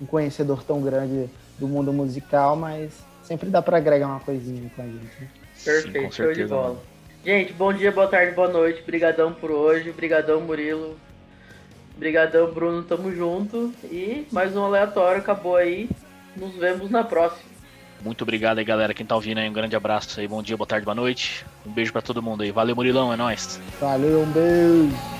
um 0.00 0.06
conhecedor 0.06 0.62
tão 0.64 0.80
grande 0.80 1.28
do 1.58 1.68
mundo 1.68 1.92
musical, 1.92 2.56
mas 2.56 3.04
sempre 3.22 3.48
dá 3.50 3.60
para 3.60 3.76
agregar 3.76 4.06
uma 4.08 4.20
coisinha 4.20 4.68
com 4.74 4.82
a 4.82 4.86
gente. 4.86 4.98
né? 5.20 5.28
Perfeito, 5.64 5.92
Sim, 5.98 6.04
com 6.04 6.10
show 6.12 6.32
de 6.32 6.44
bola. 6.46 6.68
mano. 6.68 6.80
Gente, 7.24 7.52
bom 7.52 7.72
dia, 7.72 7.92
boa 7.92 8.06
tarde, 8.06 8.34
boa 8.34 8.48
noite. 8.48 8.82
Brigadão 8.82 9.32
por 9.32 9.50
hoje. 9.50 9.92
Brigadão, 9.92 10.40
Murilo. 10.40 10.96
Brigadão, 11.96 12.50
Bruno. 12.50 12.82
Tamo 12.82 13.14
junto. 13.14 13.72
E 13.84 14.26
mais 14.32 14.56
um 14.56 14.64
aleatório 14.64 15.20
acabou 15.20 15.56
aí. 15.56 15.88
Nos 16.34 16.54
vemos 16.54 16.90
na 16.90 17.04
próxima. 17.04 17.50
Muito 18.02 18.22
obrigado 18.22 18.58
aí, 18.58 18.64
galera. 18.64 18.94
Quem 18.94 19.04
tá 19.04 19.14
ouvindo 19.14 19.38
aí, 19.38 19.48
um 19.48 19.52
grande 19.52 19.76
abraço 19.76 20.18
aí. 20.18 20.26
Bom 20.26 20.42
dia, 20.42 20.56
boa 20.56 20.66
tarde, 20.66 20.86
boa 20.86 20.94
noite. 20.94 21.44
Um 21.66 21.70
beijo 21.70 21.92
pra 21.92 22.00
todo 22.00 22.22
mundo 22.22 22.42
aí. 22.42 22.50
Valeu, 22.50 22.74
Murilão, 22.74 23.12
é 23.12 23.16
nóis. 23.16 23.60
Valeu, 23.78 24.20
um 24.22 24.30
beijo! 24.32 25.19